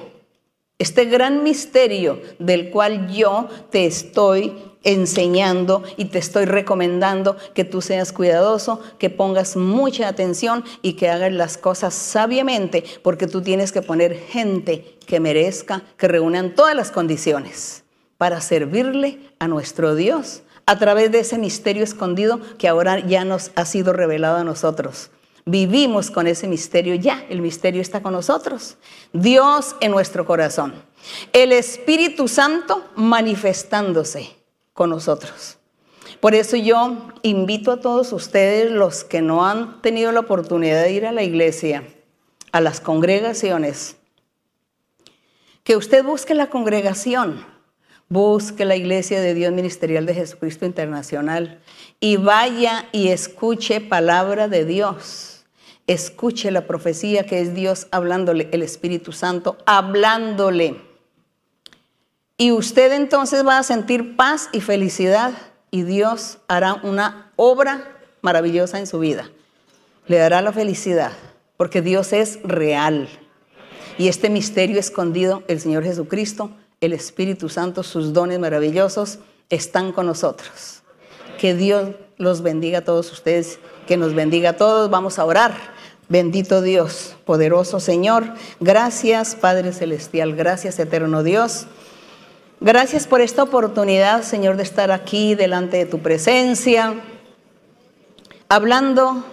Este 0.78 1.06
gran 1.06 1.44
misterio 1.44 2.22
del 2.40 2.70
cual 2.70 3.10
yo 3.12 3.48
te 3.70 3.86
estoy 3.86 4.54
enseñando 4.84 5.84
y 5.98 6.06
te 6.06 6.20
estoy 6.20 6.46
recomendando 6.46 7.38
que 7.54 7.64
tú 7.64 7.82
seas 7.82 8.14
cuidadoso, 8.14 8.82
que 8.98 9.10
pongas 9.10 9.56
mucha 9.56 10.08
atención 10.08 10.64
y 10.82 10.94
que 10.94 11.10
hagas 11.10 11.34
las 11.34 11.58
cosas 11.58 11.94
sabiamente, 11.94 12.84
porque 13.04 13.28
tú 13.28 13.42
tienes 13.42 13.72
que 13.72 13.82
poner 13.82 14.16
gente 14.16 14.98
que 15.06 15.20
merezca, 15.20 15.84
que 15.98 16.08
reúnan 16.08 16.56
todas 16.56 16.76
las 16.76 16.92
condiciones 16.92 17.84
para 18.18 18.42
servirle 18.42 19.20
a 19.40 19.48
nuestro 19.48 19.96
Dios 19.96 20.44
a 20.66 20.78
través 20.78 21.12
de 21.12 21.22
ese 21.22 21.38
misterio 21.40 21.84
escondido 21.84 22.40
que 22.60 22.68
ahora 22.68 23.00
ya 23.00 23.26
nos 23.26 23.52
ha 23.56 23.66
sido 23.66 23.92
revelado 23.92 24.38
a 24.38 24.44
nosotros. 24.44 25.10
Vivimos 25.46 26.12
con 26.12 26.28
ese 26.28 26.48
misterio 26.48 26.94
ya, 26.94 27.26
el 27.30 27.42
misterio 27.42 27.82
está 27.82 28.04
con 28.04 28.14
nosotros. 28.14 28.78
Dios 29.12 29.76
en 29.82 29.90
nuestro 29.90 30.28
corazón. 30.28 30.76
El 31.34 31.54
Espíritu 31.54 32.28
Santo 32.28 32.84
manifestándose 32.96 34.39
con 34.80 34.92
nosotros. 34.92 35.58
Por 36.22 36.34
eso 36.36 36.56
yo 36.56 37.10
invito 37.22 37.74
a 37.74 37.82
todos 37.82 38.14
ustedes, 38.14 38.72
los 38.72 39.04
que 39.04 39.22
no 39.22 39.46
han 39.46 39.82
tenido 39.82 40.14
la 40.14 40.22
oportunidad 40.22 40.84
de 40.84 40.94
ir 40.94 41.06
a 41.06 41.12
la 41.12 41.22
iglesia, 41.22 41.84
a 42.54 42.62
las 42.62 42.80
congregaciones, 42.80 43.98
que 45.66 45.76
usted 45.76 46.02
busque 46.02 46.34
la 46.34 46.50
congregación, 46.50 47.46
busque 48.08 48.64
la 48.64 48.78
iglesia 48.78 49.20
de 49.20 49.34
Dios 49.34 49.52
Ministerial 49.52 50.06
de 50.06 50.14
Jesucristo 50.14 50.66
Internacional 50.66 51.60
y 52.00 52.16
vaya 52.16 52.88
y 52.94 53.10
escuche 53.10 53.82
palabra 53.82 54.48
de 54.48 54.64
Dios 54.64 55.40
escuche 55.88 56.52
la 56.52 56.68
profecía 56.68 57.26
que 57.26 57.42
es 57.42 57.56
Dios 57.56 57.88
hablándole, 57.90 58.48
el 58.52 58.62
Espíritu 58.62 59.12
Santo 59.12 59.58
hablándole. 59.66 60.89
Y 62.42 62.54
usted 62.54 62.94
entonces 62.94 63.46
va 63.46 63.58
a 63.58 63.64
sentir 63.64 64.16
paz 64.16 64.48
y 64.54 64.62
felicidad 64.62 65.34
y 65.72 65.84
Dios 65.84 66.38
hará 66.48 66.76
una 66.84 67.34
obra 67.36 67.98
maravillosa 68.22 68.80
en 68.80 68.88
su 68.88 68.98
vida. 68.98 69.30
Le 70.08 70.20
dará 70.20 70.42
la 70.42 70.54
felicidad 70.54 71.12
porque 71.58 71.82
Dios 71.82 72.14
es 72.14 72.40
real. 72.44 73.10
Y 73.98 74.08
este 74.08 74.30
misterio 74.30 74.80
escondido, 74.80 75.44
el 75.50 75.60
Señor 75.60 75.84
Jesucristo, 75.84 76.52
el 76.80 76.94
Espíritu 76.94 77.50
Santo, 77.50 77.84
sus 77.84 78.14
dones 78.14 78.40
maravillosos, 78.40 79.20
están 79.50 79.92
con 79.92 80.06
nosotros. 80.06 80.82
Que 81.38 81.54
Dios 81.54 81.90
los 82.16 82.42
bendiga 82.42 82.80
a 82.80 82.86
todos 82.86 83.12
ustedes, 83.12 83.60
que 83.86 83.98
nos 83.98 84.16
bendiga 84.16 84.52
a 84.52 84.58
todos. 84.58 84.90
Vamos 84.90 85.20
a 85.20 85.26
orar. 85.26 85.58
Bendito 86.08 86.62
Dios, 86.62 87.18
poderoso 87.26 87.80
Señor, 87.80 88.34
gracias 88.60 89.36
Padre 89.36 89.74
Celestial, 89.74 90.36
gracias 90.36 90.80
Eterno 90.80 91.22
Dios. 91.22 91.68
Gracias 92.62 93.08
por 93.08 93.22
esta 93.22 93.44
oportunidad, 93.44 94.22
Señor, 94.24 94.58
de 94.58 94.64
estar 94.64 94.92
aquí 94.92 95.34
delante 95.34 95.78
de 95.78 95.86
tu 95.86 96.00
presencia, 96.00 96.94
hablando 98.50 99.24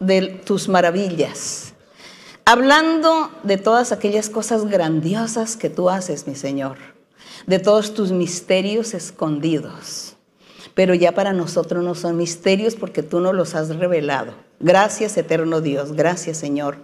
de 0.00 0.22
tus 0.28 0.68
maravillas, 0.68 1.74
hablando 2.46 3.30
de 3.42 3.58
todas 3.58 3.92
aquellas 3.92 4.30
cosas 4.30 4.64
grandiosas 4.64 5.56
que 5.56 5.68
tú 5.68 5.90
haces, 5.90 6.26
mi 6.26 6.36
Señor, 6.36 6.78
de 7.46 7.58
todos 7.58 7.92
tus 7.92 8.12
misterios 8.12 8.94
escondidos 8.94 10.13
pero 10.74 10.94
ya 10.94 11.12
para 11.12 11.32
nosotros 11.32 11.84
no 11.84 11.94
son 11.94 12.16
misterios 12.16 12.74
porque 12.74 13.02
tú 13.02 13.20
nos 13.20 13.34
los 13.34 13.54
has 13.54 13.76
revelado. 13.76 14.32
Gracias, 14.60 15.16
eterno 15.16 15.60
Dios, 15.60 15.92
gracias, 15.92 16.38
Señor. 16.38 16.78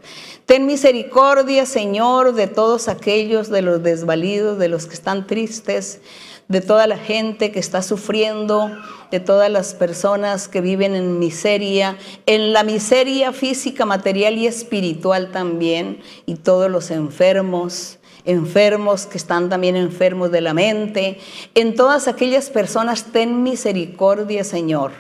Ten 0.45 0.67
misericordia, 0.67 1.65
Señor, 1.65 2.35
de 2.35 2.47
todos 2.47 2.89
aquellos, 2.89 3.49
de 3.49 3.63
los 3.63 3.83
desvalidos, 3.83 4.59
de 4.59 4.69
los 4.69 4.87
que 4.87 4.95
están 4.95 5.27
tristes, 5.27 6.01
de 6.49 6.61
toda 6.61 6.89
la 6.89 6.99
gente 6.99 7.53
que 7.53 7.61
está 7.61 7.81
sufriendo, 7.81 8.77
de 9.13 9.21
todas 9.21 9.49
las 9.49 9.73
personas 9.73 10.49
que 10.49 10.61
viven 10.61 10.97
en 10.97 11.21
miseria, 11.21 11.97
en 12.27 12.53
la 12.53 12.65
miseria 12.65 13.33
física, 13.33 13.87
material 13.87 14.37
y 14.37 14.49
espiritual 14.49 15.31
también, 15.31 16.01
y 16.27 16.35
todos 16.35 16.69
los 16.69 16.91
enfermos 16.91 18.00
enfermos 18.25 19.07
que 19.07 19.19
están 19.19 19.49
también 19.49 19.77
enfermos 19.77 20.31
de 20.31 20.41
la 20.41 20.55
mente. 20.55 21.19
En 21.55 21.75
todas 21.75 22.09
aquellas 22.09 22.51
personas, 22.51 23.05
ten 23.13 23.43
misericordia, 23.43 24.45
Señor. 24.45 24.93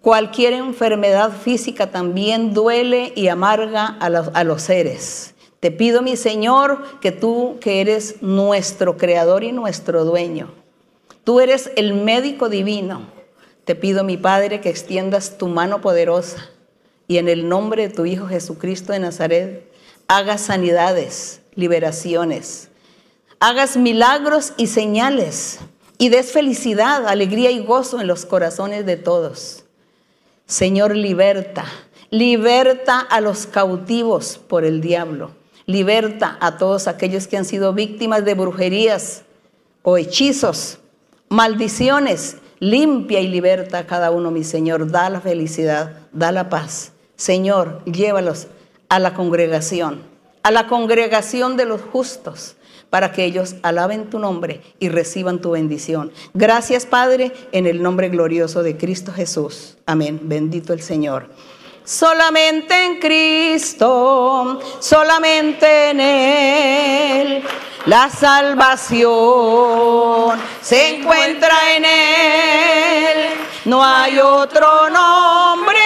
Cualquier 0.00 0.54
enfermedad 0.54 1.32
física 1.32 1.90
también 1.90 2.54
duele 2.54 3.12
y 3.14 3.28
amarga 3.28 3.86
a 3.86 4.08
los, 4.08 4.30
los 4.44 4.62
seres. 4.62 5.34
Te 5.60 5.70
pido, 5.70 6.00
mi 6.00 6.16
Señor, 6.16 6.82
que 7.00 7.12
tú, 7.12 7.58
que 7.60 7.82
eres 7.82 8.22
nuestro 8.22 8.96
creador 8.96 9.44
y 9.44 9.52
nuestro 9.52 10.06
dueño, 10.06 10.50
tú 11.22 11.40
eres 11.40 11.70
el 11.76 11.92
médico 11.92 12.48
divino. 12.48 13.02
Te 13.66 13.74
pido, 13.74 14.02
mi 14.02 14.16
Padre, 14.16 14.62
que 14.62 14.70
extiendas 14.70 15.36
tu 15.36 15.48
mano 15.48 15.82
poderosa 15.82 16.48
y 17.06 17.18
en 17.18 17.28
el 17.28 17.48
nombre 17.48 17.88
de 17.88 17.94
tu 17.94 18.06
Hijo 18.06 18.26
Jesucristo 18.26 18.92
de 18.92 19.00
Nazaret, 19.00 19.70
hagas 20.08 20.40
sanidades, 20.40 21.42
liberaciones, 21.60 22.70
hagas 23.38 23.76
milagros 23.76 24.54
y 24.56 24.66
señales 24.66 25.60
y 25.98 26.08
des 26.08 26.32
felicidad, 26.32 27.06
alegría 27.06 27.50
y 27.50 27.60
gozo 27.60 28.00
en 28.00 28.06
los 28.06 28.24
corazones 28.24 28.86
de 28.86 28.96
todos. 28.96 29.64
Señor, 30.46 30.96
liberta, 30.96 31.66
liberta 32.10 32.98
a 32.98 33.20
los 33.20 33.46
cautivos 33.46 34.38
por 34.38 34.64
el 34.64 34.80
diablo, 34.80 35.32
liberta 35.66 36.38
a 36.40 36.56
todos 36.56 36.88
aquellos 36.88 37.28
que 37.28 37.36
han 37.36 37.44
sido 37.44 37.72
víctimas 37.72 38.24
de 38.24 38.34
brujerías 38.34 39.22
o 39.82 39.96
hechizos, 39.96 40.78
maldiciones, 41.28 42.38
limpia 42.58 43.20
y 43.20 43.28
liberta 43.28 43.78
a 43.78 43.86
cada 43.86 44.10
uno, 44.10 44.30
mi 44.30 44.42
Señor, 44.42 44.90
da 44.90 45.08
la 45.08 45.20
felicidad, 45.20 46.08
da 46.12 46.32
la 46.32 46.48
paz. 46.48 46.92
Señor, 47.16 47.84
llévalos 47.84 48.48
a 48.88 48.98
la 48.98 49.14
congregación, 49.14 50.02
a 50.42 50.50
la 50.50 50.66
congregación 50.66 51.56
de 51.56 51.64
los 51.66 51.80
justos 51.80 52.56
para 52.90 53.12
que 53.12 53.24
ellos 53.24 53.54
alaben 53.62 54.10
tu 54.10 54.18
nombre 54.18 54.60
y 54.80 54.88
reciban 54.88 55.40
tu 55.40 55.52
bendición. 55.52 56.12
Gracias, 56.34 56.86
Padre, 56.86 57.32
en 57.52 57.66
el 57.66 57.82
nombre 57.82 58.08
glorioso 58.08 58.62
de 58.64 58.76
Cristo 58.76 59.12
Jesús. 59.12 59.76
Amén. 59.86 60.18
Bendito 60.22 60.72
el 60.72 60.82
Señor. 60.82 61.30
Solamente 61.84 62.84
en 62.84 62.98
Cristo, 62.98 64.60
solamente 64.80 65.90
en 65.90 66.00
Él, 66.00 67.42
la 67.86 68.10
salvación 68.10 69.08
se 70.60 70.96
encuentra 70.96 71.74
en 71.76 71.84
Él. 71.84 73.30
No 73.64 73.84
hay 73.84 74.18
otro 74.18 74.90
nombre 74.90 75.78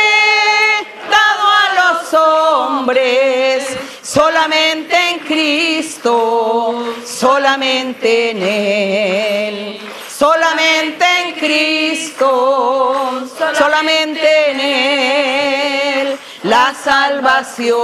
dado 1.11 1.49
a 1.49 1.75
los 2.01 2.15
hombres 2.15 3.74
solamente 4.15 4.95
en 5.11 5.19
Cristo, 5.21 6.95
solamente 7.05 8.31
en 8.31 8.43
Él, 8.43 9.81
solamente 10.09 11.05
en 11.25 11.33
Cristo, 11.35 13.25
solamente 13.59 14.51
en 14.51 14.61
Él. 14.61 16.17
La 16.45 16.73
salvación 16.75 17.75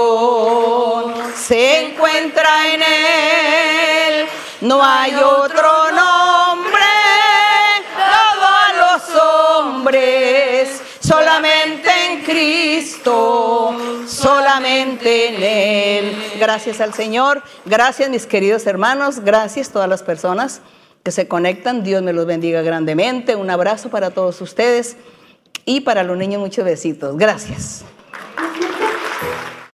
se 1.35 1.87
encuentra 1.87 2.69
en 2.75 2.83
Él, 2.83 4.29
no 4.61 4.81
hay 4.85 5.15
otro 5.15 5.80
Gracias 16.39 16.81
al 16.81 16.95
Señor, 16.95 17.43
gracias 17.65 18.11
mis 18.11 18.27
queridos 18.27 18.67
hermanos, 18.67 19.21
gracias 19.21 19.71
todas 19.71 19.89
las 19.89 20.03
personas 20.03 20.61
que 21.03 21.11
se 21.11 21.29
conectan. 21.29 21.83
Dios 21.83 22.03
me 22.03 22.13
los 22.13 22.27
bendiga 22.27 22.63
grandemente. 22.63 23.37
Un 23.37 23.51
abrazo 23.51 23.89
para 23.91 24.11
todos 24.11 24.41
ustedes 24.41 24.97
y 25.65 25.81
para 25.81 26.03
los 26.03 26.17
niños 26.17 26.41
muchos 26.41 26.65
besitos. 26.65 27.17
Gracias. 27.17 27.85